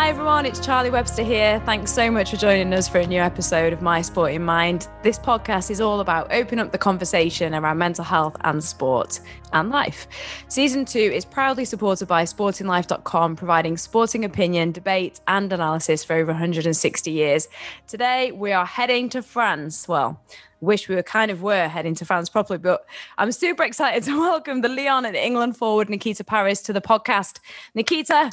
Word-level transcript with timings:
Hi 0.00 0.08
everyone, 0.08 0.46
it's 0.46 0.64
Charlie 0.64 0.88
Webster 0.88 1.22
here. 1.22 1.60
Thanks 1.66 1.92
so 1.92 2.10
much 2.10 2.30
for 2.30 2.38
joining 2.38 2.72
us 2.72 2.88
for 2.88 3.00
a 3.00 3.06
new 3.06 3.20
episode 3.20 3.74
of 3.74 3.82
My 3.82 4.00
Sport 4.00 4.32
in 4.32 4.42
Mind. 4.42 4.88
This 5.02 5.18
podcast 5.18 5.70
is 5.70 5.78
all 5.78 6.00
about 6.00 6.32
opening 6.32 6.64
up 6.64 6.72
the 6.72 6.78
conversation 6.78 7.54
around 7.54 7.76
mental 7.76 8.02
health 8.02 8.34
and 8.40 8.64
sport 8.64 9.20
and 9.52 9.68
life. 9.68 10.06
Season 10.48 10.86
two 10.86 10.98
is 10.98 11.26
proudly 11.26 11.66
supported 11.66 12.08
by 12.08 12.22
sportinglife.com, 12.22 13.36
providing 13.36 13.76
sporting 13.76 14.24
opinion, 14.24 14.72
debate, 14.72 15.20
and 15.28 15.52
analysis 15.52 16.02
for 16.02 16.14
over 16.14 16.32
160 16.32 17.10
years. 17.10 17.48
Today, 17.86 18.32
we 18.32 18.52
are 18.52 18.64
heading 18.64 19.10
to 19.10 19.20
France. 19.20 19.86
Well, 19.86 20.18
wish 20.60 20.88
we 20.88 20.94
were 20.94 21.02
kind 21.02 21.30
of 21.30 21.42
were 21.42 21.68
heading 21.68 21.94
to 21.96 22.04
France 22.04 22.28
properly, 22.28 22.58
but 22.58 22.86
I'm 23.18 23.32
super 23.32 23.62
excited 23.62 24.02
to 24.04 24.18
welcome 24.18 24.60
the 24.60 24.68
Lyon 24.68 25.04
and 25.04 25.16
England 25.16 25.56
forward 25.56 25.88
Nikita 25.88 26.24
Parris 26.24 26.62
to 26.62 26.72
the 26.72 26.80
podcast. 26.80 27.38
Nikita, 27.74 28.30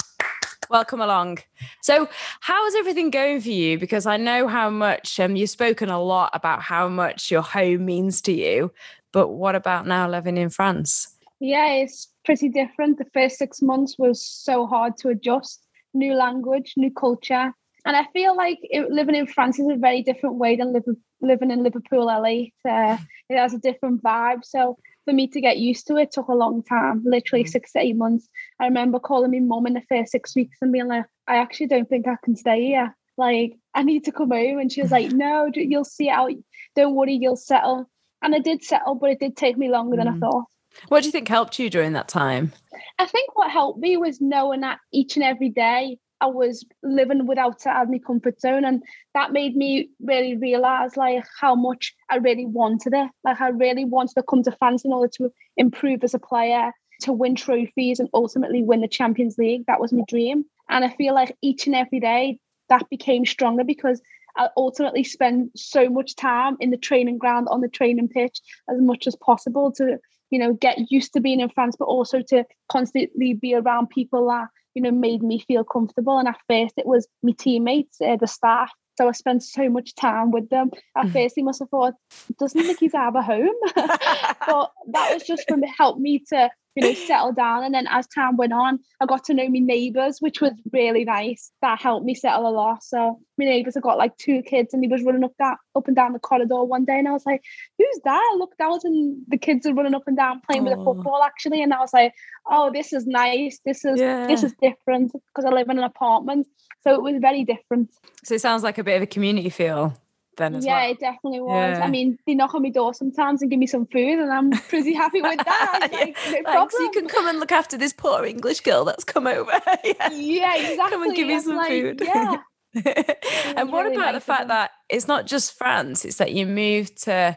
welcome 0.70 1.00
along. 1.00 1.38
So, 1.82 2.08
how 2.40 2.66
is 2.66 2.74
everything 2.76 3.10
going 3.10 3.40
for 3.40 3.50
you? 3.50 3.78
Because 3.78 4.06
I 4.06 4.16
know 4.16 4.48
how 4.48 4.70
much 4.70 5.18
um, 5.20 5.36
you've 5.36 5.50
spoken 5.50 5.88
a 5.88 6.02
lot 6.02 6.30
about 6.34 6.62
how 6.62 6.88
much 6.88 7.30
your 7.30 7.42
home 7.42 7.84
means 7.84 8.20
to 8.22 8.32
you, 8.32 8.72
but 9.12 9.28
what 9.28 9.54
about 9.54 9.86
now 9.86 10.08
living 10.08 10.36
in 10.36 10.50
France? 10.50 11.14
Yeah, 11.40 11.72
it's 11.72 12.08
pretty 12.24 12.48
different. 12.48 12.98
The 12.98 13.06
first 13.14 13.38
six 13.38 13.62
months 13.62 13.96
was 13.98 14.24
so 14.24 14.66
hard 14.66 14.96
to 14.98 15.08
adjust. 15.08 15.64
New 15.94 16.14
language, 16.14 16.74
new 16.76 16.92
culture. 16.92 17.54
And 17.84 17.96
I 17.96 18.06
feel 18.12 18.36
like 18.36 18.58
it, 18.62 18.90
living 18.90 19.14
in 19.14 19.26
France 19.26 19.58
is 19.58 19.68
a 19.68 19.76
very 19.76 20.02
different 20.02 20.36
way 20.36 20.56
than 20.56 20.72
living 20.72 20.96
living 21.20 21.50
in 21.50 21.62
Liverpool, 21.62 22.06
L8. 22.06 22.52
Uh, 22.68 22.96
it 23.28 23.36
has 23.36 23.54
a 23.54 23.58
different 23.58 24.02
vibe. 24.02 24.44
So 24.44 24.78
for 25.04 25.12
me 25.12 25.26
to 25.28 25.40
get 25.40 25.58
used 25.58 25.86
to 25.86 25.96
it 25.96 26.12
took 26.12 26.28
a 26.28 26.34
long 26.34 26.62
time, 26.62 27.02
literally 27.04 27.44
mm. 27.44 27.48
six 27.48 27.72
to 27.72 27.80
eight 27.80 27.96
months. 27.96 28.28
I 28.60 28.66
remember 28.66 28.98
calling 28.98 29.32
my 29.32 29.40
mum 29.40 29.66
in 29.66 29.74
the 29.74 29.82
first 29.88 30.12
six 30.12 30.36
weeks 30.36 30.58
and 30.60 30.72
being 30.72 30.88
like, 30.88 31.06
I 31.26 31.36
actually 31.36 31.66
don't 31.66 31.88
think 31.88 32.06
I 32.06 32.16
can 32.22 32.36
stay 32.36 32.66
here. 32.66 32.94
Like, 33.16 33.56
I 33.74 33.82
need 33.82 34.04
to 34.04 34.12
come 34.12 34.30
home. 34.30 34.58
And 34.58 34.70
she 34.70 34.82
was 34.82 34.90
like, 34.90 35.10
No, 35.12 35.50
you'll 35.54 35.84
see 35.84 36.08
out. 36.08 36.32
Don't 36.76 36.94
worry, 36.94 37.14
you'll 37.14 37.36
settle. 37.36 37.88
And 38.22 38.34
I 38.34 38.38
did 38.40 38.62
settle, 38.64 38.96
but 38.96 39.10
it 39.10 39.20
did 39.20 39.36
take 39.36 39.56
me 39.56 39.68
longer 39.68 39.96
mm. 39.96 40.00
than 40.00 40.08
I 40.08 40.12
mm. 40.12 40.20
thought. 40.20 40.44
What 40.88 41.00
do 41.00 41.06
you 41.06 41.12
think 41.12 41.28
helped 41.28 41.58
you 41.58 41.70
during 41.70 41.94
that 41.94 42.08
time? 42.08 42.52
I 42.98 43.06
think 43.06 43.36
what 43.36 43.50
helped 43.50 43.80
me 43.80 43.96
was 43.96 44.20
knowing 44.20 44.60
that 44.60 44.78
each 44.92 45.16
and 45.16 45.24
every 45.24 45.48
day 45.48 45.98
I 46.20 46.26
was 46.26 46.64
living 46.82 47.26
without 47.26 47.66
out 47.66 47.90
my 47.90 47.98
comfort 47.98 48.40
zone. 48.40 48.64
And 48.64 48.82
that 49.14 49.32
made 49.32 49.56
me 49.56 49.90
really 50.00 50.36
realize 50.36 50.96
like 50.96 51.24
how 51.40 51.54
much 51.54 51.94
I 52.10 52.16
really 52.16 52.46
wanted 52.46 52.94
it. 52.94 53.10
Like 53.24 53.40
I 53.40 53.48
really 53.48 53.84
wanted 53.84 54.14
to 54.14 54.22
come 54.22 54.42
to 54.44 54.52
France 54.52 54.84
in 54.84 54.92
order 54.92 55.10
to 55.18 55.32
improve 55.56 56.02
as 56.04 56.14
a 56.14 56.18
player, 56.18 56.72
to 57.02 57.12
win 57.12 57.34
trophies 57.34 58.00
and 58.00 58.08
ultimately 58.14 58.62
win 58.62 58.80
the 58.80 58.88
Champions 58.88 59.38
League. 59.38 59.64
That 59.66 59.80
was 59.80 59.92
my 59.92 60.02
dream. 60.08 60.44
And 60.68 60.84
I 60.84 60.90
feel 60.90 61.14
like 61.14 61.36
each 61.42 61.66
and 61.66 61.74
every 61.74 62.00
day 62.00 62.38
that 62.68 62.88
became 62.90 63.24
stronger 63.24 63.64
because 63.64 64.00
I 64.36 64.48
ultimately 64.56 65.04
spend 65.04 65.50
so 65.56 65.88
much 65.88 66.14
time 66.14 66.56
in 66.60 66.70
the 66.70 66.76
training 66.76 67.18
ground, 67.18 67.48
on 67.50 67.60
the 67.60 67.68
training 67.68 68.08
pitch, 68.08 68.40
as 68.70 68.80
much 68.80 69.06
as 69.06 69.16
possible 69.16 69.72
to, 69.72 69.98
you 70.30 70.38
know, 70.38 70.52
get 70.52 70.90
used 70.90 71.12
to 71.14 71.20
being 71.20 71.40
in 71.40 71.48
France, 71.50 71.76
but 71.78 71.86
also 71.86 72.22
to 72.28 72.44
constantly 72.70 73.34
be 73.34 73.54
around 73.54 73.88
people 73.90 74.28
that 74.28 74.48
you 74.78 74.82
know, 74.82 74.92
made 74.92 75.24
me 75.24 75.40
feel 75.40 75.64
comfortable. 75.64 76.18
And 76.18 76.28
at 76.28 76.38
first, 76.48 76.74
it 76.76 76.86
was 76.86 77.08
my 77.24 77.32
teammates, 77.36 78.00
uh, 78.00 78.14
the 78.14 78.28
staff. 78.28 78.70
So 78.96 79.08
I 79.08 79.12
spent 79.12 79.42
so 79.42 79.68
much 79.68 79.96
time 79.96 80.30
with 80.30 80.48
them. 80.50 80.70
At 80.96 81.06
mm-hmm. 81.06 81.12
first, 81.12 81.34
he 81.34 81.42
must 81.42 81.58
have 81.58 81.68
thought, 81.68 81.94
doesn't 82.38 82.64
Nikki's 82.64 82.92
have 82.92 83.16
a 83.16 83.22
home? 83.22 83.54
but 83.74 84.70
that 84.92 85.10
was 85.12 85.24
just 85.24 85.48
from 85.48 85.62
help 85.62 85.98
me 85.98 86.22
to 86.28 86.48
you 86.78 86.88
know, 86.88 86.94
settle 86.94 87.32
down. 87.32 87.64
And 87.64 87.74
then 87.74 87.86
as 87.88 88.06
time 88.06 88.36
went 88.36 88.52
on, 88.52 88.78
I 89.00 89.06
got 89.06 89.24
to 89.24 89.34
know 89.34 89.48
my 89.48 89.58
neighbours, 89.58 90.18
which 90.20 90.40
was 90.40 90.52
really 90.72 91.04
nice. 91.04 91.50
That 91.60 91.80
helped 91.80 92.06
me 92.06 92.14
settle 92.14 92.48
a 92.48 92.50
lot. 92.50 92.84
So 92.84 93.18
my 93.36 93.44
neighbours 93.44 93.74
have 93.74 93.82
got 93.82 93.98
like 93.98 94.16
two 94.16 94.42
kids 94.42 94.72
and 94.72 94.82
he 94.82 94.88
was 94.88 95.02
running 95.02 95.24
up 95.24 95.32
that 95.38 95.58
up 95.74 95.86
and 95.86 95.96
down 95.96 96.12
the 96.12 96.18
corridor 96.18 96.62
one 96.64 96.84
day 96.84 96.98
and 96.98 97.08
I 97.08 97.12
was 97.12 97.26
like, 97.26 97.42
Who's 97.78 98.00
that? 98.04 98.30
I 98.32 98.36
looked 98.36 98.60
out 98.60 98.84
and 98.84 99.22
the 99.28 99.38
kids 99.38 99.66
are 99.66 99.74
running 99.74 99.94
up 99.94 100.04
and 100.06 100.16
down 100.16 100.40
playing 100.48 100.64
with 100.64 100.74
a 100.74 100.84
football 100.84 101.22
actually. 101.24 101.62
And 101.62 101.74
I 101.74 101.80
was 101.80 101.92
like, 101.92 102.12
Oh, 102.46 102.70
this 102.72 102.92
is 102.92 103.06
nice. 103.06 103.58
This 103.64 103.84
is 103.84 103.98
yeah. 103.98 104.26
this 104.26 104.42
is 104.42 104.54
different 104.62 105.12
because 105.12 105.44
I 105.44 105.50
live 105.50 105.68
in 105.68 105.78
an 105.78 105.84
apartment. 105.84 106.46
So 106.82 106.94
it 106.94 107.02
was 107.02 107.16
very 107.20 107.44
different. 107.44 107.90
So 108.24 108.34
it 108.34 108.40
sounds 108.40 108.62
like 108.62 108.78
a 108.78 108.84
bit 108.84 108.96
of 108.96 109.02
a 109.02 109.06
community 109.06 109.50
feel 109.50 109.96
then 110.38 110.54
as 110.54 110.64
yeah, 110.64 110.80
well. 110.80 110.90
it 110.90 111.00
definitely 111.00 111.40
was. 111.40 111.78
Yeah. 111.78 111.84
I 111.84 111.90
mean, 111.90 112.18
they 112.26 112.34
knock 112.34 112.54
on 112.54 112.62
my 112.62 112.70
door 112.70 112.94
sometimes 112.94 113.42
and 113.42 113.50
give 113.50 113.60
me 113.60 113.66
some 113.66 113.86
food, 113.86 114.18
and 114.18 114.32
I'm 114.32 114.50
pretty 114.50 114.94
happy 114.94 115.20
with 115.20 115.38
that. 115.44 115.88
like, 115.92 116.16
no 116.44 116.52
Thanks, 116.52 116.74
you 116.74 116.90
can 116.92 117.08
come 117.08 117.28
and 117.28 117.38
look 117.38 117.52
after 117.52 117.76
this 117.76 117.92
poor 117.92 118.24
English 118.24 118.60
girl 118.60 118.84
that's 118.84 119.04
come 119.04 119.26
over. 119.26 119.50
yeah. 119.84 120.10
yeah, 120.10 120.56
exactly. 120.56 120.76
Come 120.76 121.02
and 121.02 121.14
give 121.14 121.28
me 121.28 121.40
some 121.40 121.56
like, 121.56 121.68
food. 121.68 122.02
Yeah. 122.02 122.36
and 122.74 123.72
what 123.72 123.84
really 123.84 123.96
about 123.96 124.12
the 124.12 124.20
fact 124.20 124.48
that 124.48 124.70
it's 124.88 125.08
not 125.08 125.26
just 125.26 125.56
France, 125.56 126.04
it's 126.04 126.16
that 126.16 126.32
you 126.32 126.46
moved 126.46 127.02
to 127.04 127.36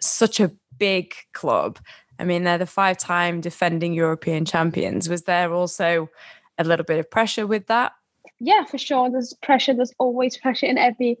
such 0.00 0.40
a 0.40 0.50
big 0.78 1.14
club. 1.32 1.78
I 2.18 2.24
mean, 2.24 2.44
they're 2.44 2.58
the 2.58 2.66
five 2.66 2.98
time 2.98 3.40
defending 3.40 3.94
European 3.94 4.44
champions. 4.44 5.08
Was 5.08 5.22
there 5.22 5.52
also 5.52 6.08
a 6.58 6.64
little 6.64 6.84
bit 6.84 6.98
of 6.98 7.10
pressure 7.10 7.46
with 7.46 7.66
that? 7.66 7.92
Yeah, 8.38 8.64
for 8.64 8.78
sure. 8.78 9.10
There's 9.10 9.34
pressure. 9.42 9.74
There's 9.74 9.92
always 9.98 10.36
pressure 10.36 10.66
in 10.66 10.78
every 10.78 11.18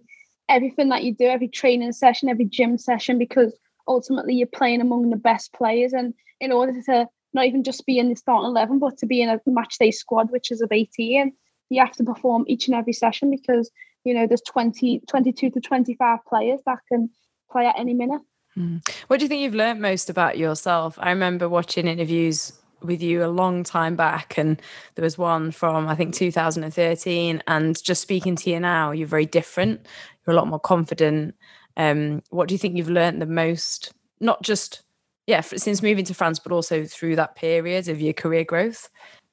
everything 0.50 0.90
that 0.90 1.04
you 1.04 1.14
do, 1.14 1.26
every 1.26 1.48
training 1.48 1.92
session, 1.92 2.28
every 2.28 2.44
gym 2.44 2.76
session, 2.76 3.18
because 3.18 3.56
ultimately 3.88 4.34
you're 4.34 4.46
playing 4.46 4.80
among 4.80 5.08
the 5.08 5.16
best 5.16 5.52
players. 5.52 5.92
And 5.92 6.12
in 6.40 6.52
order 6.52 6.74
to 6.86 7.06
not 7.32 7.46
even 7.46 7.62
just 7.62 7.86
be 7.86 7.98
in 7.98 8.10
the 8.10 8.16
starting 8.16 8.48
11, 8.48 8.78
but 8.78 8.98
to 8.98 9.06
be 9.06 9.22
in 9.22 9.28
a 9.28 9.40
match 9.46 9.78
day 9.78 9.90
squad, 9.90 10.30
which 10.30 10.50
is 10.50 10.60
of 10.60 10.72
18, 10.72 11.32
you 11.70 11.80
have 11.80 11.92
to 11.92 12.04
perform 12.04 12.44
each 12.48 12.66
and 12.66 12.74
every 12.74 12.92
session 12.92 13.30
because, 13.30 13.70
you 14.04 14.12
know, 14.12 14.26
there's 14.26 14.42
20, 14.42 15.00
22 15.08 15.50
to 15.50 15.60
25 15.60 16.18
players 16.28 16.60
that 16.66 16.78
can 16.88 17.08
play 17.50 17.66
at 17.66 17.78
any 17.78 17.94
minute. 17.94 18.20
Mm. 18.58 18.86
What 19.06 19.18
do 19.18 19.24
you 19.24 19.28
think 19.28 19.42
you've 19.42 19.54
learned 19.54 19.80
most 19.80 20.10
about 20.10 20.36
yourself? 20.36 20.98
I 21.00 21.10
remember 21.10 21.48
watching 21.48 21.86
interviews 21.86 22.52
with 22.82 23.02
you 23.02 23.24
a 23.24 23.28
long 23.28 23.62
time 23.62 23.94
back 23.94 24.38
and 24.38 24.60
there 24.94 25.02
was 25.02 25.18
one 25.18 25.50
from 25.50 25.86
i 25.86 25.94
think 25.94 26.14
2013 26.14 27.42
and 27.46 27.82
just 27.82 28.00
speaking 28.00 28.34
to 28.34 28.48
you 28.48 28.58
now 28.58 28.90
you're 28.90 29.06
very 29.06 29.26
different 29.26 29.86
you're 30.30 30.36
a 30.36 30.40
lot 30.40 30.48
more 30.48 30.60
confident. 30.60 31.34
Um, 31.76 32.22
what 32.30 32.48
do 32.48 32.54
you 32.54 32.58
think 32.58 32.76
you've 32.76 32.90
learned 32.90 33.20
the 33.20 33.26
most? 33.26 33.92
Not 34.20 34.42
just 34.42 34.82
yeah 35.26 35.40
since 35.40 35.82
moving 35.82 36.04
to 36.04 36.14
france 36.14 36.38
but 36.38 36.50
also 36.50 36.84
through 36.84 37.14
that 37.14 37.36
period 37.36 37.88
of 37.88 38.00
your 38.00 38.12
career 38.12 38.44
growth? 38.44 38.88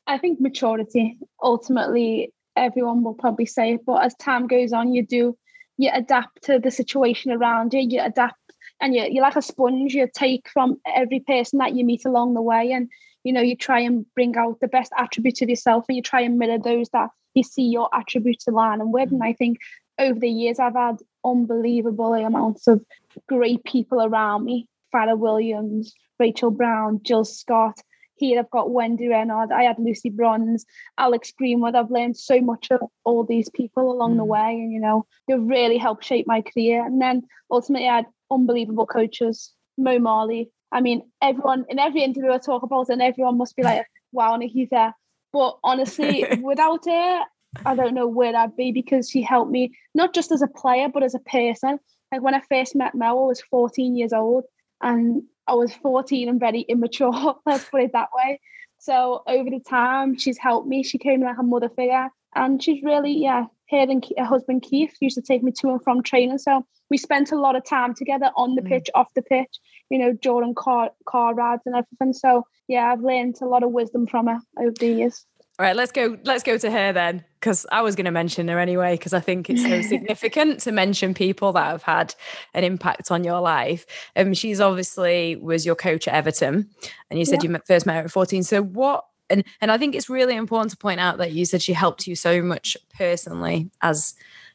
I 0.06 0.18
think 0.18 0.40
maturity 0.40 1.18
ultimately 1.42 2.34
everyone 2.56 3.04
will 3.04 3.14
probably 3.14 3.46
say 3.46 3.74
it 3.74 3.86
but 3.86 4.04
as 4.04 4.14
time 4.16 4.48
goes 4.48 4.74
on 4.74 4.94
you 4.94 5.06
do 5.06 5.36
you 5.78 5.90
adapt 5.94 6.44
to 6.44 6.60
the 6.60 6.72
situation 6.72 7.32
around 7.32 7.74
you 7.74 7.82
you 7.82 8.02
adapt 8.02 8.40
and 8.80 8.94
you, 8.94 9.08
you're 9.10 9.24
like 9.24 9.36
a 9.36 9.42
sponge 9.42 9.94
you 9.94 10.08
take 10.14 10.48
from 10.50 10.80
every 10.86 11.20
person 11.22 11.58
that 11.60 11.74
you 11.74 11.84
meet 11.84 12.06
along 12.06 12.34
the 12.34 12.42
way 12.42 12.72
and 12.72 12.90
you 13.24 13.34
know 13.34 13.42
you 13.42 13.56
try 13.56 13.80
and 13.80 14.06
bring 14.14 14.36
out 14.38 14.60
the 14.60 14.68
best 14.68 14.92
attributes 14.98 15.42
of 15.42 15.50
yourself 15.50 15.86
and 15.90 15.96
you 15.96 16.02
try 16.02 16.22
and 16.22 16.38
mirror 16.38 16.60
those 16.60 16.90
that 16.90 17.10
you 17.34 17.44
see 17.44 17.64
your 17.64 17.90
attributes 17.94 18.48
align 18.48 18.82
and 18.82 18.94
with 18.94 19.12
and 19.12 19.24
i 19.24 19.34
think 19.34 19.58
over 20.00 20.20
the 20.20 20.30
years 20.30 20.60
i've 20.60 20.74
had 20.74 20.98
unbelievable 21.26 22.14
amounts 22.14 22.68
of 22.68 22.84
great 23.28 23.64
people 23.64 24.02
around 24.02 24.46
me 24.46 24.68
Fara 24.92 25.16
Williams, 25.16 25.94
Rachel 26.20 26.52
Brown, 26.52 27.00
Jill 27.04 27.26
Scott. 27.26 27.80
Here 28.16 28.40
I've 28.40 28.50
got 28.50 28.70
Wendie 28.70 29.10
Renard. 29.10 29.52
I 29.52 29.64
had 29.64 29.78
Lucy 29.78 30.10
Bronze, 30.10 30.66
Alex 30.98 31.32
Greenwood. 31.38 31.76
I've 31.76 31.92
learned 31.92 32.18
so 32.18 32.42
much 32.42 32.72
of 32.72 32.82
all 33.04 33.24
these 33.24 33.50
people 33.52 33.92
along 33.92 34.16
mm. 34.16 34.18
the 34.18 34.26
way, 34.26 34.54
and 34.54 34.72
you 34.72 34.80
know, 34.80 35.06
they've 35.28 35.40
really 35.40 35.78
helped 35.78 36.04
shape 36.04 36.26
my 36.26 36.42
career. 36.42 36.84
And 36.84 37.00
then 37.00 37.24
ultimately, 37.52 37.88
I 37.88 37.98
had 37.98 38.06
unbelievable 38.32 38.88
coaches, 38.88 39.54
Mo 39.78 40.00
Marley, 40.00 40.50
I 40.72 40.82
mean, 40.82 41.04
everyone 41.22 41.66
in 41.70 41.80
every 41.80 42.02
interview 42.04 42.32
I 42.32 42.40
talk 42.40 42.64
about, 42.64 42.90
and 42.90 43.02
everyone 43.02 43.38
must 43.38 43.56
be 43.56 43.64
like, 43.64 43.86
"Wow, 44.12 44.34
there." 44.72 44.96
But 45.32 45.60
honestly, 45.64 46.26
without 46.42 46.86
her, 46.86 47.22
I 47.66 47.76
don't 47.76 47.94
know 47.94 48.08
where 48.08 48.36
I'd 48.36 48.56
be 48.56 48.72
because 48.72 49.10
she 49.10 49.22
helped 49.22 49.52
me 49.52 49.74
not 49.94 50.14
just 50.14 50.32
as 50.32 50.42
a 50.42 50.48
player 50.48 50.90
but 50.90 51.04
as 51.04 51.16
a 51.16 51.20
person. 51.20 51.80
Like 52.12 52.22
when 52.22 52.36
I 52.36 52.42
first 52.50 52.76
met 52.76 52.96
Mel, 52.96 53.20
I 53.20 53.28
was 53.28 53.42
14 53.42 53.96
years 53.96 54.14
old, 54.14 54.46
and 54.82 55.24
I 55.46 55.54
was 55.56 55.74
14 55.74 56.30
and 56.30 56.40
very 56.40 56.62
immature. 56.62 57.36
let's 57.46 57.66
put 57.66 57.82
it 57.82 57.92
that 57.94 58.10
way. 58.14 58.40
So 58.80 59.24
over 59.28 59.50
the 59.50 59.60
time, 59.60 60.18
she's 60.18 60.38
helped 60.38 60.68
me. 60.68 60.84
She 60.84 60.98
came 60.98 61.22
like 61.22 61.38
a 61.38 61.44
mother 61.44 61.70
figure, 61.70 62.10
and 62.36 62.64
she's 62.64 62.84
really, 62.84 63.12
yeah. 63.12 63.46
Her 63.70 63.80
and 63.80 64.06
her 64.18 64.24
husband 64.24 64.62
Keith 64.62 64.96
used 65.02 65.16
to 65.16 65.22
take 65.22 65.44
me 65.44 65.52
to 65.60 65.72
and 65.72 65.84
from 65.84 66.02
training, 66.02 66.38
so 66.38 66.66
we 66.90 66.98
spent 66.98 67.34
a 67.34 67.40
lot 67.40 67.58
of 67.58 67.66
time 67.66 67.94
together 67.94 68.32
on 68.38 68.56
the 68.56 68.62
mm. 68.62 68.70
pitch, 68.70 68.90
off 68.96 69.14
the 69.14 69.22
pitch 69.22 69.60
you 69.90 69.98
know, 69.98 70.14
Jordan 70.14 70.54
car 70.56 70.92
car 71.06 71.34
rides 71.34 71.64
and 71.66 71.76
everything. 71.76 72.14
So 72.14 72.46
yeah, 72.68 72.92
I've 72.92 73.02
learned 73.02 73.38
a 73.42 73.46
lot 73.46 73.64
of 73.64 73.72
wisdom 73.72 74.08
from 74.08 74.28
her 74.28 74.40
over 74.60 74.72
the 74.72 74.88
years. 74.88 75.26
All 75.60 75.66
right, 75.66 75.76
let's 75.76 75.92
go. 75.92 76.18
Let's 76.24 76.44
go 76.44 76.58
to 76.60 76.70
her 76.70 76.94
then, 76.94 77.24
because 77.40 77.66
I 77.72 77.82
was 77.82 77.96
going 77.96 78.06
to 78.06 78.12
mention 78.12 78.48
her 78.48 78.60
anyway, 78.60 78.94
because 78.94 79.14
I 79.14 79.20
think 79.20 79.50
it's 79.50 79.64
so 79.64 79.82
significant 79.90 80.60
to 80.62 80.72
mention 80.72 81.16
people 81.16 81.52
that 81.54 81.66
have 81.66 81.82
had 81.82 82.14
an 82.54 82.64
impact 82.64 83.10
on 83.10 83.24
your 83.24 83.42
life. 83.42 83.86
Um, 84.16 84.36
she's 84.36 84.62
obviously 84.62 85.36
was 85.36 85.66
your 85.66 85.74
coach 85.74 86.08
at 86.08 86.14
Everton, 86.14 86.70
and 87.10 87.18
you 87.18 87.26
said 87.26 87.44
yeah. 87.44 87.52
you 87.52 87.60
first 87.66 87.88
met 87.88 87.96
her 87.96 88.04
at 88.04 88.12
fourteen. 88.12 88.44
So, 88.44 88.62
what 88.62 89.06
and 89.32 89.44
and 89.60 89.72
I 89.72 89.80
think 89.80 89.96
it's 89.96 90.10
really 90.10 90.36
important 90.36 90.72
to 90.72 90.78
point 90.78 91.00
out 91.00 91.18
that 91.18 91.32
you 91.32 91.44
said 91.44 91.64
she 91.64 91.74
helped 91.74 92.06
you 92.06 92.16
so 92.16 92.42
much 92.44 92.78
personally 92.96 93.72
as 93.82 94.14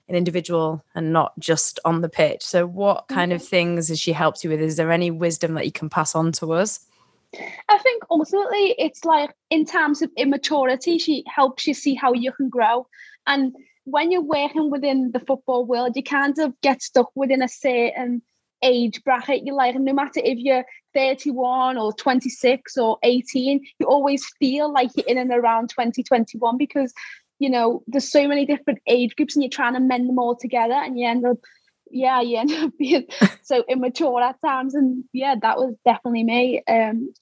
an 0.09 0.15
individual 0.15 0.85
and 0.95 1.13
not 1.13 1.37
just 1.39 1.81
on 1.85 2.01
the 2.01 2.09
pitch. 2.09 2.43
So 2.43 2.67
what 2.67 3.09
kind 3.09 3.33
of 3.33 3.41
mm-hmm. 3.41 3.49
things 3.49 3.89
has 3.89 3.99
she 3.99 4.13
helped 4.13 4.45
you 4.45 4.51
with? 4.51 4.61
Is 4.61 4.77
there 4.77 4.93
any 4.93 5.11
wisdom 5.11 5.55
that 5.55 5.65
you 5.65 5.73
can 5.73 5.89
pass 5.89 6.15
on 6.15 6.33
to 6.33 6.53
us? 6.53 6.81
I 7.69 7.79
think 7.79 8.03
ultimately 8.11 8.75
it's 8.79 9.05
like 9.05 9.31
in 9.51 9.65
terms 9.65 10.03
of 10.03 10.11
immaturity, 10.17 10.99
she 10.99 11.25
helps 11.27 11.67
you 11.67 11.75
see 11.75 11.95
how 11.95 12.13
you 12.13 12.33
can 12.33 12.49
grow. 12.49 12.87
And 13.27 13.55
when 13.85 14.11
you're 14.11 14.21
working 14.21 14.71
within 14.71 15.13
the 15.13 15.21
football 15.21 15.65
world, 15.65 15.97
you 15.97 16.03
kind 16.03 16.39
of 16.39 16.53
get 16.61 16.83
stuck 16.83 17.11
within 17.15 17.43
a 17.43 17.49
certain 17.49 18.23
age 18.63 19.03
bracket. 19.03 19.45
You're 19.45 19.57
like, 19.57 19.75
no 19.75 19.93
matter 19.93 20.21
if 20.23 20.39
you're 20.39 20.65
31 20.95 21.79
or 21.79 21.93
26 21.93 22.77
or 22.77 22.99
18, 23.03 23.65
you 23.79 23.87
always 23.87 24.25
feel 24.39 24.73
like 24.73 24.91
you're 24.95 25.07
in 25.07 25.19
and 25.19 25.33
around 25.33 25.71
2021 25.71 26.57
because, 26.59 26.93
you 27.39 27.51
know, 27.51 27.83
there's 27.87 28.11
so 28.11 28.29
many 28.29 28.47
different 28.47 28.79
age 28.87 29.17
groups 29.17 29.35
and 29.35 29.43
you're 29.43 29.51
trying 29.51 29.75
to 29.75 29.81
mend 29.81 30.09
them 30.09 30.19
all 30.19 30.37
together 30.37 30.75
and 30.75 30.99
you 30.99 31.09
end 31.09 31.27
up, 31.27 31.39
yeah, 31.93 32.21
you 32.21 32.39
end 32.39 32.53
up 32.53 32.73
being 32.79 33.07
so 33.43 33.65
immature 33.69 34.21
at 34.23 34.41
times. 34.41 34.75
And 34.75 35.05
yeah, 35.13 35.35
that 35.41 35.59
was 35.59 35.75
definitely 35.85 36.25
me 36.25 36.63
um, 36.69 37.13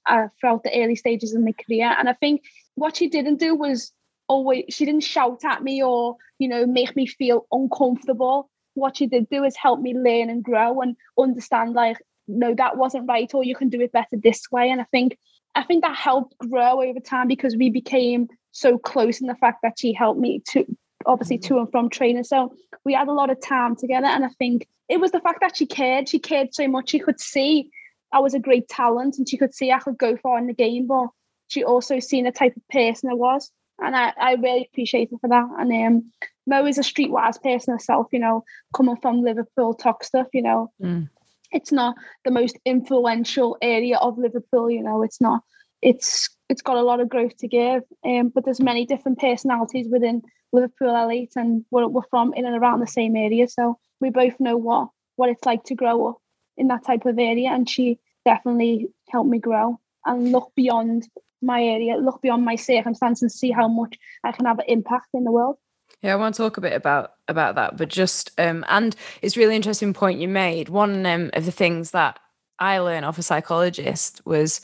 throughout 0.40 0.64
the 0.64 0.72
early 0.74 0.96
stages 0.96 1.34
of 1.34 1.42
my 1.42 1.52
career. 1.52 1.94
And 1.98 2.08
I 2.08 2.14
think 2.14 2.42
what 2.74 2.96
she 2.96 3.08
didn't 3.08 3.36
do 3.36 3.54
was 3.54 3.92
always, 4.28 4.64
she 4.70 4.84
didn't 4.84 5.04
shout 5.04 5.44
at 5.44 5.62
me 5.62 5.82
or, 5.82 6.16
you 6.38 6.48
know, 6.48 6.66
make 6.66 6.96
me 6.96 7.06
feel 7.06 7.46
uncomfortable 7.52 8.50
what 8.74 8.96
she 8.96 9.06
did 9.06 9.28
do 9.28 9.44
is 9.44 9.56
help 9.56 9.80
me 9.80 9.94
learn 9.94 10.30
and 10.30 10.42
grow 10.42 10.80
and 10.80 10.96
understand 11.18 11.74
like 11.74 11.96
no 12.28 12.54
that 12.54 12.76
wasn't 12.76 13.08
right 13.08 13.32
or 13.34 13.44
you 13.44 13.54
can 13.54 13.68
do 13.68 13.80
it 13.80 13.92
better 13.92 14.16
this 14.22 14.42
way 14.50 14.70
and 14.70 14.80
i 14.80 14.86
think 14.90 15.16
i 15.54 15.62
think 15.62 15.82
that 15.82 15.96
helped 15.96 16.36
grow 16.38 16.82
over 16.82 17.00
time 17.00 17.28
because 17.28 17.56
we 17.56 17.70
became 17.70 18.28
so 18.52 18.78
close 18.78 19.20
in 19.20 19.26
the 19.26 19.34
fact 19.36 19.58
that 19.62 19.78
she 19.78 19.92
helped 19.92 20.20
me 20.20 20.42
to 20.48 20.64
obviously 21.06 21.38
mm-hmm. 21.38 21.54
to 21.54 21.60
and 21.60 21.70
from 21.70 21.88
training 21.88 22.24
so 22.24 22.52
we 22.84 22.94
had 22.94 23.08
a 23.08 23.12
lot 23.12 23.30
of 23.30 23.40
time 23.40 23.74
together 23.76 24.06
and 24.06 24.24
i 24.24 24.28
think 24.38 24.66
it 24.88 25.00
was 25.00 25.12
the 25.12 25.20
fact 25.20 25.40
that 25.40 25.56
she 25.56 25.66
cared 25.66 26.08
she 26.08 26.18
cared 26.18 26.54
so 26.54 26.68
much 26.68 26.90
she 26.90 26.98
could 26.98 27.20
see 27.20 27.70
i 28.12 28.18
was 28.18 28.34
a 28.34 28.38
great 28.38 28.68
talent 28.68 29.16
and 29.18 29.28
she 29.28 29.36
could 29.36 29.54
see 29.54 29.70
i 29.70 29.78
could 29.78 29.98
go 29.98 30.16
far 30.16 30.38
in 30.38 30.46
the 30.46 30.54
game 30.54 30.86
but 30.86 31.08
she 31.48 31.64
also 31.64 31.98
seen 31.98 32.24
the 32.24 32.32
type 32.32 32.54
of 32.56 32.68
person 32.68 33.10
i 33.10 33.14
was 33.14 33.50
and 33.80 33.96
I, 33.96 34.12
I 34.20 34.34
really 34.34 34.68
appreciate 34.70 35.10
her 35.10 35.18
for 35.18 35.28
that. 35.28 35.48
And 35.58 35.72
um, 35.72 36.12
Mo 36.46 36.66
is 36.66 36.78
a 36.78 36.82
streetwise 36.82 37.42
person 37.42 37.72
herself, 37.72 38.08
you 38.12 38.18
know, 38.18 38.44
coming 38.74 38.96
from 38.96 39.22
Liverpool 39.22 39.74
Toxteth, 39.74 40.28
you 40.32 40.42
know. 40.42 40.70
Mm. 40.82 41.08
It's 41.52 41.72
not 41.72 41.96
the 42.24 42.30
most 42.30 42.58
influential 42.64 43.56
area 43.60 43.96
of 43.96 44.18
Liverpool, 44.18 44.70
you 44.70 44.82
know, 44.82 45.02
it's 45.02 45.20
not 45.20 45.42
it's 45.82 46.28
it's 46.50 46.62
got 46.62 46.76
a 46.76 46.82
lot 46.82 47.00
of 47.00 47.08
growth 47.08 47.36
to 47.38 47.48
give. 47.48 47.84
Um, 48.04 48.28
but 48.28 48.44
there's 48.44 48.60
many 48.60 48.84
different 48.84 49.20
personalities 49.20 49.86
within 49.88 50.22
Liverpool 50.52 50.88
L8 50.88 51.36
and 51.36 51.64
we're, 51.70 51.86
we're 51.86 52.02
from 52.10 52.34
in 52.34 52.44
and 52.44 52.56
around 52.56 52.80
the 52.80 52.88
same 52.88 53.14
area. 53.14 53.48
So 53.48 53.78
we 54.00 54.10
both 54.10 54.38
know 54.40 54.56
what 54.56 54.88
what 55.14 55.30
it's 55.30 55.44
like 55.46 55.62
to 55.64 55.74
grow 55.74 56.08
up 56.08 56.18
in 56.56 56.68
that 56.68 56.84
type 56.84 57.06
of 57.06 57.18
area. 57.18 57.50
And 57.50 57.68
she 57.68 58.00
definitely 58.24 58.88
helped 59.10 59.30
me 59.30 59.38
grow 59.38 59.78
and 60.04 60.32
look 60.32 60.52
beyond 60.56 61.08
my 61.40 61.62
area, 61.62 61.96
look 61.96 62.20
beyond 62.20 62.44
my 62.44 62.56
circumstance 62.56 63.22
and 63.22 63.30
see 63.30 63.52
how 63.52 63.68
much 63.68 63.96
I 64.24 64.32
can 64.32 64.46
have 64.46 64.58
an 64.58 64.64
impact 64.66 65.08
in 65.14 65.24
the 65.24 65.30
world. 65.30 65.56
Yeah, 66.02 66.14
I 66.14 66.16
want 66.16 66.34
to 66.34 66.42
talk 66.42 66.56
a 66.56 66.60
bit 66.60 66.72
about 66.72 67.12
about 67.28 67.54
that, 67.54 67.76
but 67.76 67.88
just 67.88 68.32
um, 68.38 68.64
and 68.68 68.96
it's 69.22 69.36
really 69.36 69.54
interesting 69.54 69.92
point 69.92 70.20
you 70.20 70.28
made. 70.28 70.68
One 70.68 71.06
um, 71.06 71.30
of 71.34 71.44
the 71.44 71.52
things 71.52 71.92
that 71.92 72.18
I 72.58 72.78
learned 72.78 73.04
off 73.04 73.18
a 73.18 73.22
psychologist 73.22 74.22
was 74.24 74.60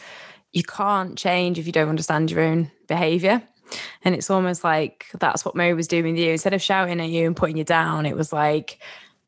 you 0.57 0.63
can't 0.63 1.19
change 1.19 1.59
if 1.59 1.67
you 1.67 1.73
don't 1.73 1.91
understand 1.91 2.31
your 2.31 2.41
own 2.41 2.71
behavior. 2.87 3.43
And 4.03 4.15
it's 4.15 4.31
almost 4.31 4.65
like 4.65 5.05
that's 5.21 5.45
what 5.45 5.55
Mo 5.55 5.75
was 5.75 5.87
doing 5.87 6.15
with 6.15 6.17
you. 6.17 6.31
Instead 6.31 6.55
of 6.55 6.63
shouting 6.63 6.99
at 6.99 7.11
you 7.11 7.27
and 7.27 7.37
putting 7.37 7.59
you 7.59 7.65
down, 7.65 8.07
it 8.07 8.17
was 8.17 8.33
like, 8.33 8.79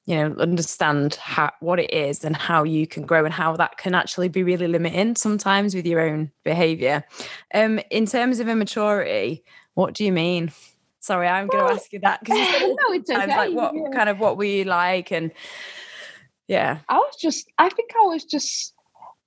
you 0.06 0.16
know 0.16 0.34
understand 0.40 1.16
how 1.16 1.52
what 1.60 1.78
it 1.78 1.92
is 1.92 2.24
and 2.24 2.34
how 2.34 2.62
you 2.62 2.86
can 2.86 3.04
grow 3.04 3.26
and 3.26 3.34
how 3.34 3.54
that 3.56 3.76
can 3.76 3.94
actually 3.94 4.30
be 4.30 4.42
really 4.42 4.66
limiting 4.66 5.14
sometimes 5.14 5.74
with 5.74 5.84
your 5.84 6.00
own 6.00 6.32
behavior 6.44 7.04
um 7.52 7.78
in 7.90 8.06
terms 8.06 8.40
of 8.40 8.48
immaturity 8.48 9.44
what 9.74 9.92
do 9.92 10.06
you 10.06 10.10
mean 10.10 10.50
sorry 11.00 11.28
i'm 11.28 11.46
going 11.46 11.66
to 11.66 11.74
ask 11.74 11.92
you 11.92 11.98
that 11.98 12.20
because 12.20 12.38
no, 12.62 12.94
it's 12.94 13.10
okay. 13.10 13.26
like 13.26 13.52
what 13.52 13.74
yeah. 13.74 13.90
kind 13.92 14.08
of 14.08 14.18
what 14.18 14.38
were 14.38 14.44
you 14.44 14.64
like 14.64 15.12
and 15.12 15.30
yeah 16.46 16.78
i 16.88 16.96
was 16.96 17.16
just 17.20 17.46
i 17.58 17.68
think 17.68 17.90
i 17.94 18.06
was 18.06 18.24
just 18.24 18.72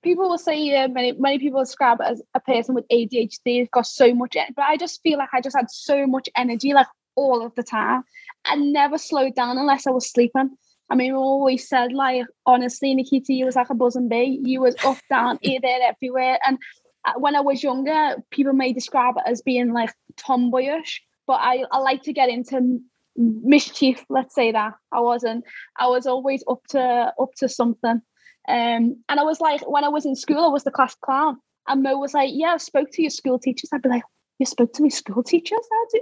people 0.02 0.28
will 0.28 0.38
say 0.38 0.58
yeah, 0.58 0.86
many 0.86 1.12
many 1.12 1.38
people 1.38 1.60
describe 1.60 2.00
as 2.00 2.22
a 2.34 2.40
person 2.40 2.74
with 2.74 2.86
adhd 2.88 3.38
they've 3.44 3.70
got 3.70 3.86
so 3.86 4.14
much 4.14 4.36
energy. 4.36 4.52
but 4.56 4.62
i 4.62 4.76
just 4.76 5.00
feel 5.02 5.18
like 5.18 5.28
i 5.32 5.40
just 5.40 5.56
had 5.56 5.70
so 5.70 6.06
much 6.06 6.28
energy 6.36 6.72
like 6.72 6.86
all 7.14 7.44
of 7.44 7.54
the 7.54 7.62
time 7.62 8.02
I 8.44 8.56
never 8.56 8.98
slowed 8.98 9.34
down 9.34 9.58
unless 9.58 9.86
I 9.86 9.90
was 9.90 10.10
sleeping. 10.10 10.56
I 10.90 10.94
mean, 10.94 11.12
we 11.12 11.18
always 11.18 11.68
said, 11.68 11.92
like, 11.92 12.26
honestly, 12.44 12.94
Nikita, 12.94 13.32
you 13.32 13.46
was 13.46 13.56
like 13.56 13.70
a 13.70 13.74
buzzing 13.74 14.08
bee. 14.08 14.40
You 14.42 14.60
was 14.60 14.76
up, 14.84 14.98
down, 15.10 15.38
here, 15.40 15.60
there, 15.62 15.80
everywhere. 15.82 16.38
And 16.46 16.58
uh, 17.04 17.14
when 17.16 17.36
I 17.36 17.40
was 17.40 17.62
younger, 17.62 18.16
people 18.30 18.52
may 18.52 18.72
describe 18.72 19.14
it 19.16 19.22
as 19.26 19.42
being 19.42 19.72
like 19.72 19.92
tomboyish, 20.16 21.02
but 21.26 21.40
I, 21.40 21.64
I 21.70 21.78
like 21.78 22.02
to 22.02 22.12
get 22.12 22.28
into 22.28 22.80
mischief. 23.16 24.04
Let's 24.08 24.34
say 24.34 24.52
that 24.52 24.74
I 24.92 25.00
wasn't. 25.00 25.44
I 25.78 25.86
was 25.86 26.06
always 26.06 26.44
up 26.48 26.60
to 26.70 27.12
up 27.18 27.30
to 27.38 27.48
something. 27.48 28.02
Um, 28.48 28.96
and 29.08 29.20
I 29.20 29.22
was 29.22 29.40
like, 29.40 29.68
when 29.70 29.84
I 29.84 29.88
was 29.88 30.04
in 30.06 30.16
school, 30.16 30.44
I 30.44 30.48
was 30.48 30.64
the 30.64 30.70
class 30.70 30.94
clown. 30.94 31.38
And 31.68 31.82
Mo 31.82 31.96
was 31.96 32.12
like, 32.12 32.30
"Yeah, 32.32 32.54
I 32.54 32.56
spoke 32.56 32.88
to 32.92 33.02
your 33.02 33.10
school 33.10 33.38
teachers." 33.38 33.70
I'd 33.72 33.82
be 33.82 33.88
like, 33.88 34.02
"You 34.40 34.46
spoke 34.46 34.72
to 34.72 34.82
my 34.82 34.88
school 34.88 35.22
teachers? 35.22 35.60
How 35.70 35.86
do 35.92 36.00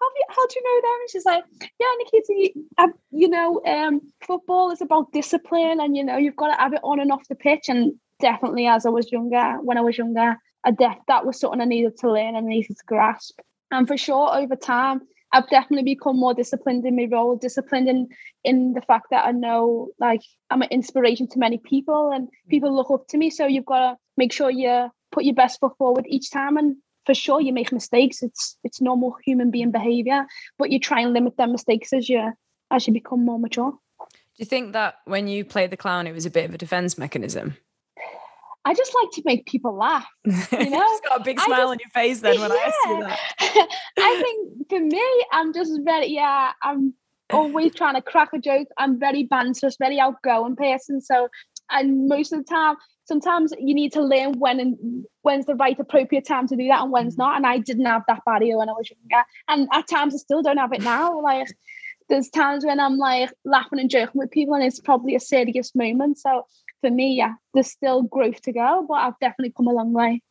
how 0.00 0.08
do 0.08 0.18
you, 0.18 0.24
how 0.30 0.46
do 0.46 0.54
you 0.56 0.62
know 0.64 0.88
them? 0.88 1.00
And 1.00 1.10
she's 1.10 1.24
like, 1.26 1.44
yeah, 1.78 1.86
Nikita, 1.98 2.32
you, 2.38 2.94
you 3.10 3.28
know, 3.28 3.60
um, 3.66 4.00
football 4.26 4.70
is 4.70 4.80
about 4.80 5.12
discipline 5.12 5.78
and, 5.80 5.96
you 5.96 6.04
know, 6.04 6.16
you've 6.16 6.36
got 6.36 6.54
to 6.54 6.60
have 6.60 6.72
it 6.72 6.80
on 6.82 7.00
and 7.00 7.12
off 7.12 7.28
the 7.28 7.34
pitch. 7.34 7.68
And 7.68 7.92
definitely 8.20 8.66
as 8.66 8.86
I 8.86 8.90
was 8.90 9.12
younger, 9.12 9.58
when 9.62 9.76
I 9.76 9.82
was 9.82 9.98
younger, 9.98 10.36
I 10.64 10.70
def- 10.70 11.04
that 11.08 11.26
was 11.26 11.38
something 11.38 11.60
I 11.60 11.64
needed 11.64 11.98
to 11.98 12.12
learn 12.12 12.34
and 12.36 12.46
needed 12.46 12.76
to 12.76 12.84
grasp. 12.86 13.40
And 13.70 13.86
for 13.86 13.96
sure, 13.96 14.34
over 14.34 14.56
time, 14.56 15.02
I've 15.32 15.48
definitely 15.48 15.94
become 15.94 16.18
more 16.18 16.34
disciplined 16.34 16.84
in 16.84 16.96
my 16.96 17.08
role, 17.10 17.36
disciplined 17.36 17.88
in 17.88 18.08
in 18.42 18.72
the 18.72 18.82
fact 18.82 19.06
that 19.10 19.26
I 19.26 19.32
know 19.32 19.88
like 19.98 20.22
I'm 20.50 20.62
an 20.62 20.68
inspiration 20.70 21.28
to 21.28 21.38
many 21.38 21.58
people 21.58 22.10
and 22.12 22.28
mm. 22.28 22.50
people 22.50 22.74
look 22.74 22.90
up 22.90 23.06
to 23.08 23.18
me. 23.18 23.30
So 23.30 23.46
you've 23.46 23.66
got 23.66 23.90
to 23.90 23.96
make 24.16 24.32
sure 24.32 24.50
you 24.50 24.90
put 25.12 25.24
your 25.24 25.34
best 25.34 25.60
foot 25.60 25.76
forward 25.78 26.04
each 26.08 26.30
time. 26.30 26.56
And 26.56 26.76
for 27.06 27.14
sure 27.14 27.40
you 27.40 27.52
make 27.52 27.72
mistakes. 27.72 28.22
It's 28.22 28.56
it's 28.64 28.80
normal 28.80 29.16
human 29.24 29.50
being 29.50 29.70
behavior 29.70 30.26
but 30.58 30.70
you 30.70 30.78
try 30.78 31.00
and 31.00 31.12
limit 31.12 31.36
them 31.36 31.52
mistakes 31.52 31.92
as 31.92 32.08
you 32.08 32.32
as 32.70 32.86
you 32.86 32.92
become 32.92 33.24
more 33.24 33.38
mature. 33.38 33.72
Do 34.00 34.06
you 34.36 34.46
think 34.46 34.72
that 34.72 34.96
when 35.04 35.28
you 35.28 35.44
played 35.44 35.70
the 35.70 35.76
clown 35.76 36.06
it 36.06 36.12
was 36.12 36.26
a 36.26 36.30
bit 36.30 36.44
of 36.48 36.54
a 36.54 36.58
defense 36.58 36.96
mechanism 36.98 37.56
I 38.64 38.74
just 38.74 38.94
like 38.94 39.10
to 39.12 39.22
make 39.24 39.46
people 39.46 39.76
laugh. 39.76 40.06
You 40.26 40.70
know, 40.70 40.78
you 40.78 41.00
got 41.08 41.20
a 41.20 41.24
big 41.24 41.40
smile 41.40 41.58
just, 41.58 41.70
on 41.70 41.78
your 41.78 41.90
face 41.94 42.20
then 42.20 42.40
when 42.40 42.50
yeah. 42.50 42.56
I 42.56 42.66
asked 42.66 42.88
you 42.88 43.00
that. 43.56 43.68
I 43.98 44.22
think 44.22 44.68
for 44.68 44.80
me, 44.80 45.24
I'm 45.32 45.52
just 45.52 45.72
very 45.84 46.08
yeah. 46.08 46.52
I'm 46.62 46.94
always 47.32 47.74
trying 47.74 47.94
to 47.94 48.02
crack 48.02 48.30
a 48.34 48.38
joke. 48.38 48.68
I'm 48.76 48.98
very 48.98 49.26
banterous, 49.26 49.76
very 49.78 49.98
outgoing 49.98 50.56
person. 50.56 51.00
So, 51.00 51.28
and 51.70 52.08
most 52.08 52.32
of 52.32 52.40
the 52.40 52.44
time, 52.44 52.76
sometimes 53.04 53.52
you 53.58 53.74
need 53.74 53.92
to 53.92 54.02
learn 54.02 54.38
when 54.38 54.60
and 54.60 55.04
when's 55.22 55.46
the 55.46 55.54
right 55.54 55.78
appropriate 55.78 56.26
time 56.26 56.46
to 56.48 56.56
do 56.56 56.68
that 56.68 56.82
and 56.82 56.92
when's 56.92 57.14
mm. 57.14 57.18
not. 57.18 57.36
And 57.36 57.46
I 57.46 57.58
didn't 57.58 57.86
have 57.86 58.02
that 58.08 58.22
barrier 58.26 58.58
when 58.58 58.68
I 58.68 58.72
was 58.72 58.90
younger. 58.90 59.24
And 59.48 59.68
at 59.72 59.88
times 59.88 60.14
I 60.14 60.18
still 60.18 60.42
don't 60.42 60.58
have 60.58 60.72
it 60.72 60.82
now. 60.82 61.20
Like 61.20 61.48
there's 62.08 62.28
times 62.28 62.64
when 62.64 62.80
I'm 62.80 62.98
like 62.98 63.30
laughing 63.44 63.78
and 63.78 63.90
joking 63.90 64.18
with 64.18 64.30
people 64.30 64.54
and 64.54 64.64
it's 64.64 64.80
probably 64.80 65.14
a 65.14 65.20
serious 65.20 65.74
moment. 65.74 66.18
So 66.18 66.44
for 66.80 66.90
me, 66.90 67.14
yeah, 67.14 67.34
there's 67.54 67.70
still 67.70 68.02
growth 68.02 68.40
to 68.42 68.52
go, 68.52 68.84
but 68.88 68.94
I've 68.94 69.18
definitely 69.20 69.52
come 69.56 69.66
a 69.66 69.72
long 69.72 69.92
way. 69.92 70.22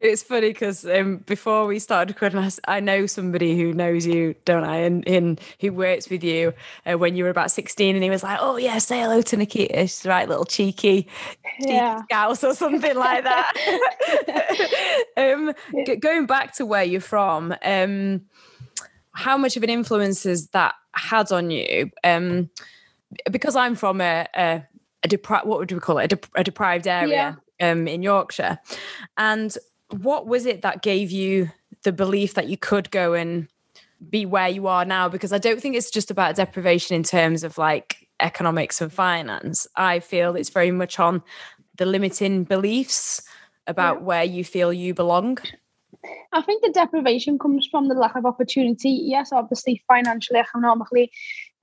It's 0.00 0.22
funny 0.22 0.48
because 0.48 0.84
um, 0.84 1.18
before 1.18 1.66
we 1.66 1.78
started 1.78 2.14
recording, 2.14 2.38
I, 2.38 2.50
I, 2.76 2.80
know 2.80 3.06
somebody 3.06 3.56
who 3.56 3.72
knows 3.72 4.06
you, 4.06 4.34
don't 4.44 4.64
I? 4.64 4.76
And, 4.76 5.06
and 5.08 5.40
who 5.60 5.72
works 5.72 6.10
with 6.10 6.22
you 6.22 6.52
uh, 6.84 6.98
when 6.98 7.16
you 7.16 7.24
were 7.24 7.30
about 7.30 7.50
16, 7.50 7.94
and 7.94 8.04
he 8.04 8.10
was 8.10 8.22
like, 8.22 8.38
Oh, 8.40 8.56
yeah, 8.56 8.78
say 8.78 9.00
hello 9.00 9.22
to 9.22 9.36
Nikita. 9.36 9.80
She's 9.86 10.04
right, 10.04 10.28
little 10.28 10.44
cheeky, 10.44 11.08
yeah. 11.60 12.02
scouse 12.04 12.44
or 12.44 12.54
something 12.54 12.94
like 12.94 13.24
that. 13.24 15.00
um, 15.16 15.52
g- 15.86 15.96
going 15.96 16.26
back 16.26 16.54
to 16.56 16.66
where 16.66 16.84
you're 16.84 17.00
from, 17.00 17.54
um, 17.64 18.22
how 19.12 19.38
much 19.38 19.56
of 19.56 19.62
an 19.62 19.70
influence 19.70 20.24
has 20.24 20.48
that 20.48 20.74
had 20.92 21.32
on 21.32 21.50
you? 21.50 21.90
Um, 22.04 22.50
because 23.30 23.56
I'm 23.56 23.74
from 23.74 24.02
a, 24.02 24.26
a, 24.34 24.62
a 25.02 25.08
deprived, 25.08 25.46
what 25.46 25.58
would 25.58 25.72
we 25.72 25.80
call 25.80 25.98
it? 25.98 26.12
A, 26.12 26.16
de- 26.16 26.28
a 26.36 26.44
deprived 26.44 26.86
area. 26.86 27.10
Yeah 27.10 27.34
um, 27.60 27.88
in 27.88 28.02
Yorkshire. 28.02 28.58
And 29.16 29.56
what 29.90 30.26
was 30.26 30.46
it 30.46 30.62
that 30.62 30.82
gave 30.82 31.10
you 31.10 31.50
the 31.82 31.92
belief 31.92 32.34
that 32.34 32.48
you 32.48 32.56
could 32.56 32.90
go 32.90 33.14
and 33.14 33.48
be 34.10 34.26
where 34.26 34.48
you 34.48 34.66
are 34.66 34.84
now? 34.84 35.08
Because 35.08 35.32
I 35.32 35.38
don't 35.38 35.60
think 35.60 35.76
it's 35.76 35.90
just 35.90 36.10
about 36.10 36.36
deprivation 36.36 36.96
in 36.96 37.02
terms 37.02 37.44
of 37.44 37.58
like 37.58 38.08
economics 38.20 38.80
and 38.80 38.92
finance. 38.92 39.66
I 39.76 40.00
feel 40.00 40.36
it's 40.36 40.50
very 40.50 40.70
much 40.70 40.98
on 40.98 41.22
the 41.76 41.86
limiting 41.86 42.44
beliefs 42.44 43.22
about 43.66 43.98
yeah. 43.98 44.02
where 44.02 44.24
you 44.24 44.44
feel 44.44 44.72
you 44.72 44.94
belong. 44.94 45.38
I 46.32 46.42
think 46.42 46.62
the 46.62 46.70
deprivation 46.70 47.38
comes 47.38 47.66
from 47.66 47.88
the 47.88 47.94
lack 47.94 48.14
of 48.14 48.26
opportunity. 48.26 48.90
Yes, 48.90 49.32
obviously 49.32 49.82
financially, 49.88 50.38
economically. 50.38 51.10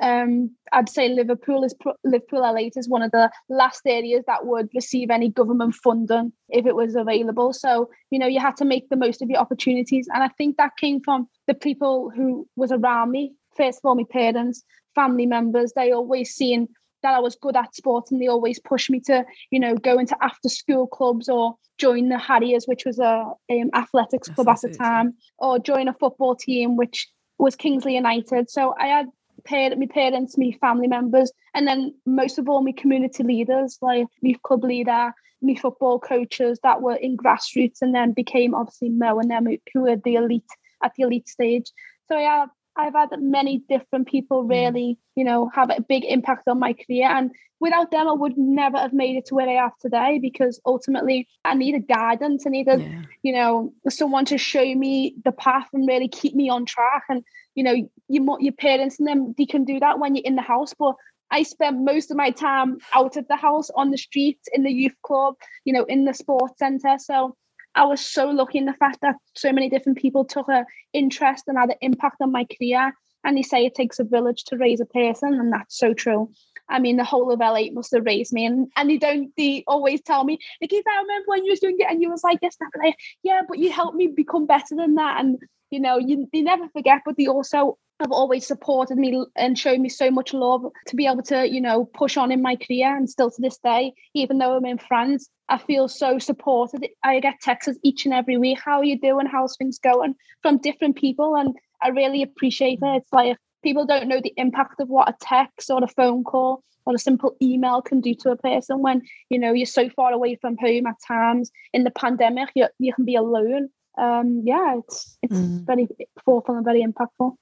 Um, 0.01 0.51
I'd 0.71 0.89
say 0.89 1.09
Liverpool 1.09 1.63
is 1.63 1.75
Liverpool 2.03 2.41
L8 2.41 2.77
is 2.77 2.89
one 2.89 3.03
of 3.03 3.11
the 3.11 3.31
last 3.47 3.81
areas 3.85 4.23
that 4.27 4.45
would 4.45 4.69
receive 4.73 5.09
any 5.09 5.29
government 5.29 5.75
funding 5.75 6.33
if 6.49 6.65
it 6.65 6.75
was 6.75 6.95
available. 6.95 7.53
So 7.53 7.89
you 8.09 8.19
know 8.19 8.27
you 8.27 8.39
had 8.39 8.57
to 8.57 8.65
make 8.65 8.89
the 8.89 8.95
most 8.95 9.21
of 9.21 9.29
your 9.29 9.39
opportunities, 9.39 10.07
and 10.13 10.23
I 10.23 10.29
think 10.29 10.57
that 10.57 10.77
came 10.77 10.99
from 11.01 11.27
the 11.47 11.53
people 11.53 12.11
who 12.15 12.47
was 12.55 12.71
around 12.71 13.11
me. 13.11 13.33
First 13.55 13.79
of 13.79 13.85
all, 13.85 13.95
my 13.95 14.05
parents, 14.09 14.63
family 14.95 15.25
members. 15.25 15.73
They 15.75 15.91
always 15.91 16.33
seen 16.33 16.67
that 17.03 17.13
I 17.13 17.19
was 17.19 17.35
good 17.35 17.55
at 17.55 17.75
sport 17.75 18.09
and 18.09 18.21
they 18.21 18.27
always 18.27 18.59
pushed 18.59 18.89
me 18.89 18.99
to, 19.01 19.25
you 19.51 19.59
know, 19.59 19.75
go 19.75 19.99
into 19.99 20.15
after 20.21 20.49
school 20.49 20.87
clubs 20.87 21.29
or 21.29 21.55
join 21.77 22.09
the 22.09 22.17
Harriers, 22.17 22.65
which 22.65 22.85
was 22.85 22.97
a 22.99 23.25
um, 23.51 23.69
athletics 23.73 24.29
club 24.29 24.47
at 24.47 24.61
the 24.61 24.69
time, 24.69 25.13
or 25.37 25.59
join 25.59 25.87
a 25.87 25.93
football 25.93 26.35
team, 26.35 26.77
which 26.77 27.07
was 27.37 27.55
Kingsley 27.55 27.95
United. 27.95 28.49
So 28.49 28.73
I 28.79 28.87
had 28.87 29.07
my 29.49 29.87
parents, 29.89 30.37
my 30.37 30.51
family 30.61 30.87
members, 30.87 31.31
and 31.53 31.67
then 31.67 31.93
most 32.05 32.39
of 32.39 32.49
all 32.49 32.63
my 32.63 32.71
community 32.71 33.23
leaders, 33.23 33.77
like 33.81 34.07
my 34.21 34.35
club 34.43 34.63
leader, 34.63 35.13
my 35.41 35.55
football 35.55 35.99
coaches 35.99 36.59
that 36.63 36.81
were 36.81 36.95
in 36.95 37.17
grassroots 37.17 37.81
and 37.81 37.93
then 37.93 38.13
became 38.13 38.55
obviously 38.55 38.89
Mo 38.89 39.19
and 39.19 39.29
them 39.29 39.45
who 39.73 39.81
were 39.81 39.97
the 39.97 40.15
elite 40.15 40.43
at 40.83 40.93
the 40.95 41.03
elite 41.03 41.27
stage. 41.27 41.71
So 42.07 42.17
yeah, 42.17 42.45
I've 42.75 42.93
had 42.93 43.09
many 43.19 43.63
different 43.69 44.07
people 44.07 44.43
mm. 44.43 44.49
really, 44.49 44.97
you 45.15 45.23
know, 45.23 45.49
have 45.53 45.69
a 45.69 45.81
big 45.81 46.05
impact 46.05 46.47
on 46.47 46.59
my 46.59 46.73
career. 46.73 47.07
And 47.07 47.31
without 47.59 47.91
them, 47.91 48.07
I 48.07 48.13
would 48.13 48.37
never 48.37 48.77
have 48.77 48.93
made 48.93 49.15
it 49.15 49.25
to 49.27 49.35
where 49.35 49.47
I 49.47 49.63
am 49.63 49.71
today 49.79 50.19
because 50.21 50.59
ultimately 50.65 51.27
I 51.45 51.53
needed 51.53 51.87
guidance. 51.87 52.45
I 52.45 52.49
needed, 52.49 52.81
yeah. 52.81 53.01
you 53.21 53.33
know, 53.33 53.73
someone 53.89 54.25
to 54.25 54.37
show 54.37 54.63
me 54.63 55.15
the 55.23 55.31
path 55.31 55.67
and 55.73 55.87
really 55.87 56.07
keep 56.07 56.35
me 56.35 56.49
on 56.49 56.65
track. 56.65 57.03
And, 57.09 57.23
you 57.55 57.63
know, 57.63 57.75
your, 58.07 58.41
your 58.41 58.53
parents 58.53 58.99
and 58.99 59.07
them, 59.07 59.35
they 59.37 59.45
can 59.45 59.65
do 59.65 59.79
that 59.79 59.99
when 59.99 60.15
you're 60.15 60.25
in 60.25 60.35
the 60.35 60.41
house. 60.41 60.73
But 60.77 60.95
I 61.31 61.43
spent 61.43 61.79
most 61.79 62.11
of 62.11 62.17
my 62.17 62.31
time 62.31 62.77
out 62.93 63.17
of 63.17 63.27
the 63.27 63.35
house, 63.35 63.69
on 63.75 63.91
the 63.91 63.97
street, 63.97 64.39
in 64.53 64.63
the 64.63 64.71
youth 64.71 64.95
club, 65.03 65.35
you 65.65 65.73
know, 65.73 65.83
in 65.85 66.05
the 66.05 66.13
sports 66.13 66.59
centre. 66.59 66.97
So 66.99 67.35
I 67.75 67.85
was 67.85 68.05
so 68.05 68.27
lucky 68.29 68.59
in 68.59 68.65
the 68.65 68.73
fact 68.73 68.99
that 69.01 69.15
so 69.35 69.51
many 69.51 69.69
different 69.69 69.97
people 69.97 70.25
took 70.25 70.47
an 70.49 70.65
interest 70.93 71.45
and 71.47 71.57
had 71.57 71.69
an 71.69 71.77
impact 71.81 72.17
on 72.21 72.31
my 72.31 72.45
career. 72.45 72.93
And 73.23 73.37
they 73.37 73.41
say 73.41 73.65
it 73.65 73.73
takes 73.73 73.99
a 73.99 74.03
village 74.03 74.43
to 74.45 74.57
raise 74.57 74.81
a 74.81 74.85
person, 74.85 75.33
and 75.35 75.51
that's 75.51 75.77
so 75.77 75.93
true. 75.93 76.29
I 76.69 76.79
mean, 76.79 76.97
the 76.97 77.03
whole 77.05 77.31
of 77.31 77.39
L8 77.39 77.73
must 77.73 77.93
have 77.93 78.05
raised 78.05 78.33
me, 78.33 78.45
and 78.45 78.67
and 78.75 78.89
they 78.89 78.97
don't. 78.97 79.31
They 79.37 79.63
always 79.65 80.01
tell 80.01 80.25
me, 80.25 80.39
Nikita, 80.61 80.89
I 80.89 81.01
remember 81.01 81.25
when 81.27 81.45
you 81.45 81.51
was 81.51 81.61
doing 81.61 81.77
it, 81.79 81.87
and 81.89 82.01
you 82.01 82.11
was 82.11 82.23
like 82.23 82.39
yes, 82.41 82.57
that, 82.57 82.69
like, 82.83 82.97
yeah, 83.23 83.41
but 83.47 83.59
you 83.59 83.71
helped 83.71 83.95
me 83.95 84.07
become 84.07 84.45
better 84.45 84.75
than 84.75 84.95
that, 84.95 85.21
and 85.21 85.39
you 85.73 85.79
know, 85.79 85.97
you 85.97 86.29
they 86.31 86.41
never 86.41 86.69
forget, 86.69 87.01
but 87.03 87.17
they 87.17 87.25
also 87.27 87.79
have 87.99 88.11
always 88.11 88.45
supported 88.45 88.97
me 88.97 89.25
and 89.35 89.57
shown 89.57 89.81
me 89.81 89.89
so 89.89 90.11
much 90.11 90.33
love 90.33 90.61
to 90.87 90.95
be 90.95 91.07
able 91.07 91.23
to, 91.23 91.49
you 91.49 91.59
know, 91.59 91.85
push 91.85 92.15
on 92.15 92.31
in 92.31 92.41
my 92.41 92.55
career. 92.55 92.95
And 92.95 93.09
still 93.09 93.31
to 93.31 93.41
this 93.41 93.57
day, 93.57 93.93
even 94.13 94.37
though 94.37 94.55
I'm 94.55 94.65
in 94.65 94.77
France, 94.77 95.29
I 95.49 95.57
feel 95.57 95.87
so 95.87 96.19
supported. 96.19 96.87
I 97.03 97.19
get 97.19 97.41
texts 97.41 97.79
each 97.83 98.05
and 98.05 98.13
every 98.13 98.37
week. 98.37 98.59
How 98.63 98.77
are 98.79 98.83
you 98.83 98.99
doing? 98.99 99.25
How's 99.25 99.57
things 99.57 99.79
going? 99.79 100.15
From 100.43 100.59
different 100.59 100.95
people. 100.95 101.35
And 101.35 101.55
I 101.81 101.89
really 101.89 102.21
appreciate 102.21 102.79
it. 102.81 103.01
It's 103.01 103.13
like 103.13 103.37
people 103.63 103.85
don't 103.85 104.07
know 104.07 104.21
the 104.21 104.33
impact 104.37 104.79
of 104.79 104.89
what 104.89 105.09
a 105.09 105.15
text 105.19 105.71
or 105.71 105.83
a 105.83 105.87
phone 105.87 106.23
call 106.23 106.63
or 106.85 106.93
a 106.93 106.99
simple 106.99 107.35
email 107.41 107.81
can 107.81 107.99
do 107.99 108.13
to 108.13 108.29
a 108.29 108.37
person 108.37 108.81
when, 108.81 109.01
you 109.29 109.39
know, 109.39 109.53
you're 109.53 109.65
so 109.65 109.89
far 109.89 110.11
away 110.11 110.35
from 110.35 110.55
home 110.57 110.85
at 110.85 110.95
times. 111.07 111.49
In 111.73 111.83
the 111.83 111.91
pandemic, 111.91 112.49
you, 112.53 112.67
you 112.77 112.93
can 112.93 113.05
be 113.05 113.15
alone. 113.15 113.69
Um, 113.97 114.41
yeah, 114.43 114.77
it's 114.79 115.17
it's 115.21 115.35
mm. 115.35 115.65
very 115.65 115.87
thoughtful 116.25 116.55
and 116.55 116.65
very 116.65 116.83
impactful. 116.83 117.35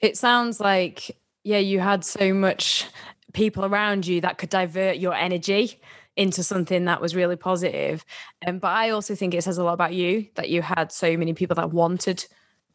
It 0.00 0.16
sounds 0.16 0.60
like, 0.60 1.16
yeah, 1.44 1.58
you 1.58 1.80
had 1.80 2.04
so 2.04 2.32
much 2.32 2.86
people 3.32 3.64
around 3.64 4.06
you 4.06 4.20
that 4.22 4.38
could 4.38 4.48
divert 4.48 4.96
your 4.96 5.14
energy 5.14 5.78
into 6.16 6.42
something 6.42 6.86
that 6.86 7.00
was 7.00 7.14
really 7.14 7.36
positive. 7.36 8.04
Um, 8.46 8.58
but 8.58 8.68
I 8.68 8.90
also 8.90 9.14
think 9.14 9.34
it 9.34 9.44
says 9.44 9.58
a 9.58 9.64
lot 9.64 9.74
about 9.74 9.92
you 9.92 10.26
that 10.34 10.48
you 10.48 10.62
had 10.62 10.90
so 10.90 11.16
many 11.16 11.34
people 11.34 11.54
that 11.56 11.72
wanted 11.72 12.24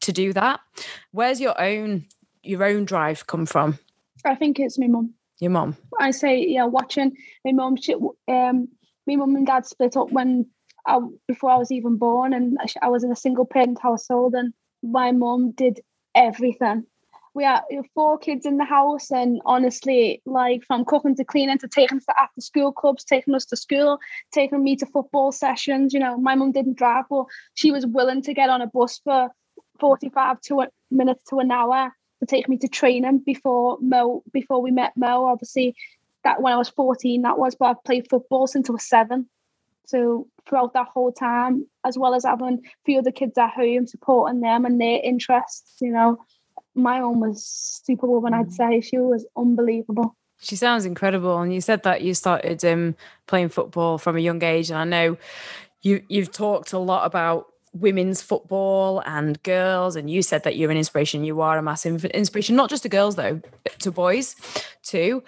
to 0.01 0.11
do 0.11 0.33
that. 0.33 0.59
Where's 1.11 1.41
your 1.41 1.59
own 1.59 2.05
your 2.43 2.63
own 2.63 2.85
drive 2.85 3.27
come 3.27 3.45
from? 3.45 3.79
I 4.25 4.35
think 4.35 4.59
it's 4.59 4.77
my 4.77 4.87
mum. 4.87 5.13
Your 5.39 5.51
mum. 5.51 5.75
I 5.99 6.11
say, 6.11 6.45
yeah, 6.47 6.65
watching 6.65 7.15
my 7.43 7.51
mum. 7.51 7.75
She, 7.75 7.93
um, 7.93 8.67
my 9.07 9.15
mum 9.15 9.35
and 9.35 9.47
dad 9.47 9.65
split 9.65 9.97
up 9.97 10.11
when 10.11 10.47
I, 10.85 10.99
before 11.27 11.51
I 11.51 11.57
was 11.57 11.71
even 11.71 11.97
born, 11.97 12.33
and 12.33 12.57
I 12.81 12.89
was 12.89 13.03
in 13.03 13.11
a 13.11 13.15
single 13.15 13.45
parent 13.45 13.79
household, 13.81 14.33
and 14.33 14.53
my 14.83 15.11
mum 15.11 15.51
did 15.51 15.79
everything. 16.15 16.85
We 17.33 17.45
had 17.45 17.61
four 17.95 18.17
kids 18.17 18.45
in 18.45 18.57
the 18.57 18.65
house, 18.65 19.09
and 19.11 19.41
honestly, 19.45 20.21
like 20.25 20.63
from 20.65 20.83
cooking 20.83 21.15
to 21.15 21.23
cleaning 21.23 21.57
to 21.59 21.67
taking 21.67 21.97
us 21.99 22.05
to 22.05 22.19
after 22.19 22.41
school 22.41 22.73
clubs, 22.73 23.05
taking 23.05 23.35
us 23.35 23.45
to 23.45 23.55
school, 23.55 23.99
taking 24.33 24.63
me 24.63 24.75
to 24.77 24.85
football 24.85 25.31
sessions. 25.31 25.93
You 25.93 26.01
know, 26.01 26.17
my 26.17 26.35
mum 26.35 26.51
didn't 26.51 26.77
drive, 26.77 27.05
but 27.09 27.25
she 27.53 27.71
was 27.71 27.85
willing 27.85 28.21
to 28.23 28.33
get 28.33 28.49
on 28.49 28.61
a 28.61 28.67
bus 28.67 28.99
for 29.03 29.29
45 29.79 30.41
to 30.41 30.61
a, 30.61 30.67
minutes 30.89 31.23
to 31.29 31.39
an 31.39 31.51
hour 31.51 31.93
to 32.19 32.25
take 32.25 32.49
me 32.49 32.57
to 32.57 32.67
training 32.67 33.19
before 33.25 33.77
Mo, 33.81 34.23
before 34.33 34.61
we 34.61 34.71
met 34.71 34.93
Mo. 34.97 35.25
Obviously, 35.25 35.75
that 36.23 36.41
when 36.41 36.53
I 36.53 36.57
was 36.57 36.69
14, 36.69 37.21
that 37.21 37.37
was, 37.39 37.55
but 37.55 37.65
I've 37.65 37.83
played 37.83 38.09
football 38.09 38.47
since 38.47 38.69
I 38.69 38.73
was 38.73 38.87
seven. 38.87 39.29
So 39.85 40.27
throughout 40.47 40.73
that 40.73 40.87
whole 40.87 41.11
time, 41.11 41.67
as 41.85 41.97
well 41.97 42.13
as 42.13 42.23
having 42.23 42.59
a 42.63 42.69
few 42.85 42.99
other 42.99 43.11
kids 43.11 43.37
at 43.37 43.51
home, 43.51 43.87
supporting 43.87 44.41
them 44.41 44.65
and 44.65 44.79
their 44.79 44.99
interests, 45.03 45.75
you 45.81 45.91
know, 45.91 46.17
my 46.75 46.99
own 47.01 47.19
was 47.19 47.81
superwoman, 47.83 48.33
I'd 48.33 48.47
mm. 48.47 48.53
say. 48.53 48.81
She 48.81 48.97
was 48.97 49.25
unbelievable. 49.35 50.15
She 50.39 50.55
sounds 50.55 50.85
incredible. 50.85 51.39
And 51.39 51.53
you 51.53 51.61
said 51.61 51.83
that 51.83 52.01
you 52.01 52.13
started 52.13 52.63
um, 52.65 52.95
playing 53.27 53.49
football 53.49 53.97
from 53.97 54.15
a 54.15 54.21
young 54.21 54.43
age. 54.43 54.69
And 54.69 54.79
I 54.79 54.85
know 54.85 55.17
you 55.81 56.01
you've 56.07 56.31
talked 56.31 56.73
a 56.73 56.79
lot 56.79 57.05
about 57.05 57.47
women's 57.73 58.21
football 58.21 59.01
and 59.05 59.41
girls 59.43 59.95
and 59.95 60.09
you 60.09 60.21
said 60.21 60.43
that 60.43 60.57
you're 60.57 60.71
an 60.71 60.75
inspiration 60.75 61.23
you 61.23 61.39
are 61.39 61.57
a 61.57 61.61
massive 61.61 62.03
inspiration 62.03 62.53
not 62.53 62.69
just 62.69 62.83
to 62.83 62.89
girls 62.89 63.15
though 63.15 63.39
to 63.79 63.89
boys 63.89 64.35
too 64.83 65.23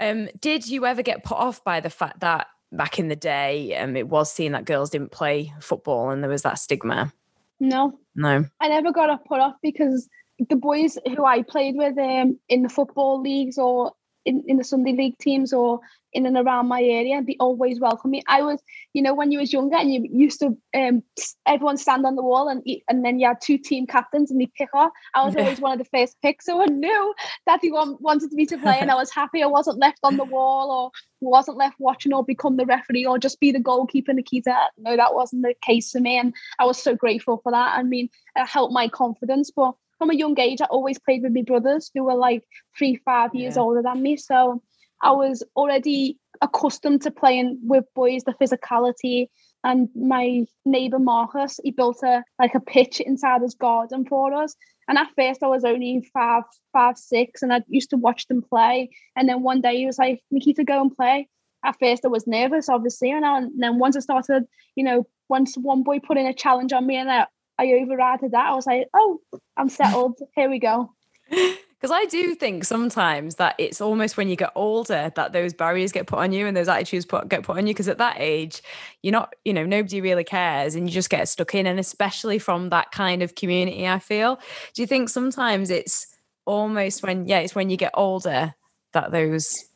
um 0.00 0.28
did 0.40 0.66
you 0.66 0.84
ever 0.86 1.02
get 1.02 1.22
put 1.22 1.38
off 1.38 1.62
by 1.62 1.78
the 1.78 1.88
fact 1.88 2.18
that 2.18 2.48
back 2.76 2.98
in 2.98 3.08
the 3.08 3.16
day, 3.16 3.76
um, 3.76 3.96
it 3.96 4.08
was 4.08 4.30
seen 4.30 4.52
that 4.52 4.64
girls 4.64 4.90
didn't 4.90 5.12
play 5.12 5.52
football 5.60 6.10
and 6.10 6.22
there 6.22 6.30
was 6.30 6.42
that 6.42 6.58
stigma. 6.58 7.12
No. 7.60 7.98
No. 8.14 8.44
I 8.60 8.68
never 8.68 8.92
got 8.92 9.24
put 9.24 9.40
off 9.40 9.54
because 9.62 10.08
the 10.48 10.56
boys 10.56 10.98
who 11.16 11.24
I 11.24 11.42
played 11.42 11.76
with 11.76 11.96
um, 11.98 12.38
in 12.48 12.62
the 12.62 12.68
football 12.68 13.20
leagues 13.20 13.58
or 13.58 13.92
in, 14.24 14.42
in 14.46 14.56
the 14.56 14.64
Sunday 14.64 14.92
league 14.92 15.18
teams 15.18 15.52
or 15.52 15.80
in 16.14 16.26
and 16.26 16.36
around 16.36 16.68
my 16.68 16.82
area, 16.82 17.20
they 17.22 17.36
always 17.40 17.80
welcome 17.80 18.12
me. 18.12 18.22
I 18.28 18.42
was, 18.42 18.62
you 18.92 19.02
know, 19.02 19.14
when 19.14 19.32
you 19.32 19.40
was 19.40 19.52
younger 19.52 19.76
and 19.76 19.92
you 19.92 20.06
used 20.10 20.40
to, 20.40 20.56
um, 20.74 21.02
everyone 21.44 21.76
stand 21.76 22.06
on 22.06 22.14
the 22.14 22.22
wall 22.22 22.48
and 22.48 22.62
and 22.88 23.04
then 23.04 23.18
you 23.18 23.26
had 23.26 23.40
two 23.40 23.58
team 23.58 23.86
captains 23.86 24.30
and 24.30 24.40
they 24.40 24.48
pick 24.56 24.72
off. 24.74 24.92
I 25.14 25.24
was 25.24 25.36
always 25.36 25.60
one 25.60 25.72
of 25.72 25.78
the 25.78 25.96
first 25.96 26.16
picks, 26.22 26.46
so 26.46 26.62
I 26.62 26.66
knew 26.66 27.14
that 27.46 27.60
he 27.62 27.70
wanted 27.72 28.32
me 28.32 28.46
to 28.46 28.58
play, 28.58 28.78
and 28.80 28.90
I 28.90 28.94
was 28.94 29.12
happy 29.12 29.42
I 29.42 29.46
wasn't 29.46 29.78
left 29.78 29.98
on 30.04 30.16
the 30.16 30.24
wall 30.24 30.70
or 30.70 30.90
wasn't 31.20 31.56
left 31.56 31.76
watching 31.78 32.12
or 32.12 32.24
become 32.24 32.56
the 32.56 32.66
referee 32.66 33.06
or 33.06 33.18
just 33.18 33.40
be 33.40 33.50
the 33.50 33.58
goalkeeper 33.58 34.12
Nikita. 34.12 34.54
No, 34.78 34.96
that 34.96 35.14
wasn't 35.14 35.42
the 35.42 35.54
case 35.62 35.90
for 35.90 36.00
me, 36.00 36.16
and 36.18 36.32
I 36.58 36.64
was 36.64 36.80
so 36.80 36.94
grateful 36.94 37.40
for 37.42 37.50
that. 37.52 37.78
I 37.78 37.82
mean, 37.82 38.08
it 38.36 38.46
helped 38.46 38.72
my 38.72 38.88
confidence, 38.88 39.50
but 39.50 39.74
from 39.98 40.10
a 40.10 40.14
young 40.14 40.38
age, 40.38 40.60
I 40.60 40.66
always 40.66 40.98
played 40.98 41.22
with 41.22 41.32
my 41.32 41.42
brothers 41.42 41.90
who 41.94 42.04
were 42.04 42.14
like 42.14 42.44
three, 42.76 42.96
five 43.04 43.34
years 43.34 43.56
yeah. 43.56 43.62
older 43.62 43.82
than 43.82 44.02
me. 44.02 44.16
So 44.16 44.62
I 45.02 45.10
was 45.12 45.42
already 45.56 46.18
accustomed 46.40 47.02
to 47.02 47.10
playing 47.10 47.58
with 47.62 47.84
boys, 47.94 48.24
the 48.24 48.32
physicality. 48.32 49.28
And 49.62 49.88
my 49.94 50.44
neighbour 50.64 50.98
Marcus, 50.98 51.58
he 51.62 51.70
built 51.70 52.02
a 52.02 52.22
like 52.38 52.54
a 52.54 52.60
pitch 52.60 53.00
inside 53.00 53.42
his 53.42 53.54
garden 53.54 54.04
for 54.06 54.34
us. 54.34 54.54
And 54.88 54.98
at 54.98 55.08
first 55.16 55.42
I 55.42 55.46
was 55.46 55.64
only 55.64 56.08
five, 56.12 56.42
five, 56.72 56.98
six, 56.98 57.42
and 57.42 57.52
I 57.52 57.62
used 57.68 57.90
to 57.90 57.96
watch 57.96 58.26
them 58.28 58.42
play. 58.42 58.90
And 59.16 59.28
then 59.28 59.42
one 59.42 59.60
day 59.60 59.76
he 59.76 59.86
was 59.86 59.98
like, 59.98 60.22
Nikita, 60.30 60.64
go 60.64 60.80
and 60.80 60.94
play. 60.94 61.28
At 61.64 61.78
first 61.78 62.04
I 62.04 62.08
was 62.08 62.26
nervous, 62.26 62.68
obviously. 62.68 63.10
And, 63.10 63.24
I, 63.24 63.38
and 63.38 63.62
then 63.62 63.78
once 63.78 63.96
I 63.96 64.00
started, 64.00 64.44
you 64.76 64.84
know, 64.84 65.06
once 65.28 65.56
one 65.56 65.82
boy 65.82 66.00
put 66.00 66.18
in 66.18 66.26
a 66.26 66.34
challenge 66.34 66.72
on 66.74 66.86
me 66.86 66.96
and 66.96 67.10
I, 67.10 67.26
I 67.58 67.66
overrided 67.66 68.32
that, 68.32 68.46
I 68.46 68.54
was 68.54 68.66
like, 68.66 68.88
oh, 68.94 69.20
I'm 69.56 69.68
settled. 69.68 70.18
Here 70.34 70.50
we 70.50 70.58
go. 70.58 70.92
Because 71.84 71.98
I 72.00 72.06
do 72.06 72.34
think 72.34 72.64
sometimes 72.64 73.34
that 73.34 73.56
it's 73.58 73.78
almost 73.78 74.16
when 74.16 74.30
you 74.30 74.36
get 74.36 74.52
older 74.54 75.12
that 75.16 75.34
those 75.34 75.52
barriers 75.52 75.92
get 75.92 76.06
put 76.06 76.18
on 76.18 76.32
you 76.32 76.46
and 76.46 76.56
those 76.56 76.66
attitudes 76.66 77.04
put, 77.04 77.28
get 77.28 77.42
put 77.42 77.58
on 77.58 77.66
you. 77.66 77.74
Because 77.74 77.88
at 77.88 77.98
that 77.98 78.16
age, 78.18 78.62
you're 79.02 79.12
not, 79.12 79.34
you 79.44 79.52
know, 79.52 79.66
nobody 79.66 80.00
really 80.00 80.24
cares 80.24 80.74
and 80.74 80.88
you 80.88 80.94
just 80.94 81.10
get 81.10 81.28
stuck 81.28 81.54
in. 81.54 81.66
And 81.66 81.78
especially 81.78 82.38
from 82.38 82.70
that 82.70 82.90
kind 82.90 83.22
of 83.22 83.34
community, 83.34 83.86
I 83.86 83.98
feel. 83.98 84.40
Do 84.72 84.80
you 84.80 84.86
think 84.86 85.10
sometimes 85.10 85.68
it's 85.68 86.06
almost 86.46 87.02
when, 87.02 87.28
yeah, 87.28 87.40
it's 87.40 87.54
when 87.54 87.68
you 87.68 87.76
get 87.76 87.92
older 87.92 88.54
that 88.94 89.12
those 89.12 89.68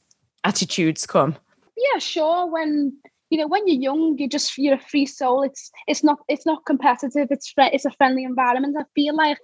attitudes 0.44 1.04
come? 1.04 1.36
Yeah, 1.76 1.98
sure. 1.98 2.50
When 2.50 2.96
you 3.30 3.38
know 3.38 3.46
when 3.46 3.66
you're 3.66 3.80
young 3.80 4.16
you're 4.18 4.28
just 4.28 4.56
you're 4.58 4.74
a 4.74 4.80
free 4.80 5.06
soul. 5.06 5.42
It's 5.42 5.70
it's 5.86 6.04
not 6.04 6.18
it's 6.28 6.46
not 6.46 6.64
competitive. 6.66 7.28
It's 7.30 7.52
it's 7.56 7.84
a 7.84 7.90
friendly 7.92 8.24
environment. 8.24 8.76
I 8.78 8.84
feel 8.94 9.14
like 9.14 9.38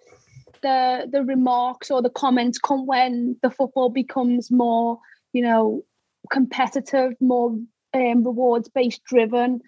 the 0.62 1.08
the 1.10 1.22
remarks 1.22 1.90
or 1.90 2.02
the 2.02 2.10
comments 2.10 2.58
come 2.58 2.86
when 2.86 3.36
the 3.42 3.50
football 3.50 3.90
becomes 3.90 4.50
more 4.50 4.98
you 5.32 5.42
know 5.42 5.82
competitive 6.30 7.12
more 7.20 7.56
um, 7.92 8.24
rewards 8.24 8.68
based 8.68 9.04
driven. 9.04 9.60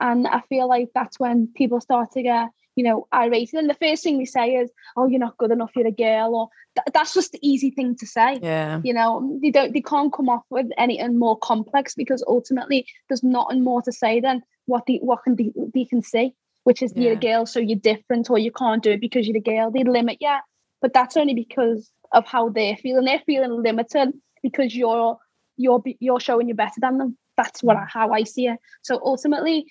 And 0.00 0.26
i 0.26 0.40
feel 0.48 0.68
like 0.68 0.88
that's 0.92 1.20
when 1.20 1.48
people 1.54 1.80
start 1.80 2.10
to 2.12 2.22
get 2.22 2.48
you 2.76 2.84
know 2.84 3.06
irate 3.12 3.52
and 3.52 3.70
the 3.70 3.74
first 3.74 4.02
thing 4.02 4.18
they 4.18 4.24
say 4.24 4.54
is 4.54 4.70
oh 4.96 5.06
you're 5.06 5.20
not 5.20 5.36
good 5.38 5.50
enough 5.50 5.70
you're 5.76 5.86
a 5.86 5.92
girl 5.92 6.34
or 6.34 6.48
th- 6.76 6.92
that's 6.92 7.14
just 7.14 7.32
the 7.32 7.38
easy 7.48 7.70
thing 7.70 7.96
to 7.96 8.06
say. 8.06 8.38
Yeah. 8.42 8.80
You 8.82 8.94
know 8.94 9.38
they 9.42 9.50
don't 9.50 9.72
they 9.72 9.80
can't 9.80 10.12
come 10.12 10.28
off 10.28 10.44
with 10.50 10.66
anything 10.78 11.18
more 11.18 11.38
complex 11.38 11.94
because 11.94 12.24
ultimately 12.26 12.86
there's 13.08 13.22
nothing 13.22 13.62
more 13.62 13.82
to 13.82 13.92
say 13.92 14.20
than 14.20 14.42
what 14.66 14.84
they 14.86 14.98
what 15.02 15.22
can 15.24 15.36
they, 15.36 15.52
they 15.72 15.84
can 15.84 16.02
see 16.02 16.34
which 16.64 16.82
is 16.82 16.92
yeah. 16.94 17.02
you're 17.02 17.12
a 17.12 17.16
girl 17.16 17.46
so 17.46 17.60
you're 17.60 17.78
different 17.78 18.30
or 18.30 18.38
you 18.38 18.50
can't 18.50 18.82
do 18.82 18.90
it 18.92 19.00
because 19.00 19.26
you're 19.26 19.36
a 19.36 19.40
girl. 19.40 19.70
They 19.70 19.84
limit 19.84 20.18
you 20.20 20.36
but 20.84 20.92
that's 20.92 21.16
only 21.16 21.32
because 21.32 21.90
of 22.12 22.26
how 22.26 22.50
they're 22.50 22.76
feeling. 22.76 23.06
They're 23.06 23.22
feeling 23.24 23.62
limited 23.62 24.12
because 24.42 24.76
you're 24.76 25.18
you're 25.56 25.82
you're 25.98 26.20
showing 26.20 26.46
you're 26.46 26.56
better 26.56 26.78
than 26.78 26.98
them. 26.98 27.18
That's 27.38 27.62
what 27.62 27.76
mm. 27.76 27.84
I, 27.84 27.86
how 27.88 28.12
I 28.12 28.24
see 28.24 28.48
it. 28.48 28.58
So 28.82 29.00
ultimately 29.02 29.66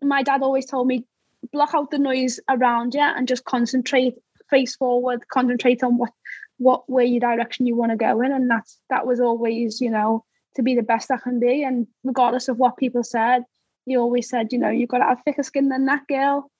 my 0.00 0.22
dad 0.22 0.40
always 0.40 0.64
told 0.64 0.86
me 0.86 1.04
block 1.54 1.72
out 1.72 1.90
the 1.90 1.98
noise 1.98 2.38
around 2.50 2.94
you 2.94 3.00
and 3.00 3.26
just 3.26 3.44
concentrate 3.44 4.14
face 4.50 4.76
forward 4.76 5.26
concentrate 5.28 5.82
on 5.82 5.96
what 5.96 6.10
what 6.58 6.88
way 6.90 7.04
your 7.06 7.20
direction 7.20 7.66
you 7.66 7.74
want 7.74 7.90
to 7.90 7.96
go 7.96 8.20
in. 8.20 8.30
And 8.32 8.50
that's 8.50 8.78
that 8.90 9.06
was 9.06 9.20
always 9.20 9.80
you 9.80 9.90
know 9.90 10.24
to 10.56 10.62
be 10.62 10.74
the 10.74 10.82
best 10.82 11.10
i 11.10 11.16
can 11.16 11.40
be. 11.40 11.62
And 11.62 11.86
regardless 12.02 12.48
of 12.48 12.58
what 12.58 12.76
people 12.76 13.02
said 13.02 13.44
he 13.86 13.96
always 13.96 14.28
said 14.28 14.52
you 14.52 14.58
know 14.58 14.70
you've 14.70 14.90
got 14.90 14.98
to 14.98 15.04
have 15.04 15.22
thicker 15.24 15.42
skin 15.42 15.70
than 15.70 15.86
that 15.86 16.06
girl. 16.08 16.50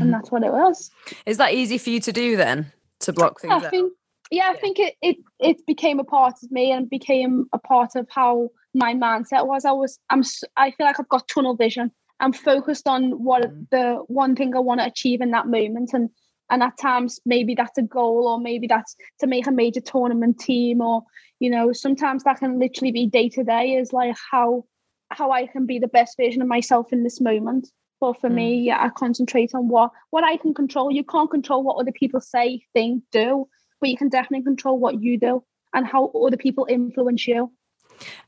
And 0.00 0.12
that's 0.14 0.30
what 0.30 0.44
it 0.44 0.52
was. 0.52 0.90
Is 1.26 1.38
that 1.38 1.54
easy 1.54 1.78
for 1.78 1.90
you 1.90 2.00
to 2.00 2.12
do 2.12 2.36
then 2.36 2.70
to 3.00 3.12
block 3.12 3.40
things 3.40 3.64
I 3.64 3.70
think, 3.70 3.92
yeah 4.30 4.50
i 4.50 4.54
think 4.54 4.78
it, 4.78 4.94
it 5.02 5.16
it 5.40 5.66
became 5.66 5.98
a 5.98 6.04
part 6.04 6.34
of 6.42 6.52
me 6.52 6.70
and 6.70 6.88
became 6.88 7.46
a 7.52 7.58
part 7.58 7.96
of 7.96 8.06
how 8.08 8.48
my 8.74 8.94
mindset 8.94 9.46
was. 9.46 9.64
I 9.64 9.72
was 9.72 9.98
i'm 10.10 10.22
i 10.56 10.70
feel 10.72 10.86
like 10.86 11.00
i've 11.00 11.08
got 11.08 11.26
tunnel 11.28 11.56
vision 11.56 11.90
I'm 12.22 12.32
focused 12.32 12.86
on 12.86 13.22
what 13.22 13.42
mm. 13.42 13.68
the 13.70 13.96
one 14.06 14.34
thing 14.36 14.54
I 14.54 14.60
want 14.60 14.80
to 14.80 14.86
achieve 14.86 15.20
in 15.20 15.32
that 15.32 15.48
moment. 15.48 15.90
And 15.92 16.08
and 16.50 16.62
at 16.62 16.78
times 16.78 17.18
maybe 17.26 17.54
that's 17.54 17.78
a 17.78 17.82
goal 17.82 18.28
or 18.28 18.38
maybe 18.38 18.66
that's 18.66 18.94
to 19.20 19.26
make 19.26 19.46
a 19.46 19.52
major 19.52 19.80
tournament 19.80 20.38
team 20.38 20.80
or 20.80 21.02
you 21.40 21.48
know 21.50 21.72
sometimes 21.72 22.24
that 22.24 22.38
can 22.38 22.58
literally 22.58 22.92
be 22.92 23.06
day 23.06 23.28
to 23.30 23.42
day 23.42 23.72
is 23.74 23.92
like 23.92 24.14
how 24.30 24.64
how 25.10 25.30
I 25.30 25.46
can 25.46 25.66
be 25.66 25.78
the 25.78 25.88
best 25.88 26.16
version 26.16 26.42
of 26.42 26.48
myself 26.48 26.92
in 26.92 27.02
this 27.02 27.20
moment. 27.20 27.68
But 28.00 28.20
for 28.20 28.30
mm. 28.30 28.34
me, 28.34 28.60
yeah, 28.60 28.82
I 28.82 28.88
concentrate 28.88 29.54
on 29.54 29.68
what 29.68 29.90
what 30.10 30.24
I 30.24 30.36
can 30.36 30.54
control. 30.54 30.90
You 30.90 31.04
can't 31.04 31.30
control 31.30 31.62
what 31.62 31.76
other 31.76 31.92
people 31.92 32.20
say, 32.20 32.64
think, 32.72 33.02
do, 33.10 33.48
but 33.80 33.90
you 33.90 33.96
can 33.96 34.08
definitely 34.08 34.44
control 34.44 34.78
what 34.78 35.02
you 35.02 35.18
do 35.18 35.44
and 35.74 35.86
how 35.86 36.06
other 36.08 36.36
people 36.36 36.66
influence 36.68 37.26
you. 37.26 37.52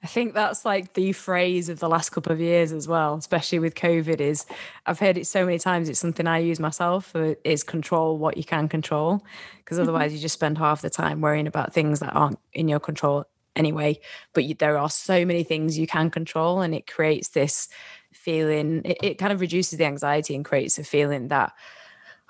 I 0.03 0.07
think 0.07 0.35
that's 0.35 0.65
like 0.65 0.95
the 0.95 1.13
phrase 1.13 1.69
of 1.69 1.81
the 1.81 1.89
last 1.89 2.11
couple 2.11 2.33
of 2.33 2.41
years 2.41 2.73
as 2.73 2.89
well, 2.89 3.15
especially 3.15 3.59
with 3.59 3.75
COVID. 3.75 4.21
Is 4.21 4.47
I've 4.87 4.99
heard 4.99 5.17
it 5.17 5.27
so 5.27 5.45
many 5.45 5.59
times. 5.59 5.89
It's 5.89 6.01
something 6.01 6.27
I 6.27 6.39
use 6.39 6.61
myself. 6.61 7.07
For, 7.07 7.37
is 7.45 7.63
control 7.63 8.19
what 8.19 8.37
you 8.37 8.45
can 8.45 8.69
control, 8.69 9.25
because 9.59 9.79
mm-hmm. 9.79 9.89
otherwise 9.89 10.13
you 10.13 10.19
just 10.19 10.35
spend 10.35 10.59
half 10.59 10.83
the 10.83 10.91
time 10.91 11.21
worrying 11.21 11.47
about 11.47 11.73
things 11.73 12.01
that 12.01 12.15
aren't 12.15 12.39
in 12.53 12.69
your 12.69 12.81
control 12.81 13.25
anyway. 13.57 13.99
But 14.33 14.45
you, 14.45 14.55
there 14.55 14.79
are 14.79 14.91
so 14.91 15.25
many 15.25 15.45
things 15.45 15.79
you 15.79 15.87
can 15.87 16.11
control, 16.11 16.61
and 16.61 16.75
it 16.75 16.87
creates 16.87 17.29
this 17.29 17.69
feeling. 18.13 18.83
It, 18.85 18.99
it 19.03 19.19
kind 19.19 19.33
of 19.33 19.41
reduces 19.41 19.79
the 19.79 19.85
anxiety 19.85 20.35
and 20.35 20.45
creates 20.45 20.79
a 20.79 20.85
feeling 20.85 21.29
that, 21.29 21.53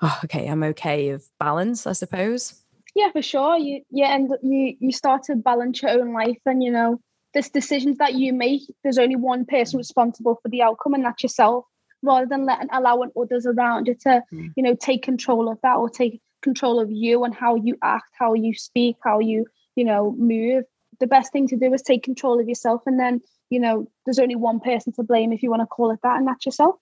oh, 0.01 0.19
okay, 0.25 0.47
I'm 0.47 0.63
okay 0.63 1.09
of 1.09 1.23
balance, 1.39 1.87
I 1.87 1.93
suppose. 1.93 2.61
Yeah, 2.95 3.11
for 3.11 3.21
sure. 3.21 3.57
You 3.57 3.81
you 3.91 4.05
end 4.05 4.31
you 4.41 4.77
you 4.79 4.91
start 4.93 5.23
to 5.23 5.35
balance 5.35 5.81
your 5.81 5.91
own 5.91 6.13
life, 6.13 6.39
and 6.45 6.63
you 6.63 6.71
know 6.71 7.01
there's 7.35 7.49
decisions 7.49 7.97
that 7.97 8.15
you 8.15 8.31
make. 8.31 8.61
There's 8.81 8.97
only 8.97 9.17
one 9.17 9.45
person 9.45 9.77
responsible 9.77 10.39
for 10.41 10.47
the 10.47 10.61
outcome, 10.61 10.93
and 10.93 11.03
that's 11.03 11.21
yourself. 11.21 11.65
Rather 12.01 12.25
than 12.25 12.45
letting 12.45 12.69
allowing 12.71 13.11
others 13.19 13.45
around 13.45 13.87
you 13.87 13.95
to, 14.01 14.23
mm. 14.33 14.53
you 14.55 14.63
know, 14.63 14.73
take 14.73 15.03
control 15.03 15.51
of 15.51 15.59
that 15.61 15.75
or 15.75 15.89
take 15.89 16.21
control 16.41 16.79
of 16.79 16.89
you 16.89 17.25
and 17.25 17.35
how 17.35 17.55
you 17.55 17.77
act, 17.83 18.09
how 18.17 18.33
you 18.33 18.53
speak, 18.53 18.95
how 19.03 19.19
you, 19.19 19.45
you 19.75 19.83
know, 19.83 20.15
move. 20.17 20.63
The 21.01 21.07
best 21.07 21.33
thing 21.33 21.45
to 21.49 21.57
do 21.57 21.73
is 21.73 21.81
take 21.81 22.03
control 22.03 22.39
of 22.39 22.47
yourself, 22.47 22.83
and 22.85 22.97
then, 22.97 23.19
you 23.49 23.59
know, 23.59 23.91
there's 24.05 24.19
only 24.19 24.35
one 24.37 24.61
person 24.61 24.93
to 24.93 25.03
blame 25.03 25.33
if 25.33 25.43
you 25.43 25.49
want 25.49 25.61
to 25.61 25.67
call 25.67 25.91
it 25.91 25.99
that, 26.03 26.17
and 26.17 26.25
that's 26.25 26.45
yourself. 26.45 26.75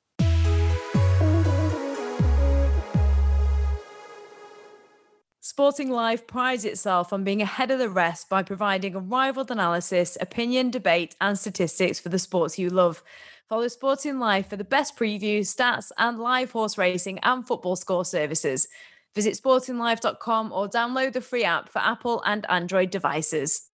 Sporting 5.45 5.89
Life 5.89 6.25
prides 6.25 6.63
itself 6.63 7.11
on 7.11 7.25
being 7.25 7.41
ahead 7.41 7.69
of 7.69 7.77
the 7.77 7.89
rest 7.89 8.29
by 8.29 8.43
providing 8.43 8.95
unrivaled 8.95 9.51
analysis, 9.51 10.17
opinion, 10.21 10.71
debate, 10.71 11.17
and 11.19 11.37
statistics 11.37 11.99
for 11.99 12.07
the 12.07 12.17
sports 12.17 12.57
you 12.57 12.69
love. 12.69 13.03
Follow 13.49 13.67
Sporting 13.67 14.19
Life 14.19 14.49
for 14.49 14.55
the 14.55 14.63
best 14.63 14.95
previews, 14.95 15.53
stats, 15.53 15.91
and 15.97 16.17
live 16.17 16.51
horse 16.51 16.77
racing 16.77 17.19
and 17.23 17.45
football 17.45 17.75
score 17.75 18.05
services. 18.05 18.69
Visit 19.15 19.33
sportinglife.com 19.33 20.53
or 20.53 20.69
download 20.69 21.11
the 21.11 21.19
free 21.19 21.43
app 21.43 21.67
for 21.67 21.79
Apple 21.79 22.23
and 22.25 22.49
Android 22.49 22.89
devices. 22.89 23.69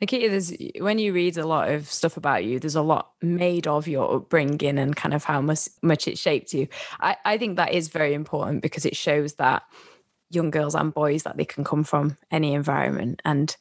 Nikita, 0.00 0.28
there's 0.28 0.52
when 0.78 0.98
you 0.98 1.12
read 1.12 1.38
a 1.38 1.46
lot 1.46 1.70
of 1.70 1.90
stuff 1.90 2.16
about 2.16 2.44
you, 2.44 2.60
there's 2.60 2.76
a 2.76 2.82
lot 2.82 3.12
made 3.22 3.66
of 3.66 3.88
your 3.88 4.16
upbringing 4.16 4.78
and 4.78 4.94
kind 4.94 5.14
of 5.14 5.24
how 5.24 5.40
much 5.40 5.68
much 5.82 6.06
it 6.06 6.18
shaped 6.18 6.52
you. 6.52 6.68
I, 7.00 7.16
I 7.24 7.38
think 7.38 7.56
that 7.56 7.72
is 7.72 7.88
very 7.88 8.12
important 8.12 8.62
because 8.62 8.84
it 8.84 8.96
shows 8.96 9.34
that 9.34 9.62
young 10.30 10.50
girls 10.50 10.74
and 10.74 10.92
boys 10.92 11.22
that 11.22 11.36
they 11.36 11.44
can 11.44 11.64
come 11.64 11.84
from 11.84 12.18
any 12.30 12.52
environment 12.54 13.22
and 13.24 13.56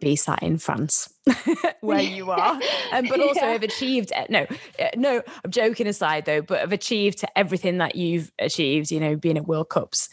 be 0.00 0.16
sat 0.16 0.42
in 0.42 0.58
France 0.58 1.12
where 1.80 2.00
you 2.00 2.30
are, 2.30 2.58
um, 2.92 3.06
but 3.08 3.20
also 3.20 3.40
yeah. 3.40 3.52
have 3.52 3.62
achieved. 3.62 4.12
Eh, 4.14 4.26
no, 4.30 4.46
eh, 4.78 4.90
no, 4.96 5.22
I'm 5.44 5.50
joking 5.50 5.86
aside 5.86 6.24
though, 6.24 6.40
but 6.42 6.60
have 6.60 6.72
achieved 6.72 7.22
everything 7.36 7.78
that 7.78 7.96
you've 7.96 8.32
achieved. 8.38 8.90
You 8.90 9.00
know, 9.00 9.16
being 9.16 9.36
at 9.36 9.46
World 9.46 9.68
Cups, 9.68 10.08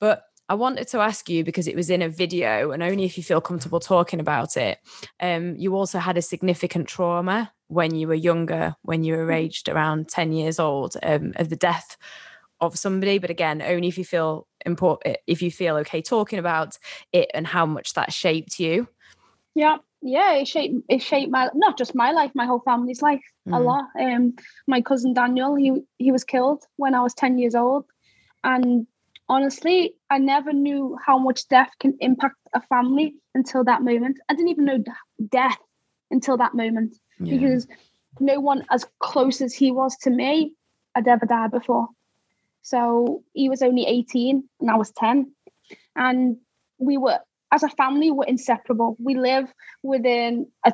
but 0.00 0.26
I 0.48 0.54
wanted 0.54 0.88
to 0.88 0.98
ask 1.00 1.28
you 1.28 1.42
because 1.42 1.66
it 1.66 1.76
was 1.76 1.88
in 1.88 2.02
a 2.02 2.08
video, 2.08 2.70
and 2.70 2.82
only 2.82 3.04
if 3.04 3.16
you 3.16 3.24
feel 3.24 3.40
comfortable 3.40 3.80
talking 3.80 4.20
about 4.20 4.56
it. 4.56 4.78
Um, 5.20 5.56
you 5.56 5.74
also 5.74 5.98
had 5.98 6.18
a 6.18 6.22
significant 6.22 6.86
trauma 6.86 7.52
when 7.68 7.94
you 7.94 8.08
were 8.08 8.14
younger, 8.14 8.76
when 8.82 9.04
you 9.04 9.16
were 9.16 9.24
mm-hmm. 9.24 9.32
aged 9.32 9.68
around 9.68 10.08
10 10.08 10.32
years 10.32 10.58
old, 10.58 10.96
um, 11.02 11.32
of 11.36 11.48
the 11.48 11.56
death 11.56 11.96
of 12.60 12.78
somebody. 12.78 13.18
But 13.18 13.30
again, 13.30 13.62
only 13.62 13.88
if 13.88 13.96
you 13.96 14.04
feel 14.04 14.46
important, 14.66 15.16
if 15.26 15.40
you 15.40 15.50
feel 15.50 15.76
okay 15.78 16.02
talking 16.02 16.38
about 16.38 16.78
it 17.12 17.30
and 17.32 17.46
how 17.46 17.64
much 17.64 17.94
that 17.94 18.12
shaped 18.12 18.58
you. 18.58 18.86
Yeah, 19.54 19.78
yeah, 20.02 20.34
it 20.34 20.48
shaped 20.48 20.74
it 20.90 21.00
shaped 21.00 21.30
my 21.30 21.48
not 21.54 21.78
just 21.78 21.94
my 21.94 22.10
life, 22.10 22.32
my 22.34 22.44
whole 22.44 22.60
family's 22.60 23.00
life 23.00 23.22
mm. 23.48 23.56
a 23.56 23.60
lot. 23.60 23.84
Um, 23.98 24.34
my 24.66 24.82
cousin 24.82 25.14
Daniel, 25.14 25.54
he 25.54 25.80
he 25.96 26.12
was 26.12 26.24
killed 26.24 26.64
when 26.76 26.94
I 26.94 27.00
was 27.00 27.14
10 27.14 27.38
years 27.38 27.54
old. 27.54 27.86
And 28.42 28.86
honestly, 29.28 29.94
I 30.10 30.18
never 30.18 30.52
knew 30.52 30.96
how 31.04 31.18
much 31.18 31.48
death 31.48 31.70
can 31.80 31.96
impact 32.00 32.36
a 32.54 32.60
family 32.62 33.14
until 33.34 33.64
that 33.64 33.82
moment. 33.82 34.18
I 34.28 34.34
didn't 34.34 34.48
even 34.48 34.64
know 34.64 34.84
death 35.28 35.58
until 36.10 36.36
that 36.38 36.54
moment 36.54 36.96
yeah. 37.18 37.36
because 37.36 37.66
no 38.20 38.40
one 38.40 38.64
as 38.70 38.86
close 39.00 39.40
as 39.40 39.54
he 39.54 39.70
was 39.70 39.96
to 39.98 40.10
me 40.10 40.52
had 40.94 41.08
ever 41.08 41.26
died 41.26 41.50
before. 41.50 41.88
So 42.62 43.22
he 43.32 43.48
was 43.48 43.62
only 43.62 43.86
18 43.86 44.48
and 44.60 44.70
I 44.70 44.76
was 44.76 44.90
10. 44.92 45.32
And 45.96 46.36
we 46.78 46.96
were, 46.96 47.18
as 47.52 47.62
a 47.62 47.68
family, 47.68 48.10
we're 48.10 48.24
inseparable. 48.26 48.96
We 48.98 49.16
live 49.16 49.52
within 49.82 50.46
a 50.64 50.72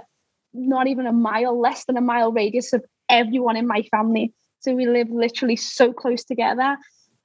not 0.52 0.88
even 0.88 1.06
a 1.06 1.12
mile, 1.12 1.58
less 1.58 1.84
than 1.84 1.96
a 1.96 2.00
mile 2.00 2.32
radius 2.32 2.72
of 2.72 2.84
everyone 3.08 3.56
in 3.56 3.66
my 3.66 3.82
family. 3.82 4.34
So 4.60 4.74
we 4.74 4.86
live 4.86 5.08
literally 5.10 5.56
so 5.56 5.92
close 5.92 6.24
together. 6.24 6.76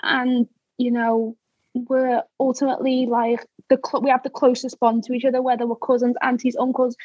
And 0.01 0.47
you 0.77 0.91
know, 0.91 1.35
we're 1.73 2.23
ultimately 2.39 3.05
like 3.05 3.45
the 3.69 3.79
cl- 3.85 4.01
we 4.01 4.09
have 4.09 4.23
the 4.23 4.29
closest 4.29 4.79
bond 4.79 5.03
to 5.03 5.13
each 5.13 5.25
other, 5.25 5.41
whether 5.41 5.67
we're 5.67 5.75
cousins, 5.75 6.15
aunties, 6.21 6.55
uncles. 6.59 6.95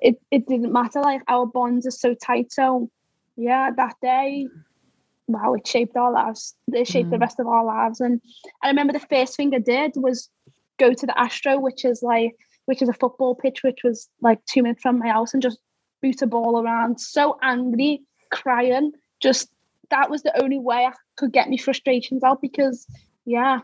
It 0.00 0.20
it 0.30 0.46
didn't 0.46 0.72
matter. 0.72 1.00
Like 1.00 1.22
our 1.28 1.46
bonds 1.46 1.86
are 1.86 1.92
so 1.92 2.14
tight. 2.14 2.52
So 2.52 2.90
yeah, 3.36 3.70
that 3.76 3.94
day, 4.02 4.48
wow, 5.26 5.54
it 5.54 5.66
shaped 5.66 5.96
our 5.96 6.12
lives. 6.12 6.54
It 6.72 6.86
shaped 6.86 7.08
mm. 7.08 7.12
the 7.12 7.18
rest 7.18 7.40
of 7.40 7.46
our 7.46 7.64
lives. 7.64 8.00
And 8.00 8.20
I 8.62 8.68
remember 8.68 8.92
the 8.92 9.00
first 9.00 9.36
thing 9.36 9.54
I 9.54 9.58
did 9.58 9.92
was 9.96 10.28
go 10.78 10.92
to 10.92 11.06
the 11.06 11.18
Astro, 11.18 11.58
which 11.58 11.84
is 11.84 12.02
like 12.02 12.32
which 12.66 12.82
is 12.82 12.88
a 12.88 12.94
football 12.94 13.34
pitch, 13.34 13.62
which 13.62 13.80
was 13.82 14.08
like 14.20 14.44
two 14.44 14.62
minutes 14.62 14.82
from 14.82 14.98
my 14.98 15.08
house, 15.08 15.32
and 15.32 15.42
just 15.42 15.58
boot 16.02 16.20
a 16.20 16.26
ball 16.26 16.60
around. 16.60 17.00
So 17.00 17.38
angry, 17.42 18.02
crying. 18.30 18.92
Just 19.20 19.48
that 19.90 20.10
was 20.10 20.22
the 20.22 20.42
only 20.42 20.58
way 20.58 20.84
I 20.84 20.92
could 21.16 21.32
get 21.32 21.48
my 21.48 21.56
frustrations 21.56 22.22
out 22.22 22.42
because 22.42 22.86
yeah, 23.28 23.60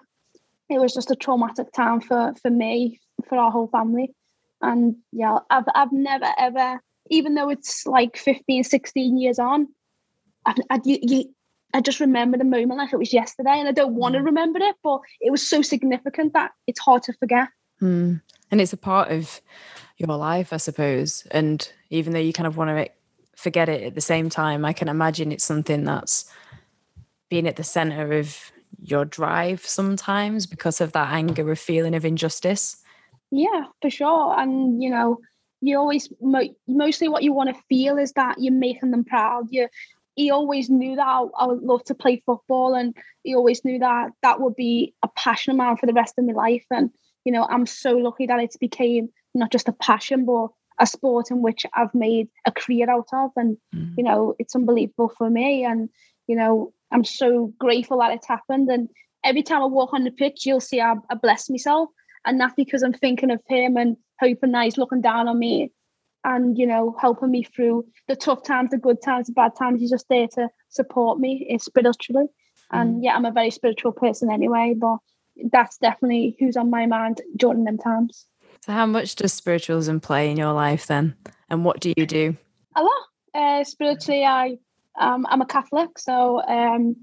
it 0.69 0.79
was 0.79 0.93
just 0.93 1.11
a 1.11 1.17
traumatic 1.17 1.73
time 1.73 2.01
for 2.01 2.35
for 2.43 2.51
me, 2.51 3.01
for 3.29 3.39
our 3.39 3.51
whole 3.51 3.69
family, 3.69 4.15
And 4.61 4.97
yeah, 5.11 5.39
I've 5.49 5.65
I've 5.75 5.93
never 5.93 6.31
ever, 6.39 6.81
even 7.09 7.35
though 7.35 7.49
it's 7.49 7.87
like 7.87 8.17
15, 8.19 8.63
16 8.65 9.19
years 9.19 9.39
on, 9.39 9.69
I, 10.45 10.55
I, 10.69 10.81
you, 10.85 11.33
I 11.73 11.81
just 11.81 11.99
remember 11.99 12.37
the 12.37 12.45
moment 12.45 12.77
like 12.77 12.93
it 12.93 12.99
was 12.99 13.15
yesterday, 13.15 13.59
and 13.59 13.67
I 13.67 13.73
don't 13.73 13.95
want 13.95 14.15
to 14.15 14.21
mm. 14.21 14.27
remember 14.27 14.59
it, 14.61 14.77
but 14.83 15.01
it 15.23 15.31
was 15.31 15.49
so 15.49 15.63
significant 15.63 16.35
that 16.35 16.53
it's 16.67 16.81
hard 16.81 17.03
to 17.05 17.15
forget. 17.15 17.49
Mm. 17.81 18.21
And 18.51 18.61
it's 18.61 18.75
a 18.75 18.79
part 18.79 19.11
of 19.11 19.41
your 19.97 20.17
life, 20.17 20.53
I 20.53 20.59
suppose. 20.59 21.27
And 21.31 21.67
even 21.89 22.13
though 22.13 22.21
you 22.21 22.35
kind 22.35 22.47
of 22.47 22.59
want 22.59 22.69
to 22.69 22.91
forget 23.35 23.71
it 23.71 23.83
at 23.83 23.95
the 23.95 24.03
same 24.03 24.29
time, 24.29 24.65
I 24.65 24.75
can 24.75 24.89
imagine 24.89 25.33
it's 25.33 25.45
something 25.45 25.85
that's 25.85 26.31
being 27.31 27.49
at 27.49 27.57
the 27.57 27.65
center 27.65 28.13
of 28.13 28.53
your 28.83 29.05
drive 29.05 29.61
sometimes 29.67 30.47
because 30.47 30.81
of 30.81 30.93
that 30.93 31.13
anger 31.13 31.51
of 31.51 31.59
feeling 31.59 31.95
of 31.95 32.05
injustice. 32.05 32.77
Yeah, 33.31 33.65
for 33.83 33.91
sure. 33.91 34.39
And, 34.39 34.83
you 34.83 34.91
know, 34.91 35.19
you 35.61 35.79
always, 35.79 36.09
mostly 36.67 37.09
what 37.09 37.23
you 37.23 37.33
want 37.33 37.55
to 37.55 37.63
feel 37.69 37.99
is 37.99 38.13
that 38.13 38.37
you're 38.39 38.53
making 38.53 38.91
them 38.91 39.05
proud. 39.05 39.47
You, 39.51 39.69
he 40.17 40.31
always 40.31 40.71
knew 40.71 40.97
that 40.97 41.07
I, 41.07 41.25
I, 41.39 41.47
would 41.47 41.63
love 41.63 41.85
to 41.85 41.95
play 41.95 42.23
football 42.25 42.75
and 42.75 42.97
he 43.23 43.35
always 43.35 43.65
knew 43.65 43.79
that 43.79 44.11
that 44.23 44.41
would 44.41 44.57
be 44.57 44.95
a 45.03 45.09
passion 45.09 45.53
of 45.53 45.57
mine 45.57 45.77
for 45.77 45.87
the 45.87 45.93
rest 45.93 46.15
of 46.19 46.25
my 46.25 46.33
life 46.33 46.65
and 46.71 46.91
you 47.25 47.33
know 47.33 47.47
i'm 47.51 47.67
so 47.67 47.93
lucky 47.93 48.27
that 48.27 48.41
it 48.41 48.55
became 48.61 49.09
not 49.35 49.51
just 49.51 49.69
a 49.69 49.73
passion 49.73 50.25
but 50.25 50.49
a 50.81 50.87
sport 50.87 51.31
in 51.31 51.43
which 51.43 51.65
i've 51.75 51.95
made 51.95 52.29
a 52.47 52.53
career 52.53 52.91
out 52.91 53.09
of 53.13 53.31
and 53.37 53.57
mm. 53.75 53.93
you 53.97 54.05
know 54.05 54.35
it's 54.39 54.55
unbelievable 54.55 55.13
for 55.17 55.31
me 55.31 55.65
and 55.65 55.89
you 56.27 56.37
know 56.37 56.73
i'm 56.95 57.05
so 57.05 57.53
grateful 57.59 57.99
that 57.99 58.13
it's 58.13 58.27
happened. 58.27 58.69
And 58.71 58.89
every 59.25 59.43
time 59.43 59.63
i 59.63 59.67
walk 59.67 59.93
on 59.93 60.05
the 60.05 60.11
pitch 60.11 60.47
you'll 60.47 60.61
see 60.61 60.81
i, 60.81 60.95
I 61.11 61.15
bless 61.15 61.51
myself. 61.51 61.91
And 62.25 62.41
that's 62.41 62.55
because 62.55 62.83
i'm 62.83 62.93
thinking 62.93 63.31
of 63.31 63.41
him 63.49 63.77
and 63.77 63.97
hoping 64.21 64.53
that 64.53 64.65
he's 64.65 64.79
looking 64.79 65.01
down 65.01 65.29
on 65.29 65.39
me 65.39 65.73
and 66.25 66.57
you 66.57 66.67
know 66.67 66.97
helping 67.01 67.31
me 67.31 67.43
through 67.43 67.85
the 68.09 68.17
tough 68.17 68.43
times 68.45 68.71
the 68.71 68.79
good 68.79 69.03
times 69.03 69.27
the 69.27 69.33
bad 69.33 69.53
times. 69.59 69.81
He's 69.81 69.91
just 69.91 70.09
there 70.09 70.29
to 70.35 70.49
support 70.71 71.19
me. 71.19 71.57
Spiritually. 71.61 72.27
And 72.71 72.97
mm. 72.97 73.05
yeah 73.05 73.15
i'm 73.15 73.27
a 73.27 73.33
very 73.33 73.51
spiritual 73.51 73.93
person 73.93 74.31
anyway 74.31 74.75
but 74.77 74.99
that's 75.53 75.79
definitely 75.79 76.37
who's 76.39 76.57
on 76.57 76.71
my 76.71 76.87
mind 76.87 77.21
during 77.37 77.65
them 77.65 77.79
times. 77.79 78.27
So 78.65 78.73
how 78.73 78.87
much 78.87 79.17
does 79.17 79.33
spiritualism 79.33 79.99
play 79.99 80.31
in 80.31 80.37
your 80.37 80.53
life 80.53 80.87
then? 80.87 81.15
And 81.51 81.65
what 81.65 81.81
do 81.81 81.93
you 81.97 82.07
do? 82.07 82.37
A 82.77 82.83
lot. 82.83 82.91
Uh, 83.35 83.65
spiritually 83.65 84.25
i 84.25 84.57
um, 84.99 85.27
i'm 85.29 85.41
a 85.41 85.47
catholic 85.47 85.99
so 85.99 86.43
um, 86.43 86.97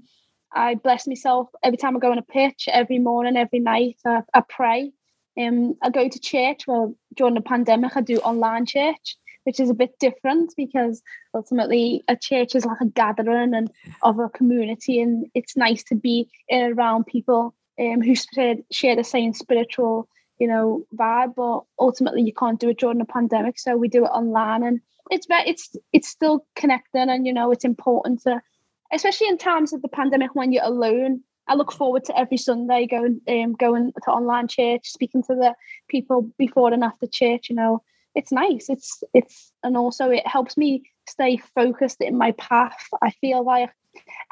i 0.52 0.74
bless 0.74 1.06
myself 1.06 1.48
every 1.62 1.76
time 1.76 1.96
i 1.96 2.00
go 2.00 2.12
on 2.12 2.18
a 2.18 2.22
pitch 2.22 2.68
every 2.70 2.98
morning 2.98 3.36
every 3.36 3.60
night 3.60 3.96
i, 4.04 4.20
I 4.34 4.42
pray 4.48 4.92
um, 5.38 5.76
I 5.82 5.90
go 5.90 6.08
to 6.08 6.20
church. 6.20 6.66
Well, 6.66 6.94
during 7.14 7.34
the 7.34 7.40
pandemic, 7.40 7.96
I 7.96 8.00
do 8.00 8.18
online 8.18 8.66
church, 8.66 9.16
which 9.44 9.60
is 9.60 9.70
a 9.70 9.74
bit 9.74 9.98
different 9.98 10.52
because 10.56 11.02
ultimately 11.34 12.02
a 12.08 12.16
church 12.16 12.54
is 12.54 12.64
like 12.64 12.80
a 12.80 12.86
gathering 12.86 13.54
and 13.54 13.70
of 14.02 14.18
a 14.18 14.28
community, 14.28 15.00
and 15.00 15.26
it's 15.34 15.56
nice 15.56 15.82
to 15.84 15.94
be 15.94 16.30
around 16.50 17.06
people 17.06 17.54
um, 17.78 18.02
who 18.02 18.14
share 18.14 18.96
the 18.96 19.04
same 19.04 19.32
spiritual, 19.32 20.08
you 20.38 20.46
know, 20.46 20.84
vibe. 20.94 21.34
But 21.34 21.62
ultimately, 21.78 22.22
you 22.22 22.34
can't 22.34 22.60
do 22.60 22.70
it 22.70 22.78
during 22.78 22.98
the 22.98 23.04
pandemic, 23.04 23.58
so 23.58 23.76
we 23.76 23.88
do 23.88 24.04
it 24.04 24.08
online, 24.08 24.62
and 24.62 24.80
it's 25.10 25.26
very, 25.26 25.48
it's 25.48 25.76
it's 25.92 26.08
still 26.08 26.46
connecting, 26.54 27.08
and 27.08 27.26
you 27.26 27.32
know, 27.32 27.50
it's 27.50 27.64
important 27.64 28.22
to, 28.22 28.40
especially 28.92 29.28
in 29.28 29.38
times 29.38 29.72
of 29.72 29.82
the 29.82 29.88
pandemic 29.88 30.34
when 30.34 30.52
you're 30.52 30.64
alone 30.64 31.22
I 31.48 31.54
look 31.54 31.72
forward 31.72 32.04
to 32.04 32.18
every 32.18 32.36
Sunday 32.36 32.86
going 32.86 33.20
um, 33.28 33.54
going 33.54 33.92
to 34.04 34.10
online 34.10 34.48
church, 34.48 34.88
speaking 34.88 35.22
to 35.24 35.34
the 35.34 35.54
people 35.88 36.30
before 36.38 36.72
and 36.72 36.84
after 36.84 37.06
church. 37.06 37.50
You 37.50 37.56
know, 37.56 37.82
it's 38.14 38.32
nice. 38.32 38.68
It's 38.68 39.02
it's 39.12 39.52
and 39.62 39.76
also 39.76 40.10
it 40.10 40.26
helps 40.26 40.56
me 40.56 40.84
stay 41.08 41.38
focused 41.54 42.00
in 42.00 42.16
my 42.16 42.32
path. 42.32 42.88
I 43.02 43.10
feel 43.10 43.44
like 43.44 43.70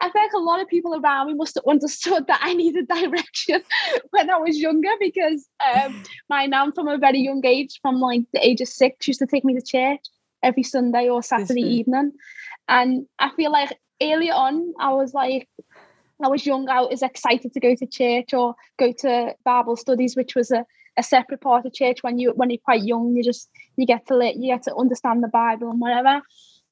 I 0.01 0.09
think 0.09 0.33
a 0.33 0.39
lot 0.39 0.61
of 0.61 0.69
people 0.69 0.95
around 0.95 1.27
me 1.27 1.35
must 1.35 1.57
have 1.57 1.65
understood 1.69 2.27
that 2.29 2.41
I 2.43 2.55
needed 2.55 2.89
direction 2.89 3.63
when 4.11 4.31
I 4.31 4.39
was 4.39 4.59
younger 4.59 4.93
because 5.01 5.47
um, 5.75 6.03
my 6.29 6.47
nan 6.47 6.73
from 6.73 6.89
a 6.89 6.97
very 6.97 7.21
young 7.21 7.45
age, 7.45 7.81
from 7.83 8.01
like 8.01 8.23
the 8.33 8.47
age 8.47 8.61
of 8.61 8.69
six, 8.69 9.09
used 9.09 9.19
to 9.19 9.27
take 9.27 9.45
me 9.45 9.55
to 9.55 9.63
church 9.63 10.01
every 10.43 10.63
Sunday 10.63 11.09
or 11.09 11.23
Saturday 11.23 11.63
evening. 11.63 12.13
And 12.69 13.07
I 13.19 13.31
feel 13.37 13.53
like 13.53 13.79
early 14.03 14.31
on, 14.31 14.75
I 14.79 14.93
was 14.93 15.15
like, 15.15 15.49
I 16.23 16.29
was 16.29 16.45
young, 16.45 16.69
I 16.69 16.83
was 16.83 17.03
excited 17.03 17.53
to 17.53 17.61
go 17.61 17.75
to 17.75 17.87
church 17.87 18.35
or 18.35 18.55
go 18.79 18.93
to 18.99 19.35
Bible 19.45 19.77
studies, 19.77 20.17
which 20.17 20.35
was 20.35 20.51
a, 20.51 20.65
a 20.99 21.03
separate 21.03 21.41
part 21.41 21.65
of 21.65 21.73
church 21.73 22.03
when 22.03 22.19
you 22.19 22.33
when 22.33 22.51
you're 22.51 22.59
quite 22.65 22.83
young, 22.83 23.15
you 23.17 23.23
just 23.23 23.49
you 23.77 23.87
get 23.87 24.07
to 24.09 24.17
let 24.17 24.37
you 24.37 24.53
get 24.53 24.65
to 24.65 24.75
understand 24.77 25.23
the 25.23 25.29
Bible 25.29 25.71
and 25.71 25.81
whatever. 25.81 26.21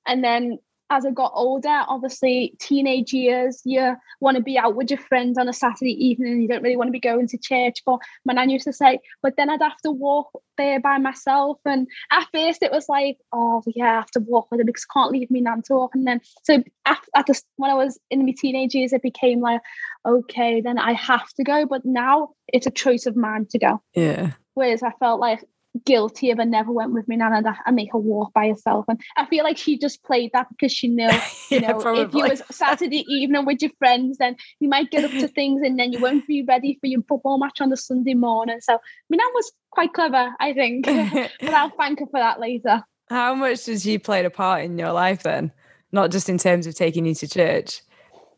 And 0.07 0.23
then 0.23 0.59
as 0.91 1.05
I 1.05 1.11
got 1.11 1.33
older, 1.35 1.85
obviously 1.89 2.55
teenage 2.59 3.13
years, 3.13 3.61
you 3.65 3.95
want 4.21 4.37
to 4.37 4.43
be 4.43 4.57
out 4.57 4.75
with 4.75 4.91
your 4.91 4.99
friends 4.99 5.37
on 5.37 5.49
a 5.49 5.53
Saturday 5.53 5.93
evening 5.93 6.33
and 6.33 6.43
you 6.43 6.49
don't 6.49 6.63
really 6.63 6.77
want 6.77 6.89
to 6.89 6.93
be 6.93 7.01
going 7.01 7.27
to 7.29 7.39
church. 7.39 7.83
But 7.85 7.99
my 8.25 8.33
nan 8.33 8.51
used 8.51 8.65
to 8.65 8.73
say, 8.73 8.99
but 9.23 9.37
then 9.37 9.51
I'd 9.51 9.61
have 9.61 9.77
to 9.85 9.91
walk 9.91 10.31
there 10.57 10.81
by 10.81 10.99
myself. 10.99 11.59
And 11.65 11.87
at 12.11 12.27
first 12.33 12.63
it 12.63 12.73
was 12.73 12.89
like, 12.89 13.19
oh 13.33 13.63
yeah, 13.67 13.93
I 13.93 13.95
have 13.95 14.11
to 14.13 14.21
walk 14.21 14.51
with 14.51 14.61
her 14.61 14.65
because 14.65 14.87
I 14.91 14.93
can't 14.99 15.13
leave 15.13 15.31
me 15.31 15.41
nan 15.41 15.63
talk. 15.63 15.95
And 15.95 16.07
then 16.07 16.21
so 16.43 16.63
after, 16.87 17.11
at 17.15 17.27
the, 17.27 17.41
when 17.57 17.71
I 17.71 17.75
was 17.75 17.99
in 18.11 18.25
my 18.25 18.35
teenage 18.37 18.75
years, 18.75 18.93
it 18.93 19.03
became 19.03 19.41
like, 19.41 19.61
okay, 20.07 20.61
then 20.61 20.79
I 20.79 20.95
have 20.95 21.29
to 21.35 21.45
go. 21.45 21.67
But 21.67 21.85
now 21.85 22.31
it's 22.49 22.67
a 22.67 22.71
choice 22.71 23.05
of 23.05 23.15
mine 23.15 23.47
to 23.51 23.59
go. 23.59 23.83
Yeah. 23.95 24.33
Whereas 24.55 24.83
I 24.83 24.93
felt 24.99 25.21
like 25.21 25.45
guilty 25.85 26.31
if 26.31 26.39
I 26.39 26.45
never 26.45 26.73
went 26.73 26.93
with 26.93 27.09
me 27.09 27.17
nana 27.17 27.57
and 27.67 27.77
make 27.77 27.93
her 27.93 27.99
walk 27.99 28.33
by 28.33 28.49
herself. 28.49 28.85
And 28.89 29.01
I 29.17 29.27
feel 29.27 29.45
like 29.45 29.59
she 29.59 29.79
just 29.79 30.03
played 30.03 30.31
that 30.33 30.49
because 30.51 30.73
she 30.73 30.89
knew, 30.89 31.11
you 31.51 31.61
yeah, 31.61 31.73
know, 31.73 31.81
probably. 31.81 32.03
if 32.03 32.15
you 32.15 32.25
was 32.25 32.43
Saturday 32.51 33.05
evening 33.09 33.45
with 33.45 33.63
your 33.63 33.71
friends, 33.79 34.19
then 34.19 34.37
you 34.61 34.69
might 34.69 34.91
get 34.91 35.05
up 35.05 35.11
to 35.11 35.29
things 35.29 35.63
and 35.63 35.79
then 35.79 35.93
you 35.93 36.01
won't 36.01 36.27
be 36.27 36.43
ready 36.43 36.79
for 36.81 36.87
your 36.87 37.03
football 37.09 37.39
match 37.39 37.61
on 37.61 37.71
the 37.71 37.77
Sunday 37.77 38.15
morning. 38.15 38.59
So 38.61 38.75
I 38.75 38.79
mean 39.09 39.19
that 39.19 39.33
was 39.35 39.53
quite 39.71 39.93
clever, 39.93 40.35
I 40.41 40.53
think. 40.53 40.87
but 41.41 41.55
I'll 41.55 41.71
thank 41.71 42.01
her 42.01 42.07
for 42.07 42.21
that 42.21 42.41
later. 42.41 42.83
How 43.09 43.35
much 43.35 43.65
does 43.65 43.83
she 43.83 43.99
play 43.99 44.25
a 44.25 44.31
part 44.31 44.65
in 44.65 44.79
your 44.79 44.93
life 44.93 45.23
then? 45.23 45.53
Not 45.93 46.11
just 46.11 46.29
in 46.29 46.37
terms 46.37 46.67
of 46.67 46.75
taking 46.75 47.07
you 47.07 47.15
to 47.15 47.29
church 47.29 47.81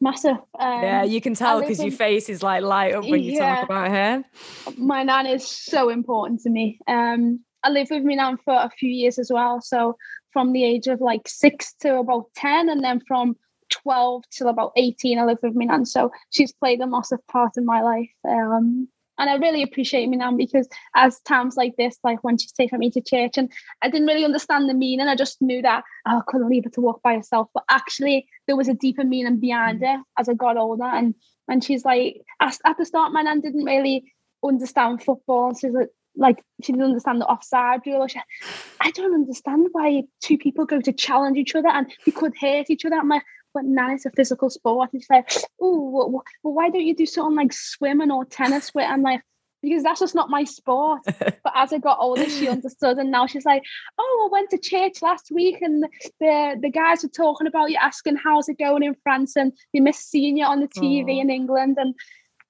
massive. 0.00 0.36
Um, 0.58 0.82
yeah, 0.82 1.02
you 1.02 1.20
can 1.20 1.34
tell 1.34 1.60
because 1.60 1.82
your 1.82 1.92
face 1.92 2.28
is 2.28 2.42
like 2.42 2.62
light 2.62 2.94
up 2.94 3.04
when 3.04 3.22
you 3.22 3.32
yeah, 3.32 3.56
talk 3.56 3.64
about 3.64 3.90
her. 3.90 4.24
My 4.76 5.02
nan 5.02 5.26
is 5.26 5.46
so 5.46 5.88
important 5.88 6.40
to 6.42 6.50
me. 6.50 6.78
Um, 6.88 7.40
I 7.62 7.70
lived 7.70 7.90
with 7.90 8.04
my 8.04 8.14
nan 8.14 8.38
for 8.38 8.54
a 8.54 8.70
few 8.70 8.90
years 8.90 9.18
as 9.18 9.30
well. 9.30 9.60
So 9.60 9.96
from 10.32 10.52
the 10.52 10.64
age 10.64 10.86
of 10.86 11.00
like 11.00 11.28
six 11.28 11.74
to 11.80 11.96
about 11.98 12.26
10, 12.36 12.68
and 12.68 12.82
then 12.82 13.00
from 13.06 13.36
12 13.70 14.24
till 14.30 14.48
about 14.48 14.72
18, 14.76 15.18
I 15.18 15.24
lived 15.24 15.40
with 15.42 15.54
my 15.54 15.64
nan. 15.64 15.84
So 15.84 16.10
she's 16.30 16.52
played 16.52 16.80
a 16.80 16.86
massive 16.86 17.24
part 17.28 17.56
in 17.56 17.64
my 17.64 17.82
life. 17.82 18.10
Um, 18.28 18.88
and 19.20 19.28
I 19.28 19.36
really 19.36 19.62
appreciate 19.62 20.08
me 20.08 20.16
now 20.16 20.32
because 20.32 20.66
as 20.96 21.20
times 21.20 21.56
like 21.56 21.76
this, 21.76 21.98
like 22.02 22.24
when 22.24 22.38
she's 22.38 22.52
taking 22.52 22.78
me 22.78 22.90
to 22.92 23.02
church, 23.02 23.36
and 23.36 23.52
I 23.82 23.90
didn't 23.90 24.06
really 24.06 24.24
understand 24.24 24.68
the 24.68 24.74
meaning. 24.74 25.06
I 25.06 25.14
just 25.14 25.42
knew 25.42 25.60
that 25.62 25.84
oh, 26.08 26.18
I 26.18 26.22
couldn't 26.26 26.48
leave 26.48 26.64
her 26.64 26.70
to 26.70 26.80
walk 26.80 27.02
by 27.02 27.14
herself. 27.14 27.48
But 27.52 27.64
actually, 27.70 28.26
there 28.46 28.56
was 28.56 28.68
a 28.68 28.74
deeper 28.74 29.04
meaning 29.04 29.38
behind 29.38 29.82
mm. 29.82 29.94
it 29.94 30.00
as 30.18 30.28
I 30.28 30.34
got 30.34 30.56
older. 30.56 30.84
And 30.84 31.14
and 31.48 31.62
she's 31.62 31.84
like, 31.84 32.22
at 32.40 32.78
the 32.78 32.86
start, 32.86 33.12
my 33.12 33.22
nan 33.22 33.40
didn't 33.40 33.64
really 33.64 34.12
understand 34.42 35.02
football. 35.02 35.54
She's 35.54 35.72
like, 35.72 35.88
like 36.16 36.42
she 36.62 36.72
didn't 36.72 36.86
understand 36.86 37.20
the 37.20 37.26
offside 37.26 37.80
rule. 37.86 38.06
She, 38.06 38.20
I 38.80 38.90
don't 38.92 39.14
understand 39.14 39.68
why 39.72 40.04
two 40.22 40.38
people 40.38 40.64
go 40.64 40.80
to 40.80 40.92
challenge 40.92 41.36
each 41.36 41.54
other 41.54 41.68
and 41.68 41.92
they 42.06 42.12
could 42.12 42.32
hurt 42.40 42.70
each 42.70 42.84
other. 42.84 42.96
I'm 42.96 43.08
like, 43.08 43.22
but 43.52 43.64
now 43.64 43.92
it's 43.92 44.06
a 44.06 44.10
physical 44.10 44.50
sport. 44.50 44.90
She's 44.92 45.10
like, 45.10 45.30
oh, 45.60 45.90
well, 45.90 46.10
well, 46.10 46.54
why 46.54 46.70
don't 46.70 46.84
you 46.84 46.94
do 46.94 47.06
something 47.06 47.36
like 47.36 47.52
swimming 47.52 48.10
or 48.10 48.24
tennis 48.24 48.72
with? 48.74 48.86
I'm 48.86 49.02
like, 49.02 49.22
because 49.62 49.82
that's 49.82 50.00
just 50.00 50.14
not 50.14 50.30
my 50.30 50.44
sport. 50.44 51.02
but 51.18 51.52
as 51.54 51.72
I 51.72 51.78
got 51.78 51.98
older, 52.00 52.28
she 52.28 52.48
understood, 52.48 52.98
and 52.98 53.10
now 53.10 53.26
she's 53.26 53.44
like, 53.44 53.62
"Oh, 53.98 54.28
I 54.28 54.32
went 54.32 54.50
to 54.50 54.58
church 54.58 55.02
last 55.02 55.30
week, 55.30 55.60
and 55.60 55.84
the 56.18 56.56
the 56.60 56.70
guys 56.70 57.02
were 57.02 57.10
talking 57.10 57.46
about 57.46 57.70
you, 57.70 57.76
asking 57.80 58.16
how's 58.16 58.48
it 58.48 58.58
going 58.58 58.82
in 58.82 58.96
France, 59.02 59.36
and 59.36 59.52
they 59.72 59.80
miss 59.80 59.98
seeing 59.98 60.38
you 60.38 60.44
on 60.44 60.60
the 60.60 60.68
TV 60.68 61.16
oh. 61.16 61.20
in 61.20 61.30
England." 61.30 61.76
And 61.78 61.94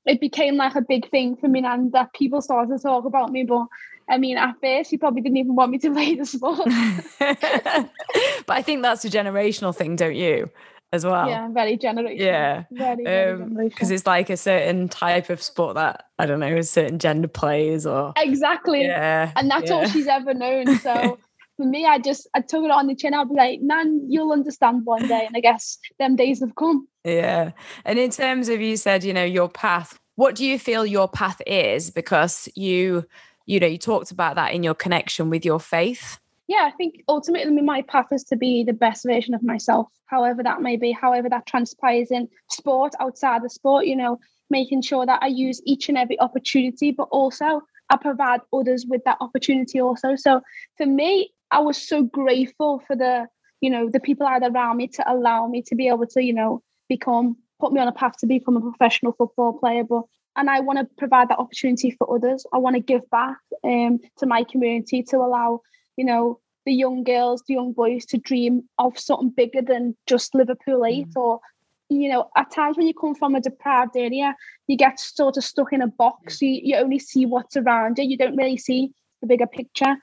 it 0.06 0.20
became 0.20 0.56
like 0.56 0.74
a 0.76 0.82
big 0.82 1.10
thing 1.10 1.36
for 1.36 1.48
me, 1.48 1.62
and 1.64 1.92
that 1.92 2.12
people 2.14 2.40
started 2.40 2.76
to 2.76 2.82
talk 2.82 3.04
about 3.04 3.32
me. 3.32 3.44
But 3.44 3.66
I 4.08 4.18
mean, 4.18 4.36
at 4.36 4.54
first, 4.60 4.90
she 4.90 4.96
probably 4.96 5.22
didn't 5.22 5.38
even 5.38 5.54
want 5.54 5.72
me 5.72 5.78
to 5.78 5.92
play 5.92 6.14
the 6.14 6.24
sport. 6.24 6.58
but 7.18 8.56
I 8.56 8.62
think 8.62 8.82
that's 8.82 9.04
a 9.04 9.10
generational 9.10 9.74
thing, 9.74 9.96
don't 9.96 10.16
you? 10.16 10.50
As 10.92 11.04
well. 11.04 11.28
Yeah, 11.28 11.48
very 11.50 11.76
generational. 11.76 12.18
Yeah, 12.18 12.64
very, 12.70 13.04
very 13.04 13.42
um, 13.42 13.56
Because 13.56 13.90
it's 13.90 14.06
like 14.06 14.30
a 14.30 14.36
certain 14.36 14.88
type 14.88 15.30
of 15.30 15.42
sport 15.42 15.74
that 15.76 16.06
I 16.18 16.26
don't 16.26 16.40
know, 16.40 16.56
a 16.56 16.62
certain 16.62 16.98
gender 16.98 17.28
plays 17.28 17.86
or 17.86 18.12
exactly. 18.16 18.82
Yeah, 18.82 19.32
and 19.36 19.50
that's 19.50 19.70
yeah. 19.70 19.76
all 19.76 19.86
she's 19.86 20.06
ever 20.06 20.34
known. 20.34 20.66
So 20.80 21.18
for 21.56 21.66
me, 21.66 21.84
I 21.84 21.98
just 21.98 22.28
I 22.34 22.40
took 22.40 22.64
it 22.64 22.70
on 22.70 22.86
the 22.86 22.94
chin. 22.94 23.14
I'll 23.14 23.26
be 23.26 23.34
like, 23.34 23.60
Nan, 23.60 24.06
you'll 24.08 24.32
understand 24.32 24.86
one 24.86 25.06
day. 25.06 25.24
And 25.26 25.36
I 25.36 25.40
guess 25.40 25.78
them 25.98 26.16
days 26.16 26.40
have 26.40 26.54
come. 26.54 26.88
Yeah, 27.04 27.52
and 27.84 27.98
in 27.98 28.10
terms 28.10 28.48
of 28.48 28.60
you 28.60 28.76
said, 28.76 29.04
you 29.04 29.12
know, 29.12 29.24
your 29.24 29.48
path. 29.48 29.98
What 30.16 30.34
do 30.34 30.44
you 30.44 30.58
feel 30.58 30.84
your 30.84 31.08
path 31.08 31.40
is? 31.46 31.90
Because 31.90 32.48
you 32.54 33.06
you 33.46 33.58
know, 33.58 33.66
you 33.66 33.78
talked 33.78 34.10
about 34.10 34.36
that 34.36 34.52
in 34.52 34.62
your 34.62 34.74
connection 34.74 35.28
with 35.28 35.44
your 35.44 35.60
faith. 35.60 36.18
Yeah, 36.50 36.64
I 36.66 36.72
think 36.72 37.04
ultimately 37.06 37.62
my 37.62 37.82
path 37.82 38.08
is 38.10 38.24
to 38.24 38.36
be 38.36 38.64
the 38.64 38.72
best 38.72 39.06
version 39.06 39.34
of 39.34 39.42
myself, 39.44 39.86
however 40.06 40.42
that 40.42 40.60
may 40.60 40.76
be, 40.76 40.90
however 40.90 41.28
that 41.28 41.46
transpires 41.46 42.10
in 42.10 42.28
sport, 42.50 42.92
outside 42.98 43.44
the 43.44 43.48
sport, 43.48 43.86
you 43.86 43.94
know, 43.94 44.18
making 44.50 44.82
sure 44.82 45.06
that 45.06 45.22
I 45.22 45.28
use 45.28 45.62
each 45.64 45.88
and 45.88 45.96
every 45.96 46.18
opportunity, 46.18 46.90
but 46.90 47.06
also 47.12 47.60
I 47.88 47.96
provide 47.98 48.40
others 48.52 48.84
with 48.84 49.04
that 49.04 49.18
opportunity 49.20 49.80
also. 49.80 50.16
So 50.16 50.40
for 50.76 50.86
me, 50.86 51.32
I 51.52 51.60
was 51.60 51.76
so 51.76 52.02
grateful 52.02 52.82
for 52.84 52.96
the, 52.96 53.28
you 53.60 53.70
know, 53.70 53.88
the 53.88 54.00
people 54.00 54.26
that 54.26 54.42
around 54.42 54.78
me 54.78 54.88
to 54.88 55.04
allow 55.08 55.46
me 55.46 55.62
to 55.68 55.76
be 55.76 55.86
able 55.86 56.08
to, 56.08 56.20
you 56.20 56.32
know, 56.32 56.64
become, 56.88 57.36
put 57.60 57.72
me 57.72 57.80
on 57.80 57.86
a 57.86 57.92
path 57.92 58.16
to 58.22 58.26
become 58.26 58.56
a 58.56 58.60
professional 58.60 59.12
football 59.12 59.52
player. 59.52 59.84
But 59.84 60.02
and 60.34 60.50
I 60.50 60.58
want 60.58 60.80
to 60.80 60.88
provide 60.98 61.28
that 61.28 61.38
opportunity 61.38 61.92
for 61.92 62.12
others. 62.12 62.44
I 62.52 62.58
want 62.58 62.74
to 62.74 62.80
give 62.80 63.08
back 63.10 63.36
um, 63.62 64.00
to 64.18 64.26
my 64.26 64.42
community 64.42 65.04
to 65.10 65.18
allow, 65.18 65.60
you 66.00 66.06
know, 66.06 66.40
the 66.64 66.72
young 66.72 67.04
girls, 67.04 67.42
the 67.46 67.52
young 67.52 67.72
boys 67.72 68.06
to 68.06 68.16
dream 68.16 68.62
of 68.78 68.98
something 68.98 69.28
bigger 69.28 69.60
than 69.60 69.94
just 70.06 70.34
Liverpool 70.34 70.86
8 70.86 71.06
mm. 71.06 71.16
or 71.16 71.40
you 71.90 72.08
know, 72.08 72.30
at 72.36 72.50
times 72.52 72.78
when 72.78 72.86
you 72.86 72.94
come 72.94 73.14
from 73.14 73.34
a 73.34 73.40
deprived 73.40 73.96
area, 73.96 74.34
you 74.66 74.76
get 74.76 74.98
sort 74.98 75.36
of 75.36 75.44
stuck 75.44 75.72
in 75.72 75.82
a 75.82 75.88
box. 75.88 76.40
You, 76.40 76.60
you 76.62 76.76
only 76.76 77.00
see 77.00 77.26
what's 77.26 77.56
around 77.56 77.98
you. 77.98 78.04
You 78.04 78.16
don't 78.16 78.36
really 78.36 78.56
see 78.56 78.92
the 79.20 79.26
bigger 79.26 79.46
picture. 79.46 79.96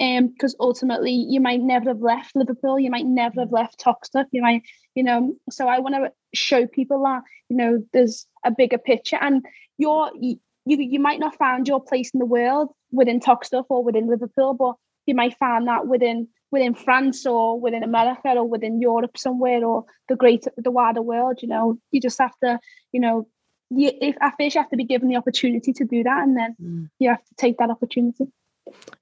Um, 0.00 0.28
because 0.28 0.56
ultimately 0.58 1.12
you 1.12 1.40
might 1.40 1.60
never 1.60 1.90
have 1.90 2.00
left 2.00 2.34
Liverpool, 2.34 2.78
you 2.80 2.90
might 2.90 3.04
never 3.04 3.40
have 3.40 3.52
left 3.52 3.78
Toxteth, 3.78 4.28
you 4.30 4.40
might, 4.40 4.62
you 4.94 5.02
know. 5.02 5.34
So 5.50 5.68
I 5.68 5.80
want 5.80 5.96
to 5.96 6.12
show 6.32 6.66
people 6.66 7.02
that 7.02 7.22
you 7.50 7.56
know 7.58 7.84
there's 7.92 8.26
a 8.42 8.50
bigger 8.50 8.78
picture, 8.78 9.18
and 9.20 9.44
you're 9.76 10.10
you 10.18 10.38
you 10.64 10.98
might 10.98 11.20
not 11.20 11.36
find 11.36 11.68
your 11.68 11.82
place 11.82 12.10
in 12.14 12.20
the 12.20 12.26
world 12.26 12.70
within 12.90 13.20
Toxteth 13.20 13.66
or 13.68 13.84
within 13.84 14.08
Liverpool, 14.08 14.54
but 14.54 14.76
you 15.06 15.14
might 15.14 15.36
find 15.38 15.66
that 15.68 15.86
within 15.86 16.28
within 16.50 16.74
France 16.74 17.26
or 17.26 17.58
within 17.58 17.82
America 17.82 18.28
or 18.28 18.44
within 18.44 18.80
Europe 18.80 19.16
somewhere 19.16 19.64
or 19.64 19.84
the 20.08 20.16
great 20.16 20.44
the 20.56 20.70
wider 20.70 21.02
world. 21.02 21.38
You 21.42 21.48
know, 21.48 21.78
you 21.90 22.00
just 22.00 22.18
have 22.18 22.36
to, 22.44 22.60
you 22.92 23.00
know, 23.00 23.26
you, 23.70 23.90
if 24.00 24.16
at 24.20 24.34
first 24.38 24.54
you 24.54 24.60
have 24.60 24.70
to 24.70 24.76
be 24.76 24.84
given 24.84 25.08
the 25.08 25.16
opportunity 25.16 25.72
to 25.72 25.84
do 25.84 26.02
that, 26.04 26.22
and 26.22 26.36
then 26.36 26.56
mm. 26.62 26.90
you 26.98 27.08
have 27.08 27.24
to 27.24 27.34
take 27.36 27.58
that 27.58 27.70
opportunity. 27.70 28.26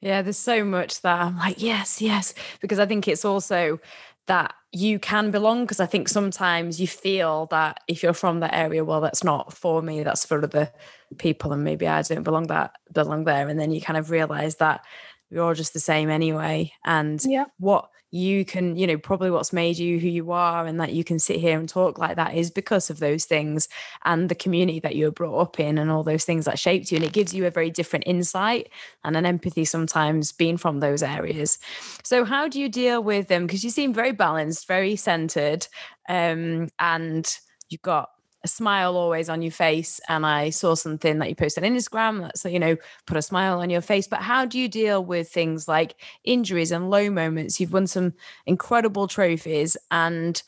Yeah, 0.00 0.22
there's 0.22 0.38
so 0.38 0.64
much 0.64 1.02
that 1.02 1.20
I'm 1.20 1.36
like, 1.36 1.60
yes, 1.60 2.00
yes, 2.00 2.34
because 2.60 2.78
I 2.78 2.86
think 2.86 3.06
it's 3.06 3.24
also 3.24 3.78
that 4.26 4.54
you 4.72 5.00
can 5.00 5.32
belong 5.32 5.64
because 5.64 5.80
I 5.80 5.86
think 5.86 6.08
sometimes 6.08 6.80
you 6.80 6.86
feel 6.86 7.46
that 7.46 7.80
if 7.88 8.02
you're 8.02 8.12
from 8.12 8.40
that 8.40 8.54
area, 8.54 8.84
well, 8.84 9.00
that's 9.00 9.24
not 9.24 9.52
for 9.52 9.82
me, 9.82 10.04
that's 10.04 10.24
for 10.24 10.42
other 10.42 10.70
people, 11.18 11.52
and 11.52 11.64
maybe 11.64 11.88
I 11.88 12.02
don't 12.02 12.22
belong 12.22 12.46
that 12.46 12.76
belong 12.92 13.24
there. 13.24 13.48
And 13.48 13.58
then 13.58 13.72
you 13.72 13.80
kind 13.80 13.96
of 13.96 14.10
realize 14.10 14.56
that 14.56 14.84
we're 15.30 15.42
all 15.42 15.54
just 15.54 15.72
the 15.72 15.80
same 15.80 16.10
anyway. 16.10 16.72
And 16.84 17.22
yeah. 17.24 17.44
what 17.58 17.90
you 18.12 18.44
can, 18.44 18.76
you 18.76 18.86
know, 18.86 18.98
probably 18.98 19.30
what's 19.30 19.52
made 19.52 19.78
you 19.78 20.00
who 20.00 20.08
you 20.08 20.32
are 20.32 20.66
and 20.66 20.80
that 20.80 20.92
you 20.92 21.04
can 21.04 21.20
sit 21.20 21.38
here 21.38 21.58
and 21.58 21.68
talk 21.68 21.98
like 21.98 22.16
that 22.16 22.34
is 22.34 22.50
because 22.50 22.90
of 22.90 22.98
those 22.98 23.24
things 23.24 23.68
and 24.04 24.28
the 24.28 24.34
community 24.34 24.80
that 24.80 24.96
you 24.96 25.04
were 25.04 25.12
brought 25.12 25.38
up 25.38 25.60
in 25.60 25.78
and 25.78 25.90
all 25.90 26.02
those 26.02 26.24
things 26.24 26.44
that 26.44 26.58
shaped 26.58 26.90
you. 26.90 26.96
And 26.96 27.04
it 27.04 27.12
gives 27.12 27.32
you 27.32 27.46
a 27.46 27.50
very 27.50 27.70
different 27.70 28.04
insight 28.08 28.68
and 29.04 29.16
an 29.16 29.26
empathy 29.26 29.64
sometimes 29.64 30.32
being 30.32 30.56
from 30.56 30.80
those 30.80 31.02
areas. 31.02 31.58
So, 32.02 32.24
how 32.24 32.48
do 32.48 32.60
you 32.60 32.68
deal 32.68 33.02
with 33.02 33.28
them? 33.28 33.46
Because 33.46 33.62
you 33.62 33.70
seem 33.70 33.94
very 33.94 34.12
balanced, 34.12 34.66
very 34.66 34.96
centered, 34.96 35.68
um, 36.08 36.68
and 36.80 37.38
you've 37.68 37.82
got 37.82 38.10
a 38.42 38.48
smile 38.48 38.96
always 38.96 39.28
on 39.28 39.42
your 39.42 39.52
face. 39.52 40.00
And 40.08 40.24
I 40.24 40.50
saw 40.50 40.74
something 40.74 41.18
that 41.18 41.28
you 41.28 41.34
posted 41.34 41.64
on 41.64 41.72
Instagram 41.72 42.22
that's, 42.22 42.44
you 42.44 42.58
know, 42.58 42.76
put 43.06 43.16
a 43.16 43.22
smile 43.22 43.60
on 43.60 43.70
your 43.70 43.80
face. 43.80 44.06
But 44.06 44.22
how 44.22 44.44
do 44.44 44.58
you 44.58 44.68
deal 44.68 45.04
with 45.04 45.28
things 45.28 45.68
like 45.68 45.96
injuries 46.24 46.72
and 46.72 46.90
low 46.90 47.10
moments? 47.10 47.60
You've 47.60 47.72
won 47.72 47.86
some 47.86 48.14
incredible 48.46 49.08
trophies 49.08 49.76
and 49.90 50.42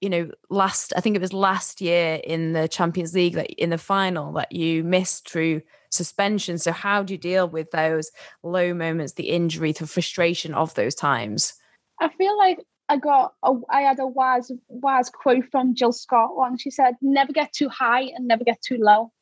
you 0.00 0.08
know 0.08 0.30
last 0.48 0.92
i 0.96 1.00
think 1.00 1.16
it 1.16 1.20
was 1.20 1.32
last 1.32 1.80
year 1.80 2.20
in 2.22 2.52
the 2.52 2.68
champions 2.68 3.14
league 3.14 3.34
that 3.34 3.50
in 3.60 3.70
the 3.70 3.78
final 3.78 4.32
that 4.32 4.52
you 4.52 4.84
missed 4.84 5.28
through 5.28 5.60
suspension 5.90 6.56
so 6.56 6.70
how 6.70 7.02
do 7.02 7.14
you 7.14 7.18
deal 7.18 7.48
with 7.48 7.70
those 7.72 8.12
low 8.44 8.72
moments 8.72 9.14
the 9.14 9.28
injury 9.30 9.72
the 9.72 9.88
frustration 9.88 10.54
of 10.54 10.72
those 10.74 10.94
times 10.94 11.54
i 12.00 12.08
feel 12.10 12.38
like 12.38 12.60
I 12.88 12.96
got 12.96 13.34
a, 13.42 13.52
I 13.70 13.82
had 13.82 13.98
a 13.98 14.06
wise 14.06 14.50
wise 14.68 15.10
quote 15.10 15.44
from 15.50 15.74
Jill 15.74 15.92
Scott 15.92 16.36
once. 16.36 16.62
She 16.62 16.70
said, 16.70 16.94
"Never 17.02 17.32
get 17.32 17.52
too 17.52 17.68
high 17.68 18.02
and 18.14 18.26
never 18.26 18.44
get 18.44 18.62
too 18.62 18.78
low." 18.78 19.12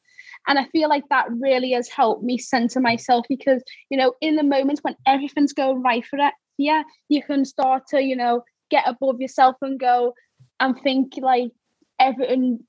And 0.48 0.58
I 0.58 0.64
feel 0.66 0.88
like 0.88 1.08
that 1.10 1.26
really 1.30 1.72
has 1.72 1.88
helped 1.88 2.22
me 2.22 2.38
center 2.38 2.80
myself 2.80 3.26
because 3.28 3.62
you 3.90 3.96
know, 3.96 4.14
in 4.20 4.36
the 4.36 4.44
moments 4.44 4.82
when 4.82 4.96
everything's 5.06 5.52
going 5.52 5.82
right 5.82 6.04
for 6.04 6.18
it, 6.18 6.34
yeah, 6.58 6.84
you 7.08 7.22
can 7.22 7.44
start 7.44 7.84
to 7.88 8.02
you 8.02 8.16
know 8.16 8.42
get 8.70 8.86
above 8.86 9.20
yourself 9.20 9.56
and 9.62 9.80
go 9.80 10.14
and 10.60 10.80
think 10.82 11.14
like 11.18 11.50
everything 11.98 12.60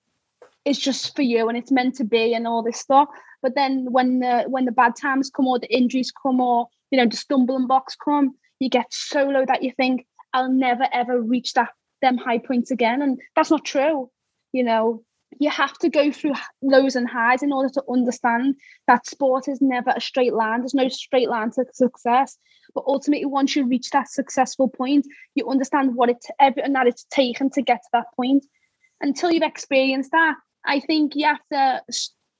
is 0.65 0.77
just 0.77 1.15
for 1.15 1.21
you 1.21 1.47
and 1.47 1.57
it's 1.57 1.71
meant 1.71 1.95
to 1.95 2.03
be 2.03 2.33
and 2.33 2.47
all 2.47 2.63
this 2.63 2.79
stuff. 2.79 3.07
But 3.41 3.55
then 3.55 3.87
when 3.91 4.19
the 4.19 4.45
when 4.47 4.65
the 4.65 4.71
bad 4.71 4.95
times 4.95 5.29
come 5.29 5.47
or 5.47 5.59
the 5.59 5.73
injuries 5.73 6.11
come 6.11 6.41
or 6.41 6.67
you 6.89 6.97
know 6.97 7.07
the 7.07 7.15
stumbling 7.15 7.67
blocks 7.67 7.95
come, 7.95 8.35
you 8.59 8.69
get 8.69 8.87
so 8.91 9.25
low 9.25 9.45
that 9.45 9.61
you 9.61 9.71
think 9.77 10.05
I'll 10.37 10.51
never 10.51 10.87
ever 10.93 11.19
reach 11.19 11.53
that 11.53 11.69
them 12.01 12.17
high 12.17 12.37
points 12.37 12.69
again. 12.71 13.01
And 13.01 13.19
that's 13.35 13.49
not 13.49 13.65
true. 13.65 14.09
You 14.53 14.63
know, 14.63 15.03
you 15.39 15.49
have 15.49 15.77
to 15.79 15.89
go 15.89 16.11
through 16.11 16.33
lows 16.61 16.95
and 16.95 17.09
highs 17.09 17.43
in 17.43 17.51
order 17.51 17.69
to 17.69 17.83
understand 17.89 18.55
that 18.87 19.07
sport 19.07 19.47
is 19.47 19.61
never 19.61 19.91
a 19.95 20.01
straight 20.01 20.33
line. 20.33 20.59
There's 20.59 20.73
no 20.73 20.89
straight 20.89 21.29
line 21.29 21.51
to 21.51 21.65
success. 21.73 22.37
But 22.75 22.83
ultimately, 22.87 23.25
once 23.25 23.55
you 23.55 23.65
reach 23.65 23.89
that 23.89 24.09
successful 24.09 24.67
point, 24.67 25.07
you 25.35 25.49
understand 25.49 25.95
what 25.95 26.09
it 26.09 26.23
everything 26.39 26.73
that 26.73 26.87
it's 26.87 27.05
taken 27.09 27.49
to 27.51 27.61
get 27.61 27.81
to 27.83 27.89
that 27.93 28.13
point. 28.15 28.45
Until 29.01 29.31
you've 29.31 29.43
experienced 29.43 30.11
that, 30.11 30.35
I 30.65 30.79
think 30.79 31.15
you 31.15 31.25
have 31.25 31.41
to, 31.51 31.81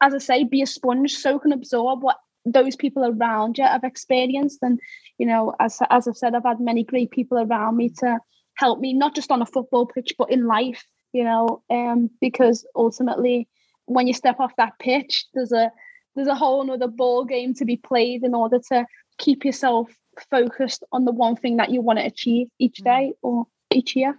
as 0.01 0.13
I 0.13 0.17
say, 0.19 0.43
be 0.43 0.62
a 0.62 0.67
sponge, 0.67 1.15
soak 1.15 1.45
and 1.45 1.53
absorb 1.53 2.03
what 2.03 2.17
those 2.45 2.75
people 2.75 3.05
around 3.05 3.57
you 3.57 3.65
have 3.65 3.83
experienced. 3.83 4.60
And, 4.62 4.79
you 5.17 5.25
know, 5.25 5.56
as, 5.60 5.80
as 5.89 6.08
I've 6.08 6.17
said, 6.17 6.36
I've 6.36 6.43
had 6.43 6.60
many 6.60 6.84
great 6.84 7.12
people 7.12 7.38
around 7.39 7.77
me 7.77 7.89
to 7.99 8.19
help 8.56 8.80
me, 8.80 8.93
not 8.93 9.15
just 9.15 9.32
on 9.32 9.41
a 9.41 9.45
football 9.45 9.86
pitch, 9.86 10.13
but 10.17 10.32
in 10.32 10.45
life, 10.45 10.86
you 11.13 11.23
know, 11.23 11.63
um, 11.69 12.10
because 12.21 12.65
ultimately 12.75 13.47
when 13.86 14.08
you 14.08 14.13
step 14.13 14.39
off 14.39 14.56
that 14.58 14.77
pitch, 14.80 15.25
there's 15.34 15.51
a 15.51 15.71
there's 16.15 16.27
a 16.27 16.36
whole 16.36 16.69
other 16.71 16.88
ball 16.88 17.25
game 17.25 17.53
to 17.53 17.65
be 17.65 17.77
played 17.77 18.23
in 18.23 18.34
order 18.34 18.60
to 18.69 18.86
keep 19.19 19.45
yourself 19.45 19.89
focused 20.32 20.84
on 20.91 21.06
the 21.06 21.12
one 21.12 21.36
thing 21.36 21.58
that 21.58 21.69
you 21.69 21.82
want 21.82 21.99
to 21.99 22.06
achieve 22.06 22.47
each 22.60 22.82
mm. 22.82 22.86
day 22.86 23.13
or 23.21 23.45
each 23.71 23.95
year. 23.95 24.17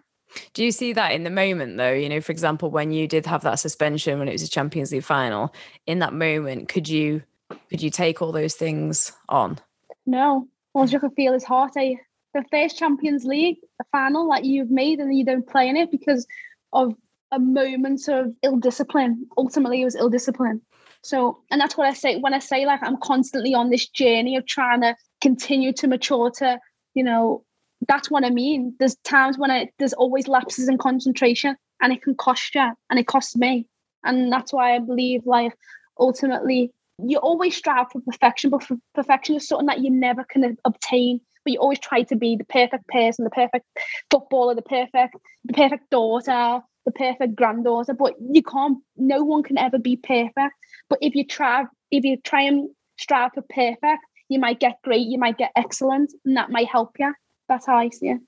Do 0.53 0.65
you 0.65 0.71
see 0.71 0.93
that 0.93 1.13
in 1.13 1.25
the 1.25 1.31
moment 1.31 1.77
though? 1.77 1.93
You 1.93 2.09
know, 2.09 2.21
for 2.21 2.33
example, 2.33 2.71
when 2.71 2.93
you 2.93 3.09
did 3.09 3.27
have 3.27 3.43
that 3.43 3.57
suspension 3.57 4.19
when 4.19 4.29
it 4.29 4.33
was 4.33 4.43
a 4.43 4.49
Champions 4.49 4.93
League 4.93 5.05
final, 5.05 5.55
in 5.87 5.99
that 6.01 6.13
moment, 6.13 6.69
could 6.69 6.89
you 6.89 7.23
could 7.71 7.83
you 7.83 7.91
take 7.91 8.21
all 8.23 8.33
those 8.33 8.55
things 8.55 9.13
on? 9.29 9.59
No. 10.07 10.49
All 10.79 10.87
you 10.87 11.01
can 11.01 11.11
feel 11.11 11.35
is 11.35 11.43
heartache. 11.43 11.99
Eh? 11.99 12.03
The 12.35 12.45
first 12.53 12.79
Champions 12.79 13.25
League 13.25 13.57
final 13.91 14.31
that 14.31 14.45
you've 14.45 14.71
made 14.71 15.01
and 15.01 15.13
you 15.13 15.25
don't 15.25 15.45
play 15.45 15.69
in 15.69 15.77
it 15.77 15.91
because 15.91 16.25
of 16.73 16.95
a 17.33 17.41
moment 17.41 18.09
of 18.09 18.33
ill 18.45 18.59
discipline. 18.59 19.27
Ultimately, 19.37 19.83
it 19.83 19.87
was 19.87 19.97
ill 19.97 20.09
discipline. 20.09 20.63
So, 21.03 21.41
and 21.51 21.61
that's 21.61 21.77
what 21.77 21.89
I 21.89 21.95
say 21.95 22.21
when 22.21 22.33
I 22.33 22.39
say 22.39 22.65
like 22.65 22.79
I'm 22.85 22.97
constantly 22.99 23.55
on 23.55 23.71
this 23.71 23.89
journey 23.89 24.37
of 24.37 24.47
trying 24.47 24.83
to 24.83 24.95
continue 25.21 25.73
to 25.73 25.89
mature 25.89 26.31
to, 26.39 26.61
you 26.95 27.03
know, 27.03 27.45
that's 27.89 28.09
what 28.09 28.25
I 28.25 28.31
mean. 28.31 28.77
There's 28.79 28.95
times 28.99 29.37
when 29.37 29.51
I 29.51 29.71
there's 29.81 29.95
always 29.95 30.29
lapses 30.29 30.69
in 30.69 30.79
concentration 30.79 31.57
and 31.83 31.93
it 31.93 32.03
can 32.03 32.15
cost 32.15 32.55
you 32.55 32.71
and 32.89 33.01
it 33.01 33.09
costs 33.09 33.35
me. 33.35 33.67
And 34.05 34.33
that's 34.33 34.53
why 34.53 34.77
I 34.77 34.79
believe 34.79 35.27
like 35.27 35.55
ultimately 35.99 36.73
you 36.99 37.19
always 37.19 37.57
strive 37.57 37.91
for 37.93 38.01
perfection, 38.01 38.51
but 38.51 38.63
for 38.63 38.77
perfection 38.95 39.37
is 39.37 39.47
something 39.47 39.67
that 39.67 39.81
you 39.81 39.91
never 39.91 40.25
can 40.25 40.57
obtain. 40.65 41.21
But 41.45 41.53
you 41.53 41.61
always 41.61 41.79
try 41.79 42.03
to 42.03 42.17
be 42.17 42.37
the 42.37 42.45
perfect 42.45 42.87
person, 42.89 43.25
the 43.25 43.31
perfect 43.31 43.65
footballer, 44.11 44.55
the 44.55 44.63
perfect, 44.63 45.15
the 45.45 45.53
perfect 45.53 45.91
daughter, 45.91 46.61
the 46.85 46.93
perfect 46.93 47.37
granddaughter. 47.37 47.95
But 47.95 48.15
you 48.21 48.43
can't. 48.43 48.79
No 48.97 49.23
one 49.23 49.43
can 49.43 49.59
ever 49.59 49.79
be 49.79 49.97
perfect. 49.97 50.55
But 50.91 50.99
if 51.01 51.15
you 51.15 51.25
try, 51.25 51.65
if 51.91 52.05
you 52.05 52.17
try 52.19 52.43
and 52.43 52.69
strive 52.99 53.33
for 53.35 53.43
perfect, 53.43 54.03
you 54.29 54.39
might 54.39 54.61
get 54.61 54.79
great, 54.83 55.07
you 55.07 55.19
might 55.19 55.39
get 55.39 55.53
excellent, 55.57 56.13
and 56.25 56.37
that 56.37 56.51
might 56.51 56.69
help 56.69 56.97
you. 56.99 57.15
That's 57.49 57.67
how 57.67 57.77
I 57.77 57.89
see 57.91 58.09
it. 58.09 58.21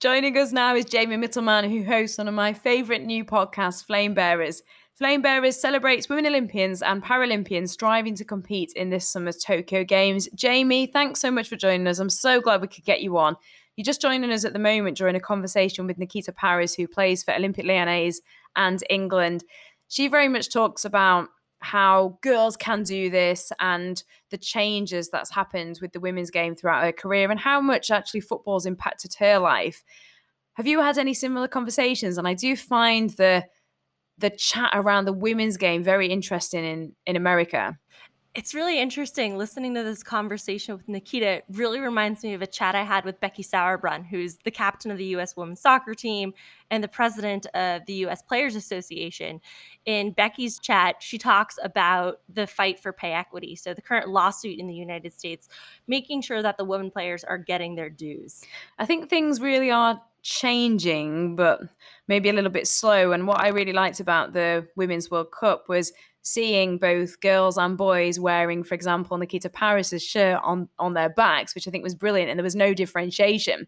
Joining 0.00 0.38
us 0.38 0.52
now 0.52 0.76
is 0.76 0.84
Jamie 0.84 1.16
Mittelman, 1.16 1.68
who 1.68 1.82
hosts 1.82 2.18
one 2.18 2.28
of 2.28 2.34
my 2.34 2.52
favourite 2.52 3.02
new 3.02 3.24
podcasts, 3.24 3.84
Flame 3.84 4.14
Bearers. 4.14 4.62
Flame 4.94 5.22
Bearers 5.22 5.60
celebrates 5.60 6.08
women 6.08 6.24
Olympians 6.24 6.82
and 6.82 7.02
Paralympians 7.02 7.70
striving 7.70 8.14
to 8.14 8.24
compete 8.24 8.70
in 8.76 8.90
this 8.90 9.08
summer's 9.08 9.38
Tokyo 9.38 9.82
Games. 9.82 10.28
Jamie, 10.36 10.86
thanks 10.86 11.20
so 11.20 11.32
much 11.32 11.48
for 11.48 11.56
joining 11.56 11.88
us. 11.88 11.98
I'm 11.98 12.10
so 12.10 12.40
glad 12.40 12.60
we 12.60 12.68
could 12.68 12.84
get 12.84 13.02
you 13.02 13.18
on. 13.18 13.34
You're 13.74 13.84
just 13.84 14.00
joining 14.00 14.30
us 14.30 14.44
at 14.44 14.52
the 14.52 14.60
moment 14.60 14.96
during 14.96 15.16
a 15.16 15.20
conversation 15.20 15.88
with 15.88 15.98
Nikita 15.98 16.30
Parris, 16.30 16.76
who 16.76 16.86
plays 16.86 17.24
for 17.24 17.34
Olympique 17.34 17.66
Lyonnais 17.66 18.20
and 18.54 18.84
England. 18.88 19.42
she 19.88 20.06
very 20.06 20.28
much 20.28 20.52
talks 20.52 20.84
about 20.84 21.28
how 21.60 22.18
girls 22.22 22.56
can 22.56 22.82
do 22.82 23.10
this 23.10 23.52
and 23.58 24.02
the 24.30 24.38
changes 24.38 25.08
that's 25.08 25.30
happened 25.30 25.78
with 25.82 25.92
the 25.92 26.00
women's 26.00 26.30
game 26.30 26.54
throughout 26.54 26.84
her 26.84 26.92
career 26.92 27.30
and 27.30 27.40
how 27.40 27.60
much 27.60 27.90
actually 27.90 28.20
football's 28.20 28.66
impacted 28.66 29.14
her 29.18 29.38
life. 29.38 29.82
Have 30.54 30.66
you 30.66 30.80
had 30.80 30.98
any 30.98 31.14
similar 31.14 31.48
conversations? 31.48 32.18
And 32.18 32.26
I 32.26 32.34
do 32.34 32.56
find 32.56 33.10
the 33.10 33.44
the 34.18 34.30
chat 34.30 34.70
around 34.74 35.04
the 35.04 35.12
women's 35.12 35.56
game 35.56 35.82
very 35.82 36.08
interesting 36.08 36.64
in 36.64 36.92
in 37.06 37.16
America 37.16 37.78
it's 38.38 38.54
really 38.54 38.78
interesting 38.78 39.36
listening 39.36 39.74
to 39.74 39.82
this 39.82 40.04
conversation 40.04 40.76
with 40.76 40.88
Nikita. 40.88 41.26
It 41.26 41.44
really 41.50 41.80
reminds 41.80 42.22
me 42.22 42.34
of 42.34 42.40
a 42.40 42.46
chat 42.46 42.76
I 42.76 42.84
had 42.84 43.04
with 43.04 43.18
Becky 43.18 43.42
Sauerbrunn, 43.42 44.06
who's 44.06 44.36
the 44.36 44.52
captain 44.52 44.92
of 44.92 44.96
the 44.96 45.06
U.S. 45.06 45.36
women's 45.36 45.60
soccer 45.60 45.92
team 45.92 46.32
and 46.70 46.82
the 46.82 46.86
president 46.86 47.46
of 47.46 47.84
the 47.86 47.94
U.S. 47.94 48.22
Players 48.22 48.54
Association. 48.54 49.40
In 49.86 50.12
Becky's 50.12 50.60
chat, 50.60 51.02
she 51.02 51.18
talks 51.18 51.58
about 51.64 52.20
the 52.32 52.46
fight 52.46 52.78
for 52.78 52.92
pay 52.92 53.10
equity. 53.10 53.56
So, 53.56 53.74
the 53.74 53.82
current 53.82 54.08
lawsuit 54.08 54.60
in 54.60 54.68
the 54.68 54.74
United 54.74 55.12
States, 55.12 55.48
making 55.88 56.22
sure 56.22 56.40
that 56.40 56.58
the 56.58 56.64
women 56.64 56.92
players 56.92 57.24
are 57.24 57.38
getting 57.38 57.74
their 57.74 57.90
dues. 57.90 58.44
I 58.78 58.86
think 58.86 59.10
things 59.10 59.40
really 59.40 59.72
are 59.72 60.00
changing, 60.22 61.34
but 61.34 61.60
maybe 62.06 62.28
a 62.28 62.32
little 62.32 62.50
bit 62.50 62.68
slow. 62.68 63.10
And 63.10 63.26
what 63.26 63.40
I 63.40 63.48
really 63.48 63.72
liked 63.72 63.98
about 63.98 64.32
the 64.32 64.68
Women's 64.76 65.10
World 65.10 65.32
Cup 65.32 65.68
was 65.68 65.92
seeing 66.32 66.78
both 66.78 67.20
girls 67.20 67.56
and 67.56 67.76
boys 67.76 68.20
wearing, 68.20 68.62
for 68.62 68.74
example, 68.74 69.16
Nikita 69.16 69.48
Parris's 69.48 70.04
shirt 70.04 70.40
on 70.42 70.68
on 70.78 70.94
their 70.94 71.08
backs, 71.08 71.54
which 71.54 71.66
I 71.66 71.70
think 71.70 71.84
was 71.84 71.94
brilliant, 71.94 72.30
and 72.30 72.38
there 72.38 72.44
was 72.44 72.56
no 72.56 72.74
differentiation. 72.74 73.66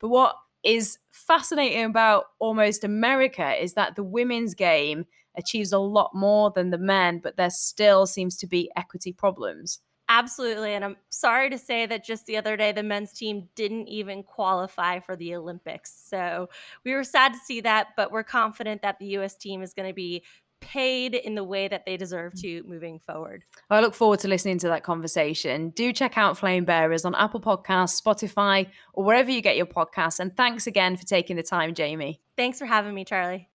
But 0.00 0.08
what 0.08 0.34
is 0.62 0.98
fascinating 1.10 1.84
about 1.84 2.26
almost 2.38 2.84
America 2.84 3.62
is 3.62 3.74
that 3.74 3.96
the 3.96 4.02
women's 4.02 4.54
game 4.54 5.06
achieves 5.36 5.72
a 5.72 5.78
lot 5.78 6.10
more 6.14 6.50
than 6.50 6.70
the 6.70 6.78
men, 6.78 7.18
but 7.18 7.36
there 7.36 7.50
still 7.50 8.06
seems 8.06 8.36
to 8.38 8.46
be 8.46 8.70
equity 8.76 9.12
problems. 9.12 9.80
Absolutely. 10.08 10.74
And 10.74 10.84
I'm 10.84 10.96
sorry 11.08 11.50
to 11.50 11.56
say 11.56 11.86
that 11.86 12.04
just 12.04 12.26
the 12.26 12.36
other 12.36 12.56
day, 12.56 12.72
the 12.72 12.82
men's 12.82 13.12
team 13.12 13.48
didn't 13.54 13.86
even 13.86 14.24
qualify 14.24 14.98
for 14.98 15.14
the 15.14 15.36
Olympics. 15.36 16.02
So 16.08 16.48
we 16.84 16.94
were 16.94 17.04
sad 17.04 17.32
to 17.32 17.38
see 17.38 17.60
that, 17.60 17.90
but 17.96 18.10
we're 18.10 18.24
confident 18.24 18.82
that 18.82 18.98
the 18.98 19.06
US 19.18 19.36
team 19.36 19.62
is 19.62 19.72
going 19.72 19.88
to 19.88 19.94
be 19.94 20.24
paid 20.60 21.14
in 21.14 21.34
the 21.34 21.44
way 21.44 21.68
that 21.68 21.84
they 21.86 21.96
deserve 21.96 22.34
mm. 22.34 22.40
to 22.42 22.62
moving 22.66 22.98
forward. 22.98 23.44
I 23.70 23.80
look 23.80 23.94
forward 23.94 24.20
to 24.20 24.28
listening 24.28 24.58
to 24.60 24.68
that 24.68 24.82
conversation. 24.82 25.70
Do 25.70 25.92
check 25.92 26.16
out 26.16 26.38
Flame 26.38 26.64
Bearers 26.64 27.04
on 27.04 27.14
Apple 27.14 27.40
Podcasts, 27.40 28.00
Spotify, 28.00 28.68
or 28.92 29.04
wherever 29.04 29.30
you 29.30 29.40
get 29.40 29.56
your 29.56 29.66
podcasts. 29.66 30.20
And 30.20 30.36
thanks 30.36 30.66
again 30.66 30.96
for 30.96 31.04
taking 31.04 31.36
the 31.36 31.42
time, 31.42 31.74
Jamie. 31.74 32.20
Thanks 32.36 32.58
for 32.58 32.66
having 32.66 32.94
me, 32.94 33.04
Charlie. 33.04 33.48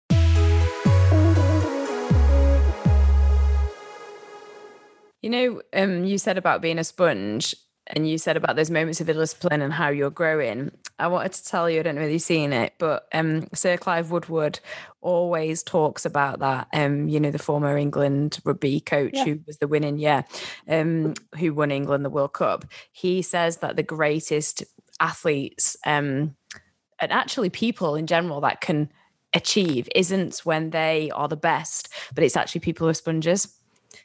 You 5.23 5.31
know, 5.31 5.63
um, 5.73 6.05
you 6.05 6.19
said 6.19 6.37
about 6.37 6.61
being 6.61 6.79
a 6.79 6.85
sponge 6.85 7.55
and 7.89 8.09
you 8.09 8.17
said 8.17 8.37
about 8.37 8.57
those 8.57 8.71
moments 8.71 9.01
of 9.01 9.07
discipline 9.07 9.61
and 9.61 9.73
how 9.73 9.89
you're 9.89 10.11
growing. 10.11 10.71
I 10.99 11.09
wanted 11.09 11.33
to 11.33 11.45
tell 11.45 11.69
you, 11.69 11.81
I 11.81 11.83
don't 11.83 11.97
know 11.97 12.01
whether 12.01 12.13
you've 12.13 12.23
seen 12.23 12.53
it, 12.53 12.75
but 12.79 13.07
um, 13.13 13.49
Sir 13.53 13.77
Clive 13.77 14.11
Woodward 14.11 14.61
always 15.01 15.63
talks 15.63 16.07
about 16.07 16.39
that. 16.39 16.69
Um, 16.73 17.09
you 17.09 17.21
know, 17.21 17.31
the 17.31 17.39
former 17.39 17.77
England 17.77 18.39
rugby 18.45 18.81
coach 18.81 19.13
yeah. 19.15 19.25
who 19.25 19.41
was 19.47 19.59
the 19.59 19.69
winning, 19.69 19.99
yeah, 19.99 20.23
um, 20.69 21.15
who 21.39 21.53
won 21.53 21.71
England 21.71 22.05
the 22.05 22.11
World 22.11 22.33
Cup. 22.33 22.65
He 22.93 23.21
says 23.23 23.59
that 23.59 23.77
the 23.77 23.83
greatest 23.83 24.65
athletes, 25.01 25.77
um, 25.85 26.37
and 27.01 27.13
actually 27.13 27.51
people 27.51 27.97
in 27.97 28.07
general 28.07 28.41
that 28.43 28.61
can 28.61 28.89
achieve 29.35 29.89
isn't 29.95 30.39
when 30.45 30.71
they 30.71 31.11
are 31.11 31.29
the 31.29 31.37
best, 31.37 31.89
but 32.15 32.25
it's 32.25 32.37
actually 32.37 32.61
people 32.61 32.87
who 32.87 32.91
are 32.91 32.95
sponges 32.95 33.59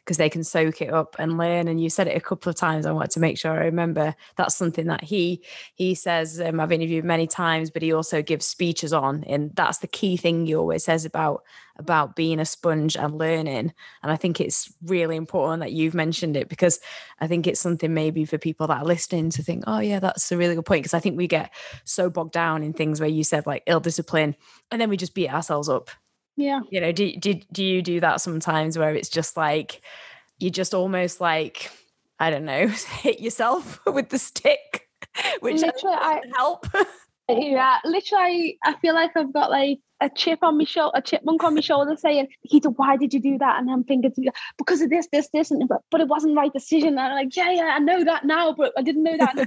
because 0.03 0.17
they 0.17 0.29
can 0.29 0.43
soak 0.43 0.81
it 0.81 0.93
up 0.93 1.15
and 1.19 1.37
learn. 1.37 1.67
And 1.67 1.81
you 1.81 1.89
said 1.89 2.07
it 2.07 2.17
a 2.17 2.21
couple 2.21 2.49
of 2.49 2.55
times. 2.55 2.85
I 2.85 2.91
wanted 2.91 3.11
to 3.11 3.19
make 3.19 3.37
sure 3.37 3.51
I 3.51 3.65
remember 3.65 4.15
that's 4.35 4.55
something 4.55 4.87
that 4.87 5.03
he 5.03 5.43
he 5.75 5.95
says. 5.95 6.39
Um, 6.39 6.59
I've 6.59 6.71
interviewed 6.71 7.05
many 7.05 7.27
times, 7.27 7.69
but 7.69 7.81
he 7.81 7.93
also 7.93 8.21
gives 8.21 8.45
speeches 8.45 8.93
on, 8.93 9.23
and 9.25 9.55
that's 9.55 9.79
the 9.79 9.87
key 9.87 10.17
thing 10.17 10.45
he 10.45 10.55
always 10.55 10.83
says 10.83 11.05
about 11.05 11.43
about 11.77 12.15
being 12.15 12.39
a 12.39 12.45
sponge 12.45 12.97
and 12.97 13.17
learning. 13.17 13.73
And 14.03 14.11
I 14.11 14.17
think 14.17 14.41
it's 14.41 14.71
really 14.83 15.15
important 15.15 15.61
that 15.61 15.71
you've 15.71 15.93
mentioned 15.93 16.35
it 16.35 16.49
because 16.49 16.79
I 17.19 17.27
think 17.27 17.47
it's 17.47 17.61
something 17.61 17.93
maybe 17.93 18.25
for 18.25 18.37
people 18.37 18.67
that 18.67 18.81
are 18.81 18.85
listening 18.85 19.29
to 19.31 19.43
think, 19.43 19.63
oh 19.65 19.79
yeah, 19.79 19.99
that's 19.99 20.31
a 20.31 20.37
really 20.37 20.55
good 20.55 20.65
point. 20.65 20.83
Because 20.83 20.93
I 20.93 20.99
think 20.99 21.17
we 21.17 21.27
get 21.27 21.53
so 21.85 22.09
bogged 22.09 22.33
down 22.33 22.63
in 22.63 22.73
things 22.73 22.99
where 22.99 23.09
you 23.09 23.23
said 23.23 23.47
like 23.47 23.63
ill 23.65 23.79
discipline, 23.79 24.35
and 24.71 24.79
then 24.79 24.89
we 24.89 24.97
just 24.97 25.15
beat 25.15 25.33
ourselves 25.33 25.69
up 25.69 25.89
yeah. 26.39 26.61
You 26.69 26.79
know, 26.79 26.91
do, 26.93 27.13
do, 27.17 27.33
do 27.51 27.63
you 27.63 27.81
do 27.81 27.99
that 27.99 28.21
sometimes 28.21 28.77
where 28.77 28.95
it's 28.95 29.09
just 29.09 29.35
like, 29.35 29.81
you 30.39 30.49
just 30.49 30.73
almost 30.73 31.19
like, 31.19 31.69
I 32.17 32.29
don't 32.29 32.45
know, 32.45 32.67
hit 33.01 33.19
yourself 33.19 33.79
with 33.85 34.09
the 34.09 34.17
stick, 34.17 34.87
which 35.41 35.61
literally 35.61 35.97
I 35.99 36.21
help. 36.35 36.65
yeah, 37.27 37.79
literally, 37.83 38.57
I 38.63 38.75
feel 38.79 38.95
like 38.95 39.11
I've 39.17 39.33
got 39.33 39.51
like 39.51 39.79
a 39.99 40.09
chip 40.09 40.39
on 40.41 40.57
my 40.57 40.63
shoulder, 40.63 40.97
a 40.97 41.01
chipmunk 41.01 41.43
on 41.43 41.55
my 41.55 41.61
shoulder 41.61 41.97
saying, 41.97 42.29
Keita, 42.49 42.73
why 42.77 42.95
did 42.95 43.13
you 43.13 43.19
do 43.19 43.37
that? 43.39 43.59
And 43.59 43.69
I'm 43.69 43.83
thinking, 43.83 44.13
because 44.57 44.79
of 44.79 44.89
this, 44.89 45.09
this, 45.11 45.27
this, 45.33 45.51
and 45.51 45.67
but, 45.67 45.81
but 45.91 45.99
it 45.99 46.07
wasn't 46.07 46.35
the 46.35 46.39
right 46.39 46.53
decision. 46.53 46.89
And 46.89 46.99
I'm 47.01 47.15
like, 47.15 47.35
yeah, 47.35 47.51
yeah, 47.51 47.75
I 47.75 47.79
know 47.79 48.05
that 48.05 48.23
now, 48.23 48.53
but 48.53 48.71
I 48.77 48.81
didn't 48.81 49.03
know 49.03 49.17
that. 49.17 49.37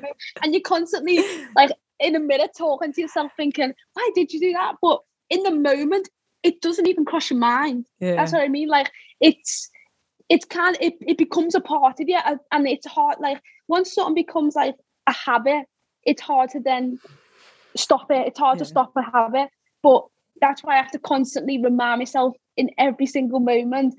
and 0.43 0.53
you're 0.53 0.61
constantly 0.61 1.25
like 1.57 1.71
in 2.01 2.17
a 2.17 2.21
minute 2.21 2.51
talking 2.57 2.93
to 2.93 3.01
yourself, 3.01 3.33
thinking, 3.35 3.73
why 3.95 4.11
did 4.15 4.31
you 4.31 4.41
do 4.41 4.53
that? 4.53 4.75
But 4.83 5.01
in 5.31 5.43
the 5.43 5.53
moment, 5.53 6.11
it 6.43 6.61
doesn't 6.61 6.87
even 6.87 7.05
cross 7.05 7.31
your 7.31 7.39
mind. 7.39 7.87
Yeah. 8.01 8.17
That's 8.17 8.33
what 8.33 8.43
I 8.43 8.49
mean. 8.49 8.69
Like 8.69 8.91
it's 9.21 9.71
it's 10.29 10.45
kind 10.45 10.77
it, 10.81 10.95
it 11.01 11.19
becomes 11.19 11.55
a 11.55 11.61
part 11.61 12.01
of 12.01 12.09
you 12.09 12.19
and 12.53 12.67
it's 12.67 12.87
hard 12.87 13.17
like 13.21 13.41
once 13.69 13.95
something 13.95 14.15
becomes 14.15 14.55
like 14.55 14.75
a 15.07 15.13
habit, 15.13 15.65
it's 16.05 16.23
hard 16.23 16.51
to 16.51 16.61
then 16.61 16.99
stop 17.77 18.11
it. 18.11 18.27
It's 18.27 18.39
hard 18.39 18.59
yeah. 18.59 18.65
to 18.65 18.69
stop 18.69 18.93
a 18.97 19.03
habit. 19.03 19.49
But 19.83 20.05
that's 20.41 20.63
why 20.63 20.75
I 20.75 20.83
have 20.83 20.91
to 20.93 20.99
constantly 20.99 21.63
remind 21.63 22.01
myself 22.01 22.35
in 22.57 22.71
every 22.79 23.07
single 23.07 23.41
moment 23.41 23.95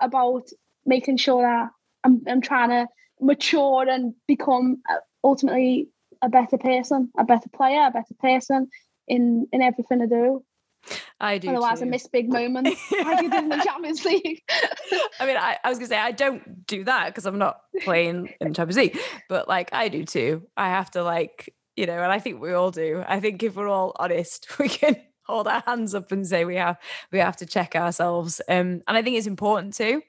about 0.00 0.48
making 0.86 1.18
sure 1.18 1.42
that 1.42 1.68
I'm, 2.04 2.22
I'm 2.26 2.40
trying 2.40 2.70
to 2.70 2.86
mature 3.20 3.88
and 3.88 4.14
become 4.26 4.82
uh, 4.88 4.96
ultimately 5.22 5.88
a 6.22 6.28
better 6.28 6.58
person, 6.58 7.10
a 7.18 7.24
better 7.24 7.48
player, 7.54 7.86
a 7.86 7.90
better 7.90 8.14
person 8.18 8.68
in 9.08 9.46
in 9.52 9.62
everything 9.62 10.02
I 10.02 10.06
do. 10.06 10.44
I 11.20 11.38
do. 11.38 11.50
Otherwise, 11.50 11.80
too. 11.80 11.86
I 11.86 11.88
miss 11.88 12.06
big 12.06 12.28
moments 12.28 12.80
like 12.90 13.22
you 13.22 13.30
did 13.30 13.44
in 13.44 13.48
the 13.50 13.56
Champions 13.64 14.04
League. 14.04 14.42
I 15.20 15.26
mean, 15.26 15.36
I, 15.36 15.58
I 15.62 15.68
was 15.68 15.78
gonna 15.78 15.88
say 15.88 15.98
I 15.98 16.12
don't 16.12 16.66
do 16.66 16.84
that 16.84 17.06
because 17.06 17.26
I'm 17.26 17.38
not 17.38 17.60
playing 17.82 18.32
in 18.40 18.48
the 18.48 18.54
Champions 18.54 18.76
League, 18.76 18.98
but 19.28 19.48
like 19.48 19.72
I 19.72 19.88
do 19.88 20.04
too. 20.04 20.46
I 20.56 20.68
have 20.68 20.90
to 20.92 21.02
like 21.02 21.54
you 21.76 21.86
know, 21.86 22.02
and 22.02 22.12
I 22.12 22.18
think 22.18 22.40
we 22.40 22.52
all 22.52 22.70
do. 22.70 23.02
I 23.06 23.20
think 23.20 23.42
if 23.42 23.56
we're 23.56 23.68
all 23.68 23.96
honest, 23.98 24.58
we 24.58 24.68
can 24.68 24.96
hold 25.22 25.46
our 25.46 25.62
hands 25.66 25.94
up 25.94 26.12
and 26.12 26.26
say 26.26 26.44
we 26.44 26.56
have 26.56 26.76
we 27.12 27.18
have 27.18 27.36
to 27.38 27.46
check 27.46 27.74
ourselves. 27.76 28.40
Um, 28.48 28.82
and 28.86 28.96
I 28.96 29.02
think 29.02 29.16
it's 29.16 29.26
important 29.26 29.74
too. 29.74 30.02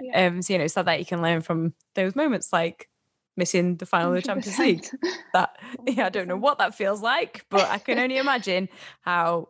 Yeah. 0.00 0.26
Um, 0.26 0.42
so 0.42 0.52
you 0.52 0.58
know, 0.58 0.66
so 0.66 0.82
that 0.82 0.98
you 0.98 1.06
can 1.06 1.22
learn 1.22 1.40
from 1.40 1.74
those 1.94 2.14
moments, 2.14 2.52
like 2.52 2.88
missing 3.36 3.76
the 3.76 3.86
final 3.86 4.12
100%. 4.12 4.16
of 4.16 4.22
the 4.22 4.26
Champions 4.26 4.58
League. 4.58 4.86
That 5.32 5.56
yeah, 5.86 6.06
I 6.06 6.10
don't 6.10 6.28
know 6.28 6.36
what 6.36 6.58
that 6.58 6.74
feels 6.74 7.00
like, 7.00 7.46
but 7.50 7.68
I 7.68 7.78
can 7.78 7.98
only 7.98 8.18
imagine 8.18 8.68
how 9.00 9.48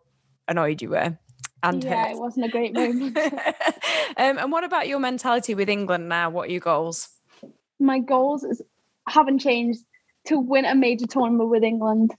annoyed 0.50 0.82
you 0.82 0.90
were. 0.90 1.16
And 1.62 1.84
yeah, 1.84 2.04
hurt. 2.04 2.12
it 2.12 2.18
wasn't 2.18 2.46
a 2.46 2.48
great 2.48 2.74
moment. 2.74 3.16
um, 4.16 4.38
and 4.38 4.52
what 4.52 4.64
about 4.64 4.88
your 4.88 4.98
mentality 4.98 5.54
with 5.54 5.68
England 5.68 6.08
now? 6.08 6.30
What 6.30 6.48
are 6.48 6.52
your 6.52 6.60
goals? 6.60 7.08
My 7.78 7.98
goals 7.98 8.44
is, 8.44 8.62
haven't 9.08 9.38
changed 9.38 9.80
to 10.26 10.38
win 10.38 10.64
a 10.64 10.74
major 10.74 11.06
tournament 11.06 11.50
with 11.50 11.62
England. 11.62 12.14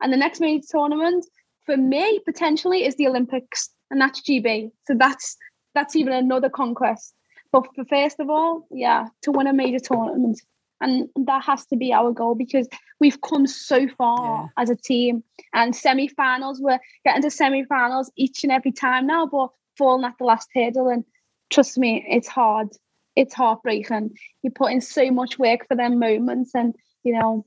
And 0.00 0.12
the 0.12 0.16
next 0.16 0.40
major 0.40 0.66
tournament 0.70 1.24
for 1.66 1.76
me 1.76 2.20
potentially 2.24 2.84
is 2.84 2.96
the 2.96 3.06
Olympics, 3.06 3.70
and 3.90 4.00
that's 4.00 4.22
GB. 4.22 4.70
So 4.86 4.94
that's 4.98 5.36
that's 5.74 5.96
even 5.96 6.12
another 6.12 6.48
conquest. 6.48 7.14
But 7.52 7.66
for 7.74 7.84
first 7.84 8.20
of 8.20 8.30
all, 8.30 8.66
yeah, 8.70 9.08
to 9.22 9.32
win 9.32 9.46
a 9.46 9.52
major 9.52 9.80
tournament 9.80 10.40
and 10.80 11.08
that 11.26 11.44
has 11.44 11.66
to 11.66 11.76
be 11.76 11.92
our 11.92 12.12
goal 12.12 12.34
because 12.34 12.68
we've 13.00 13.20
come 13.20 13.46
so 13.46 13.88
far 13.96 14.44
yeah. 14.56 14.62
as 14.62 14.70
a 14.70 14.76
team. 14.76 15.22
And 15.54 15.74
semi-finals 15.74 16.60
we're 16.60 16.78
getting 17.04 17.22
to 17.22 17.30
semi-finals 17.30 18.10
each 18.16 18.44
and 18.44 18.52
every 18.52 18.72
time 18.72 19.06
now 19.06 19.26
but 19.26 19.48
falling 19.76 20.04
at 20.04 20.14
the 20.18 20.24
last 20.24 20.48
hurdle. 20.54 20.88
And 20.88 21.04
trust 21.50 21.78
me 21.78 22.04
it's 22.08 22.28
hard. 22.28 22.68
It's 23.16 23.34
heartbreaking. 23.34 24.10
You 24.42 24.50
put 24.50 24.72
in 24.72 24.80
so 24.80 25.10
much 25.10 25.38
work 25.38 25.66
for 25.66 25.76
them 25.76 25.98
moments 25.98 26.52
and 26.54 26.74
you 27.02 27.12
know 27.12 27.44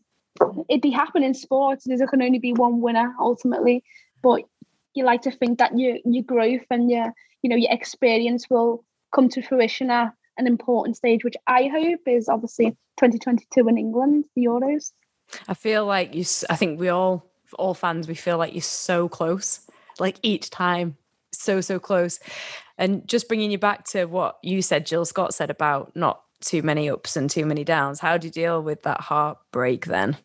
it'd 0.70 0.82
be 0.82 0.92
happen 0.92 1.24
in 1.24 1.34
sports. 1.34 1.86
There 1.88 2.08
can 2.08 2.22
only 2.22 2.40
be 2.40 2.54
one 2.54 2.82
winner 2.82 3.14
ultimately. 3.20 3.84
But 4.22 4.44
you 4.94 5.06
like 5.06 5.22
to 5.24 5.32
think 5.32 5.60
that 5.60 5.78
your 5.78 5.98
your 6.06 6.24
growth 6.24 6.66
and 6.70 6.90
your 6.90 7.14
you 7.42 7.50
know 7.50 7.56
your 7.56 7.72
experience 7.72 8.50
will 8.50 8.84
come 9.14 9.30
to 9.30 9.42
fruition. 9.42 9.90
At 9.90 10.14
an 10.38 10.48
important 10.48 10.98
stage, 10.98 11.24
which 11.24 11.36
I 11.48 11.68
hope 11.68 12.02
is 12.08 12.30
obviously 12.30 12.72
2022 12.98 13.68
in 13.68 13.78
England, 13.78 14.26
the 14.36 14.46
Euros. 14.46 14.92
I 15.48 15.54
feel 15.54 15.86
like 15.86 16.14
you, 16.16 16.26
I 16.50 16.56
think 16.56 16.80
we 16.80 16.90
all, 16.90 17.32
all 17.58 17.74
fans, 17.74 18.08
we 18.08 18.16
feel 18.16 18.38
like 18.38 18.54
you're 18.54 18.62
so 18.62 19.08
close, 19.08 19.62
like 20.00 20.18
each 20.24 20.50
time, 20.50 20.98
so, 21.32 21.62
so 21.62 21.80
close. 21.80 22.20
And 22.78 23.08
just 23.08 23.28
bringing 23.28 23.52
you 23.52 23.58
back 23.58 23.86
to 23.90 24.06
what 24.06 24.38
you 24.42 24.62
said, 24.62 24.86
Jill 24.86 25.06
Scott 25.06 25.34
said 25.34 25.50
about 25.50 25.96
not 25.96 26.24
too 26.42 26.64
many 26.64 26.90
ups 26.90 27.16
and 27.16 27.30
too 27.30 27.46
many 27.46 27.64
downs. 27.64 28.00
How 28.00 28.18
do 28.18 28.28
you 28.28 28.32
deal 28.32 28.62
with 28.62 28.84
that 28.84 29.00
heartbreak 29.00 29.86
then? 29.86 30.18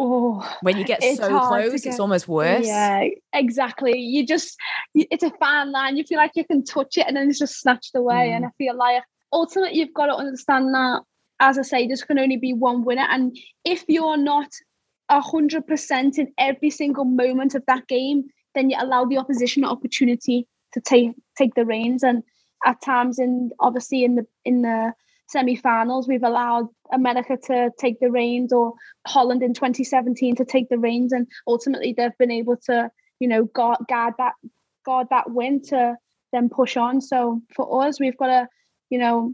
Oh, 0.00 0.48
when 0.62 0.78
you 0.78 0.84
get 0.84 1.02
so 1.02 1.40
close, 1.48 1.82
get, 1.82 1.86
it's 1.86 1.98
almost 2.00 2.28
worse. 2.28 2.66
Yeah, 2.66 3.08
exactly. 3.32 3.98
You 3.98 4.24
just, 4.24 4.56
it's 4.94 5.24
a 5.24 5.30
fine 5.40 5.72
line. 5.72 5.96
You 5.96 6.04
feel 6.04 6.18
like 6.18 6.32
you 6.36 6.44
can 6.44 6.64
touch 6.64 6.96
it 6.96 7.06
and 7.08 7.16
then 7.16 7.28
it's 7.28 7.40
just 7.40 7.60
snatched 7.60 7.96
away. 7.96 8.28
Mm. 8.28 8.36
And 8.36 8.46
I 8.46 8.50
feel 8.56 8.76
like 8.76 9.02
ultimately 9.32 9.78
you've 9.78 9.94
got 9.94 10.06
to 10.06 10.14
understand 10.14 10.74
that, 10.74 11.02
as 11.40 11.58
I 11.58 11.62
say, 11.62 11.86
there's 11.86 12.02
can 12.02 12.18
only 12.18 12.36
be 12.36 12.52
one 12.52 12.84
winner. 12.84 13.06
And 13.08 13.36
if 13.64 13.84
you're 13.88 14.16
not 14.16 14.48
100% 15.10 16.18
in 16.18 16.32
every 16.38 16.70
single 16.70 17.04
moment 17.04 17.54
of 17.54 17.64
that 17.66 17.86
game, 17.86 18.24
then 18.54 18.70
you 18.70 18.76
allow 18.78 19.04
the 19.04 19.18
opposition 19.18 19.64
an 19.64 19.70
opportunity 19.70 20.46
to 20.74 20.80
take 20.80 21.12
take 21.36 21.54
the 21.54 21.64
reins. 21.64 22.02
And 22.02 22.22
at 22.66 22.82
times, 22.82 23.18
in 23.18 23.50
obviously 23.60 24.04
in 24.04 24.16
the 24.16 24.26
in 24.44 24.62
the 24.62 24.92
semi-finals, 25.28 26.08
we've 26.08 26.22
allowed 26.22 26.68
America 26.92 27.36
to 27.44 27.70
take 27.78 28.00
the 28.00 28.10
reins, 28.10 28.52
or 28.52 28.72
Holland 29.06 29.42
in 29.42 29.54
2017 29.54 30.36
to 30.36 30.44
take 30.44 30.68
the 30.68 30.78
reins, 30.78 31.12
and 31.12 31.26
ultimately 31.46 31.94
they've 31.96 32.16
been 32.18 32.30
able 32.30 32.56
to, 32.64 32.90
you 33.20 33.28
know, 33.28 33.44
guard, 33.44 33.78
guard 33.88 34.14
that 34.18 34.34
guard 34.84 35.06
that 35.10 35.30
win 35.30 35.62
to 35.62 35.96
then 36.32 36.48
push 36.48 36.76
on. 36.76 37.00
So 37.00 37.40
for 37.54 37.84
us, 37.84 38.00
we've 38.00 38.16
got 38.16 38.26
to, 38.26 38.48
you 38.90 38.98
know, 38.98 39.32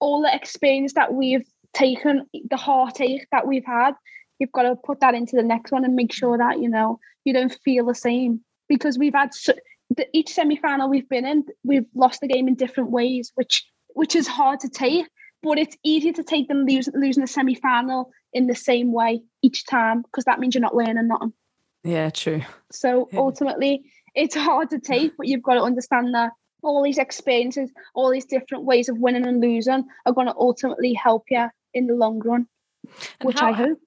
all 0.00 0.22
the 0.22 0.34
experience 0.34 0.94
that 0.94 1.14
we've 1.14 1.46
taken, 1.74 2.26
the 2.50 2.56
heartache 2.56 3.26
that 3.32 3.46
we've 3.46 3.64
had, 3.64 3.92
you've 4.38 4.52
got 4.52 4.62
to 4.62 4.76
put 4.76 5.00
that 5.00 5.14
into 5.14 5.36
the 5.36 5.42
next 5.42 5.72
one 5.72 5.84
and 5.84 5.94
make 5.94 6.12
sure 6.12 6.36
that 6.38 6.60
you 6.60 6.68
know 6.68 6.98
you 7.24 7.32
don't 7.32 7.56
feel 7.64 7.86
the 7.86 7.94
same. 7.94 8.40
Because 8.68 8.98
we've 8.98 9.14
had 9.14 9.34
so, 9.34 9.52
the, 9.96 10.06
each 10.12 10.30
semi-final 10.30 10.88
we've 10.88 11.08
been 11.08 11.26
in 11.26 11.44
we've 11.64 11.86
lost 11.94 12.20
the 12.20 12.28
game 12.28 12.48
in 12.48 12.54
different 12.54 12.90
ways 12.90 13.32
which 13.34 13.64
which 13.94 14.16
is 14.16 14.26
hard 14.26 14.60
to 14.60 14.68
take 14.68 15.06
but 15.42 15.58
it's 15.58 15.76
easier 15.82 16.12
to 16.12 16.22
take 16.22 16.46
than 16.46 16.64
lose, 16.66 16.88
losing 16.94 17.24
a 17.24 17.26
semi-final 17.26 18.12
in 18.32 18.46
the 18.46 18.54
same 18.54 18.92
way 18.92 19.22
each 19.42 19.66
time 19.66 20.02
because 20.02 20.24
that 20.24 20.38
means 20.38 20.54
you're 20.54 20.62
not 20.62 20.76
learning 20.76 21.08
nothing. 21.08 21.32
Yeah 21.82 22.10
true. 22.10 22.42
So 22.70 23.08
yeah. 23.12 23.18
ultimately 23.18 23.82
it's 24.14 24.36
hard 24.36 24.70
to 24.70 24.78
take 24.78 25.16
but 25.16 25.26
you've 25.26 25.42
got 25.42 25.54
to 25.54 25.62
understand 25.62 26.14
that 26.14 26.32
all 26.62 26.82
these 26.82 26.98
experiences 26.98 27.70
all 27.94 28.10
these 28.10 28.24
different 28.24 28.64
ways 28.64 28.88
of 28.88 28.98
winning 28.98 29.26
and 29.26 29.40
losing 29.40 29.84
are 30.06 30.12
going 30.12 30.26
to 30.26 30.34
ultimately 30.36 30.92
help 30.92 31.24
you 31.30 31.48
in 31.74 31.86
the 31.86 31.94
long 31.94 32.18
run 32.20 32.46
and 33.20 33.26
which 33.26 33.40
how, 33.40 33.48
i 33.48 33.52
hope 33.52 33.78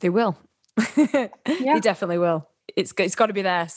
they 0.00 0.10
will. 0.10 0.36
yeah. 0.96 1.28
They 1.46 1.80
definitely 1.80 2.18
will. 2.18 2.48
It's 2.76 2.92
it's 2.98 3.14
got 3.14 3.26
to 3.26 3.32
be 3.32 3.42
there. 3.42 3.68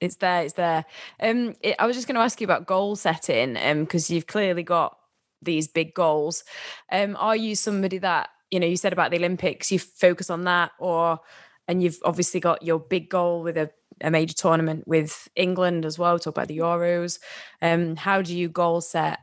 It's 0.00 0.16
there. 0.16 0.42
It's 0.42 0.54
there. 0.54 0.84
Um, 1.20 1.54
it, 1.60 1.76
I 1.78 1.86
was 1.86 1.96
just 1.96 2.06
going 2.06 2.16
to 2.16 2.20
ask 2.20 2.40
you 2.40 2.46
about 2.46 2.66
goal 2.66 2.96
setting, 2.96 3.56
um, 3.56 3.80
because 3.80 4.10
you've 4.10 4.26
clearly 4.26 4.62
got 4.62 4.96
these 5.42 5.68
big 5.68 5.94
goals. 5.94 6.44
Um, 6.90 7.16
are 7.18 7.36
you 7.36 7.54
somebody 7.54 7.98
that 7.98 8.30
you 8.50 8.60
know? 8.60 8.66
You 8.66 8.76
said 8.76 8.92
about 8.92 9.10
the 9.10 9.18
Olympics, 9.18 9.70
you 9.70 9.78
focus 9.78 10.30
on 10.30 10.44
that, 10.44 10.72
or 10.78 11.20
and 11.66 11.82
you've 11.82 11.98
obviously 12.04 12.40
got 12.40 12.62
your 12.62 12.78
big 12.78 13.08
goal 13.08 13.42
with 13.42 13.56
a, 13.56 13.70
a 14.00 14.10
major 14.10 14.34
tournament 14.34 14.86
with 14.86 15.28
England 15.36 15.84
as 15.84 15.98
well. 15.98 16.18
Talk 16.18 16.34
about 16.34 16.48
the 16.48 16.58
Euros. 16.58 17.18
Um, 17.62 17.96
how 17.96 18.22
do 18.22 18.36
you 18.36 18.48
goal 18.48 18.80
set? 18.80 19.20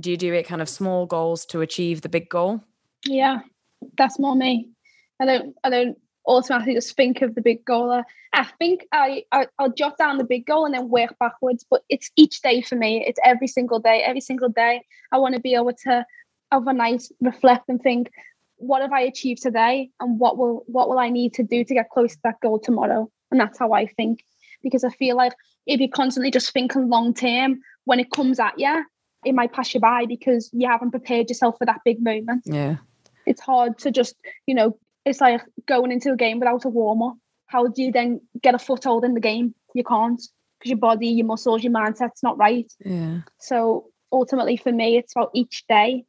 Do 0.00 0.10
you 0.10 0.16
do 0.16 0.32
it 0.32 0.46
kind 0.46 0.62
of 0.62 0.68
small 0.68 1.06
goals 1.06 1.44
to 1.46 1.60
achieve 1.60 2.02
the 2.02 2.08
big 2.08 2.28
goal? 2.28 2.62
Yeah, 3.04 3.40
that's 3.96 4.18
more 4.18 4.36
me. 4.36 4.68
I 5.20 5.26
don't 5.26 5.56
I 5.64 5.70
don't 5.70 5.98
automatically 6.26 6.74
just 6.74 6.94
think 6.94 7.22
of 7.22 7.34
the 7.34 7.40
big 7.40 7.64
goal. 7.64 8.02
I 8.32 8.44
think 8.58 8.86
I, 8.92 9.24
I 9.32 9.46
will 9.58 9.72
jot 9.72 9.98
down 9.98 10.18
the 10.18 10.24
big 10.24 10.46
goal 10.46 10.66
and 10.66 10.74
then 10.74 10.90
work 10.90 11.16
backwards. 11.18 11.64
But 11.68 11.82
it's 11.88 12.10
each 12.16 12.42
day 12.42 12.60
for 12.60 12.76
me. 12.76 13.04
It's 13.06 13.18
every 13.24 13.48
single 13.48 13.80
day. 13.80 14.02
Every 14.06 14.20
single 14.20 14.50
day, 14.50 14.82
I 15.10 15.18
want 15.18 15.34
to 15.34 15.40
be 15.40 15.54
able 15.54 15.72
to 15.84 16.04
overnight 16.52 17.02
reflect 17.20 17.68
and 17.68 17.80
think, 17.80 18.10
what 18.56 18.82
have 18.82 18.92
I 18.92 19.00
achieved 19.00 19.42
today, 19.42 19.90
and 20.00 20.18
what 20.18 20.36
will 20.36 20.64
what 20.66 20.88
will 20.88 20.98
I 20.98 21.08
need 21.08 21.34
to 21.34 21.42
do 21.42 21.64
to 21.64 21.74
get 21.74 21.90
close 21.90 22.14
to 22.14 22.20
that 22.24 22.40
goal 22.40 22.58
tomorrow? 22.58 23.10
And 23.30 23.40
that's 23.40 23.58
how 23.58 23.72
I 23.72 23.86
think. 23.86 24.24
Because 24.62 24.84
I 24.84 24.90
feel 24.90 25.16
like 25.16 25.34
if 25.66 25.80
you're 25.80 25.88
constantly 25.88 26.30
just 26.30 26.52
thinking 26.52 26.88
long 26.88 27.14
term, 27.14 27.60
when 27.84 28.00
it 28.00 28.10
comes 28.10 28.40
at 28.40 28.58
you, 28.58 28.84
it 29.24 29.34
might 29.34 29.52
pass 29.52 29.74
you 29.74 29.80
by 29.80 30.06
because 30.06 30.50
you 30.52 30.68
haven't 30.68 30.90
prepared 30.90 31.28
yourself 31.28 31.56
for 31.58 31.66
that 31.66 31.80
big 31.84 32.02
moment. 32.02 32.42
Yeah 32.44 32.76
it's 33.28 33.40
hard 33.40 33.78
to 33.78 33.90
just 33.90 34.16
you 34.46 34.54
know 34.54 34.76
it's 35.04 35.20
like 35.20 35.42
going 35.66 35.92
into 35.92 36.12
a 36.12 36.16
game 36.16 36.38
without 36.38 36.64
a 36.64 36.68
warm 36.68 37.02
up. 37.02 37.16
How 37.46 37.68
do 37.68 37.82
you 37.82 37.92
then 37.92 38.20
get 38.42 38.54
a 38.54 38.58
foothold 38.58 39.04
in 39.04 39.14
the 39.14 39.20
game? 39.20 39.54
You 39.74 39.84
can't 39.84 40.20
because 40.58 40.70
your 40.70 40.78
body, 40.78 41.08
your 41.08 41.26
muscles, 41.26 41.62
your 41.62 41.72
mindset's 41.72 42.22
not 42.22 42.36
right. 42.36 42.70
Yeah. 42.84 43.20
So 43.38 43.86
ultimately, 44.12 44.56
for 44.56 44.72
me, 44.72 44.98
it's 44.98 45.14
about 45.14 45.30
each 45.34 45.64
day 45.68 46.04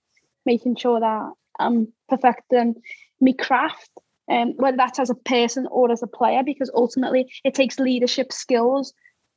making 0.46 0.78
sure 0.78 1.00
that 1.00 1.32
I'm 1.60 1.94
perfecting 2.10 2.76
my 3.22 3.34
craft, 3.34 3.92
um, 4.30 4.54
whether 4.58 4.78
that's 4.78 5.00
as 5.00 5.10
a 5.10 5.16
person 5.16 5.68
or 5.72 5.92
as 5.92 6.04
a 6.04 6.08
player, 6.08 6.44
because 6.44 6.72
ultimately 6.74 7.32
it 7.44 7.54
takes 7.54 7.80
leadership 7.80 8.32
skills 8.32 8.94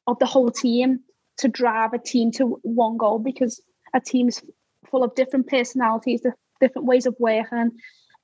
of 0.06 0.18
the 0.18 0.26
whole 0.26 0.50
team 0.50 1.00
to 1.38 1.48
drive 1.48 1.92
a 1.92 1.98
team 1.98 2.30
to 2.32 2.58
one 2.62 2.96
goal 2.96 3.18
because 3.18 3.62
a 3.94 4.00
team's 4.00 4.42
full 4.90 5.02
of 5.02 5.14
different 5.14 5.48
personalities, 5.48 6.22
different 6.60 6.86
ways 6.86 7.06
of 7.06 7.14
working, 7.18 7.70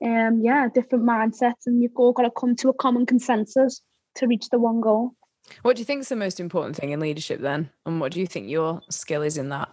um, 0.05 0.41
yeah, 0.43 0.69
different 0.73 1.05
mindsets, 1.05 1.67
and 1.67 1.83
you've 1.83 1.97
all 1.97 2.13
got 2.13 2.23
to 2.23 2.31
come 2.31 2.55
to 2.57 2.69
a 2.69 2.75
common 2.75 3.07
consensus 3.07 3.81
to 4.17 4.27
reach 4.27 4.49
the 4.51 4.59
one 4.59 4.81
goal. 4.81 5.15
What 5.63 5.77
do 5.77 5.81
you 5.81 5.87
think 5.87 6.01
is 6.01 6.09
the 6.09 6.17
most 6.17 6.41
important 6.41 6.77
thing 6.77 6.91
in 6.91 7.01
leadership 7.01 7.41
then? 7.41 7.71
And 7.87 8.01
what 8.01 8.13
do 8.13 8.21
you 8.21 8.27
think 8.27 8.49
your 8.49 8.81
skill 8.91 9.23
is 9.23 9.39
in 9.39 9.49
that? 9.49 9.71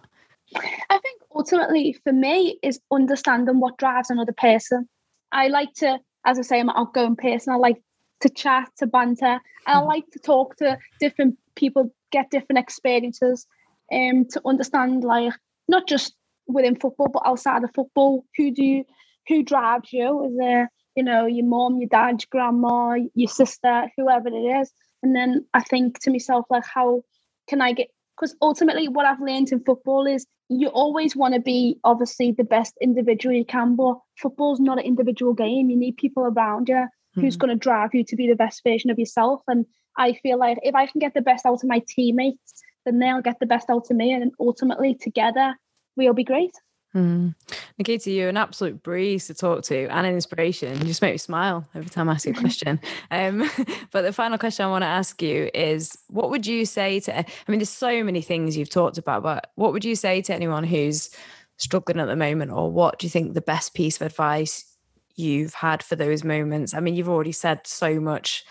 I 0.54 0.98
think 0.98 1.20
ultimately 1.34 1.96
for 2.04 2.12
me 2.12 2.58
is 2.62 2.80
understanding 2.90 3.60
what 3.60 3.76
drives 3.76 4.10
another 4.10 4.32
person. 4.32 4.88
I 5.32 5.48
like 5.48 5.72
to, 5.76 5.98
as 6.26 6.38
I 6.38 6.42
say, 6.42 6.60
I'm 6.60 6.68
an 6.68 6.74
outgoing 6.76 7.16
person. 7.16 7.52
I 7.52 7.56
like 7.56 7.80
to 8.20 8.28
chat, 8.28 8.68
to 8.78 8.86
banter, 8.86 9.40
and 9.66 9.78
I 9.78 9.80
hmm. 9.80 9.86
like 9.86 10.10
to 10.10 10.18
talk 10.18 10.56
to 10.56 10.78
different 11.00 11.38
people, 11.54 11.90
get 12.12 12.30
different 12.30 12.58
experiences, 12.58 13.46
um, 13.92 14.26
to 14.32 14.40
understand 14.44 15.04
like 15.04 15.32
not 15.68 15.88
just 15.88 16.14
within 16.48 16.76
football 16.76 17.08
but 17.08 17.22
outside 17.24 17.64
of 17.64 17.72
football. 17.74 18.24
Who 18.36 18.50
do 18.50 18.62
you 18.62 18.84
who 19.28 19.42
drives 19.42 19.92
you? 19.92 20.26
Is 20.26 20.36
there, 20.36 20.70
you 20.94 21.02
know, 21.02 21.26
your 21.26 21.46
mom, 21.46 21.78
your 21.78 21.88
dad, 21.88 22.22
your 22.22 22.28
grandma, 22.30 22.96
your 23.14 23.28
sister, 23.28 23.90
whoever 23.96 24.28
it 24.28 24.60
is? 24.60 24.70
And 25.02 25.14
then 25.14 25.44
I 25.54 25.62
think 25.62 26.00
to 26.00 26.10
myself, 26.10 26.46
like, 26.50 26.64
how 26.64 27.02
can 27.48 27.60
I 27.60 27.72
get? 27.72 27.88
Because 28.16 28.34
ultimately, 28.40 28.88
what 28.88 29.06
I've 29.06 29.20
learned 29.20 29.52
in 29.52 29.60
football 29.60 30.06
is 30.06 30.26
you 30.48 30.68
always 30.68 31.16
want 31.16 31.34
to 31.34 31.40
be 31.40 31.78
obviously 31.84 32.32
the 32.32 32.44
best 32.44 32.74
individual 32.80 33.34
you 33.34 33.44
can, 33.44 33.76
but 33.76 33.98
football's 34.16 34.60
not 34.60 34.78
an 34.78 34.84
individual 34.84 35.34
game. 35.34 35.70
You 35.70 35.76
need 35.76 35.96
people 35.96 36.24
around 36.24 36.68
you 36.68 36.86
who's 37.14 37.36
mm. 37.36 37.40
going 37.40 37.50
to 37.50 37.56
drive 37.56 37.90
you 37.94 38.04
to 38.04 38.16
be 38.16 38.28
the 38.28 38.36
best 38.36 38.62
version 38.62 38.90
of 38.90 38.98
yourself. 38.98 39.42
And 39.48 39.66
I 39.96 40.12
feel 40.22 40.38
like 40.38 40.58
if 40.62 40.74
I 40.74 40.86
can 40.86 40.98
get 40.98 41.14
the 41.14 41.22
best 41.22 41.46
out 41.46 41.62
of 41.62 41.68
my 41.68 41.82
teammates, 41.88 42.62
then 42.84 42.98
they'll 42.98 43.22
get 43.22 43.40
the 43.40 43.46
best 43.46 43.70
out 43.70 43.90
of 43.90 43.96
me. 43.96 44.12
And 44.12 44.32
ultimately, 44.38 44.94
together, 44.94 45.56
we'll 45.96 46.14
be 46.14 46.24
great. 46.24 46.52
Mm. 46.94 47.34
Nikita, 47.78 48.10
you're 48.10 48.30
an 48.30 48.38
absolute 48.38 48.82
breeze 48.82 49.26
to 49.26 49.34
talk 49.34 49.62
to 49.64 49.86
and 49.86 50.06
an 50.06 50.14
inspiration. 50.14 50.78
You 50.78 50.86
just 50.86 51.02
make 51.02 51.12
me 51.12 51.18
smile 51.18 51.68
every 51.74 51.90
time 51.90 52.08
I 52.08 52.12
ask 52.12 52.24
you 52.24 52.32
a 52.32 52.34
question. 52.40 52.80
Um, 53.10 53.50
but 53.90 54.02
the 54.02 54.12
final 54.12 54.38
question 54.38 54.64
I 54.64 54.70
want 54.70 54.82
to 54.82 54.88
ask 54.88 55.20
you 55.20 55.50
is 55.52 55.98
what 56.08 56.30
would 56.30 56.46
you 56.46 56.64
say 56.64 57.00
to, 57.00 57.18
I 57.18 57.24
mean, 57.48 57.58
there's 57.58 57.68
so 57.68 58.02
many 58.02 58.22
things 58.22 58.56
you've 58.56 58.70
talked 58.70 58.96
about, 58.96 59.22
but 59.22 59.50
what 59.56 59.72
would 59.72 59.84
you 59.84 59.94
say 59.94 60.22
to 60.22 60.34
anyone 60.34 60.64
who's 60.64 61.10
struggling 61.58 62.00
at 62.00 62.06
the 62.06 62.16
moment, 62.16 62.52
or 62.52 62.70
what 62.70 62.98
do 62.98 63.06
you 63.06 63.10
think 63.10 63.34
the 63.34 63.40
best 63.40 63.74
piece 63.74 63.96
of 63.96 64.06
advice 64.06 64.76
you've 65.16 65.54
had 65.54 65.82
for 65.82 65.96
those 65.96 66.24
moments? 66.24 66.74
I 66.74 66.80
mean, 66.80 66.94
you've 66.94 67.08
already 67.08 67.32
said 67.32 67.66
so 67.66 67.98
much. 68.00 68.44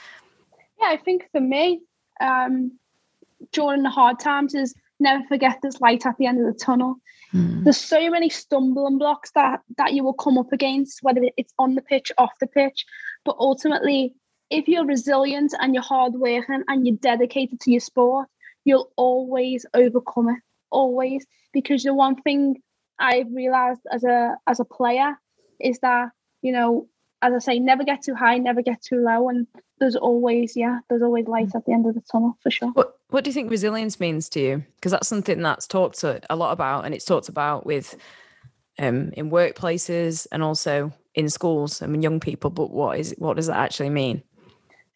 Yeah, 0.82 0.88
I 0.90 0.98
think 0.98 1.30
for 1.32 1.42
me, 1.42 1.82
um, 2.22 2.72
during 3.52 3.84
the 3.84 3.90
hard 3.90 4.20
times 4.20 4.56
is 4.56 4.74
never 5.00 5.24
forget 5.28 5.60
there's 5.62 5.82
light 5.82 6.06
at 6.06 6.18
the 6.18 6.26
end 6.26 6.40
of 6.40 6.52
the 6.52 6.60
tunnel. 6.60 6.96
Mm. 7.34 7.64
There's 7.64 7.78
so 7.78 8.10
many 8.10 8.30
stumbling 8.30 8.98
blocks 8.98 9.32
that 9.32 9.62
that 9.78 9.94
you 9.94 10.04
will 10.04 10.14
come 10.14 10.38
up 10.38 10.52
against, 10.54 11.00
whether 11.02 11.22
it's 11.38 11.54
on 11.60 11.76
the 11.76 11.82
pitch, 11.82 12.12
off 12.18 12.32
the 12.40 12.48
pitch. 12.48 12.86
But 13.24 13.36
ultimately, 13.40 14.14
if 14.50 14.68
you're 14.68 14.86
resilient 14.86 15.54
and 15.60 15.74
you're 15.74 15.84
hardworking 15.84 16.64
and 16.68 16.86
you're 16.86 16.98
dedicated 16.98 17.60
to 17.62 17.72
your 17.72 17.80
sport, 17.80 18.28
you'll 18.64 18.92
always 18.96 19.66
overcome 19.74 20.30
it. 20.30 20.40
Always. 20.72 21.26
Because 21.52 21.84
the 21.84 21.94
one 21.94 22.22
thing 22.22 22.62
I've 23.00 23.32
realized 23.34 23.82
as 23.92 24.04
a 24.04 24.38
as 24.48 24.60
a 24.60 24.66
player 24.66 25.20
is 25.60 25.80
that, 25.80 26.10
you 26.42 26.52
know, 26.52 26.88
as 27.22 27.34
I 27.34 27.40
say, 27.40 27.60
never 27.60 27.84
get 27.84 28.04
too 28.04 28.16
high, 28.16 28.38
never 28.38 28.62
get 28.62 28.82
too 28.82 29.02
low. 29.04 29.30
And 29.30 29.48
there's 29.80 29.96
always, 29.96 30.56
yeah, 30.56 30.80
there's 30.90 31.02
always 31.02 31.28
light 31.28 31.56
at 31.56 31.66
the 31.66 31.74
end 31.74 31.86
of 31.88 31.96
the 31.96 32.04
tunnel 32.12 32.38
for 32.42 32.52
sure. 32.52 32.74
What 33.10 33.24
do 33.24 33.30
you 33.30 33.34
think 33.34 33.52
resilience 33.52 34.00
means 34.00 34.30
to 34.30 34.40
you? 34.40 34.64
Because 34.76 34.92
that's 34.92 35.08
something 35.08 35.42
that's 35.42 35.68
talked 35.68 36.04
a 36.04 36.36
lot 36.36 36.52
about 36.52 36.86
and 36.86 36.94
it's 36.94 37.06
talked 37.06 37.30
about 37.30 37.66
with 37.66 37.96
um 38.80 39.12
in 39.14 39.30
workplaces 39.30 40.28
and 40.32 40.44
also 40.44 40.92
in 41.14 41.30
schools 41.30 41.82
I 41.82 41.88
mean 41.88 42.02
young 42.02 42.20
people, 42.20 42.50
but 42.50 42.72
what 42.72 43.00
is 43.00 43.16
what 43.18 43.36
does 43.38 43.48
that 43.48 43.58
actually 43.58 43.90
mean? 43.90 44.24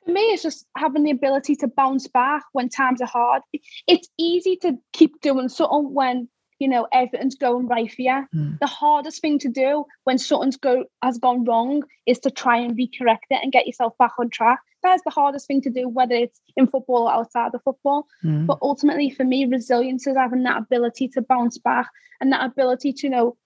For 0.05 0.11
me, 0.11 0.21
it's 0.21 0.43
just 0.43 0.65
having 0.75 1.03
the 1.03 1.11
ability 1.11 1.55
to 1.57 1.67
bounce 1.67 2.07
back 2.07 2.43
when 2.53 2.69
times 2.69 3.01
are 3.01 3.07
hard. 3.07 3.43
It's 3.87 4.09
easy 4.17 4.55
to 4.57 4.73
keep 4.93 5.21
doing 5.21 5.49
something 5.49 5.93
when 5.93 6.29
you 6.59 6.67
know 6.67 6.87
everything's 6.93 7.35
going 7.35 7.67
right 7.67 7.91
for 7.91 8.01
you. 8.01 8.25
Mm. 8.35 8.59
The 8.59 8.67
hardest 8.67 9.21
thing 9.21 9.39
to 9.39 9.49
do 9.49 9.85
when 10.03 10.17
something's 10.17 10.57
go 10.57 10.85
has 11.01 11.17
gone 11.17 11.45
wrong 11.45 11.83
is 12.05 12.19
to 12.19 12.31
try 12.31 12.57
and 12.57 12.77
recorrect 12.77 13.29
it 13.29 13.39
and 13.41 13.51
get 13.51 13.65
yourself 13.65 13.97
back 13.97 14.13
on 14.19 14.29
track. 14.29 14.59
That's 14.83 15.03
the 15.03 15.11
hardest 15.11 15.47
thing 15.47 15.61
to 15.61 15.69
do, 15.69 15.87
whether 15.87 16.15
it's 16.15 16.39
in 16.55 16.67
football 16.67 17.07
or 17.07 17.13
outside 17.13 17.53
of 17.53 17.63
football. 17.63 18.07
Mm. 18.23 18.45
But 18.45 18.59
ultimately, 18.61 19.09
for 19.09 19.23
me, 19.23 19.45
resilience 19.45 20.05
is 20.07 20.15
having 20.15 20.43
that 20.43 20.59
ability 20.59 21.07
to 21.09 21.21
bounce 21.21 21.57
back 21.57 21.89
and 22.21 22.31
that 22.31 22.45
ability 22.45 22.93
to 22.93 23.07
you 23.07 23.11
know 23.11 23.37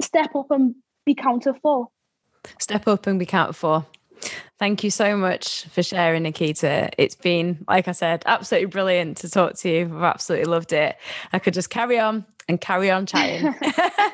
step 0.00 0.34
up 0.36 0.50
and 0.50 0.74
be 1.04 1.14
counted 1.14 1.54
for. 1.62 1.88
Step 2.58 2.86
up 2.86 3.06
and 3.06 3.18
be 3.18 3.26
counted 3.26 3.54
for. 3.54 3.86
Thank 4.58 4.82
you 4.82 4.90
so 4.90 5.16
much 5.16 5.64
for 5.66 5.82
sharing, 5.82 6.24
Nikita. 6.24 6.90
It's 6.98 7.14
been, 7.14 7.64
like 7.68 7.86
I 7.86 7.92
said, 7.92 8.24
absolutely 8.26 8.66
brilliant 8.66 9.18
to 9.18 9.30
talk 9.30 9.54
to 9.58 9.68
you. 9.68 9.82
I've 9.84 10.02
absolutely 10.02 10.46
loved 10.46 10.72
it. 10.72 10.96
I 11.32 11.38
could 11.38 11.54
just 11.54 11.70
carry 11.70 11.98
on 11.98 12.24
and 12.48 12.60
carry 12.60 12.90
on 12.90 13.06
chatting. 13.06 13.46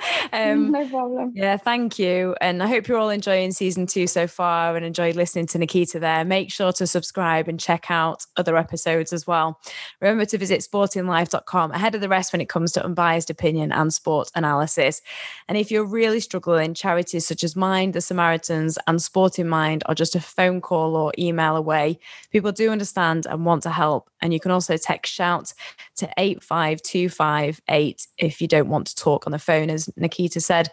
um, 0.32 0.72
no 0.72 0.88
problem. 0.88 1.32
Yeah, 1.34 1.56
thank 1.56 1.98
you. 1.98 2.34
And 2.40 2.62
I 2.62 2.66
hope 2.66 2.88
you're 2.88 2.98
all 2.98 3.10
enjoying 3.10 3.52
season 3.52 3.86
two 3.86 4.06
so 4.06 4.26
far 4.26 4.76
and 4.76 4.84
enjoyed 4.84 5.14
listening 5.14 5.46
to 5.48 5.58
Nikita 5.58 6.00
there. 6.00 6.24
Make 6.24 6.50
sure 6.50 6.72
to 6.72 6.86
subscribe 6.86 7.48
and 7.48 7.60
check 7.60 7.90
out 7.90 8.26
other 8.36 8.56
episodes 8.56 9.12
as 9.12 9.26
well. 9.26 9.60
Remember 10.00 10.24
to 10.26 10.38
visit 10.38 10.60
sportinglife.com 10.60 11.70
ahead 11.72 11.94
of 11.94 12.00
the 12.00 12.08
rest 12.08 12.32
when 12.32 12.40
it 12.40 12.48
comes 12.48 12.72
to 12.72 12.84
unbiased 12.84 13.30
opinion 13.30 13.70
and 13.72 13.94
sport 13.94 14.30
analysis. 14.34 15.00
And 15.48 15.56
if 15.56 15.70
you're 15.70 15.84
really 15.84 16.20
struggling, 16.20 16.74
charities 16.74 17.26
such 17.26 17.44
as 17.44 17.54
Mind, 17.54 17.94
the 17.94 18.00
Samaritans, 18.00 18.78
and 18.86 19.00
Sport 19.00 19.38
in 19.38 19.48
Mind 19.48 19.84
are 19.86 19.94
just 19.94 20.16
a 20.16 20.20
phone 20.20 20.60
call 20.60 20.96
or 20.96 21.12
email 21.18 21.56
away. 21.56 22.00
People 22.30 22.52
do 22.52 22.70
understand 22.70 23.26
and 23.26 23.44
want 23.44 23.62
to 23.62 23.70
help. 23.70 24.10
And 24.20 24.32
you 24.32 24.40
can 24.40 24.50
also 24.50 24.76
text 24.76 25.12
shout 25.12 25.52
to 25.96 26.10
85258 26.16 28.06
if 28.24 28.40
you 28.40 28.48
don't 28.48 28.68
want 28.68 28.86
to 28.88 28.96
talk 28.96 29.26
on 29.26 29.32
the 29.32 29.38
phone. 29.38 29.70
As 29.70 29.88
Nikita 29.96 30.40
said, 30.40 30.70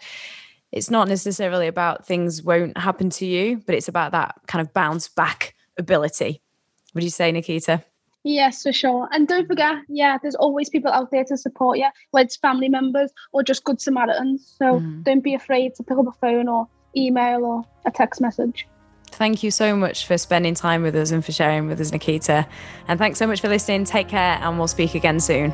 it's 0.71 0.89
not 0.89 1.07
necessarily 1.07 1.67
about 1.67 2.05
things 2.05 2.41
won't 2.41 2.77
happen 2.77 3.09
to 3.11 3.25
you, 3.25 3.61
but 3.65 3.75
it's 3.75 3.87
about 3.87 4.13
that 4.13 4.35
kind 4.47 4.65
of 4.65 4.73
bounce 4.73 5.07
back 5.07 5.55
ability. 5.77 6.41
Would 6.93 7.03
you 7.03 7.09
say, 7.09 7.31
Nikita? 7.31 7.83
Yes, 8.23 8.63
for 8.63 8.71
sure. 8.71 9.09
And 9.11 9.27
don't 9.27 9.47
forget, 9.47 9.77
yeah, 9.89 10.17
there's 10.21 10.35
always 10.35 10.69
people 10.69 10.91
out 10.91 11.09
there 11.11 11.23
to 11.25 11.37
support 11.37 11.79
you, 11.79 11.87
whether 12.11 12.25
it's 12.25 12.37
family 12.37 12.69
members 12.69 13.11
or 13.31 13.43
just 13.43 13.63
good 13.63 13.81
Samaritans. 13.81 14.55
So 14.57 14.79
mm. 14.79 15.03
don't 15.03 15.21
be 15.21 15.33
afraid 15.33 15.75
to 15.75 15.83
pick 15.83 15.97
up 15.97 16.07
a 16.07 16.11
phone 16.11 16.47
or 16.47 16.67
email 16.95 17.43
or 17.43 17.65
a 17.85 17.91
text 17.91 18.21
message. 18.21 18.67
Thank 19.07 19.43
you 19.43 19.51
so 19.51 19.75
much 19.75 20.05
for 20.05 20.17
spending 20.17 20.53
time 20.53 20.83
with 20.83 20.95
us 20.95 21.11
and 21.11 21.23
for 21.25 21.31
sharing 21.31 21.67
with 21.67 21.81
us, 21.81 21.91
Nikita. 21.91 22.47
And 22.87 22.97
thanks 22.97 23.19
so 23.19 23.27
much 23.27 23.41
for 23.41 23.49
listening. 23.49 23.83
Take 23.83 24.07
care, 24.07 24.39
and 24.41 24.57
we'll 24.57 24.67
speak 24.67 24.95
again 24.95 25.19
soon. 25.19 25.51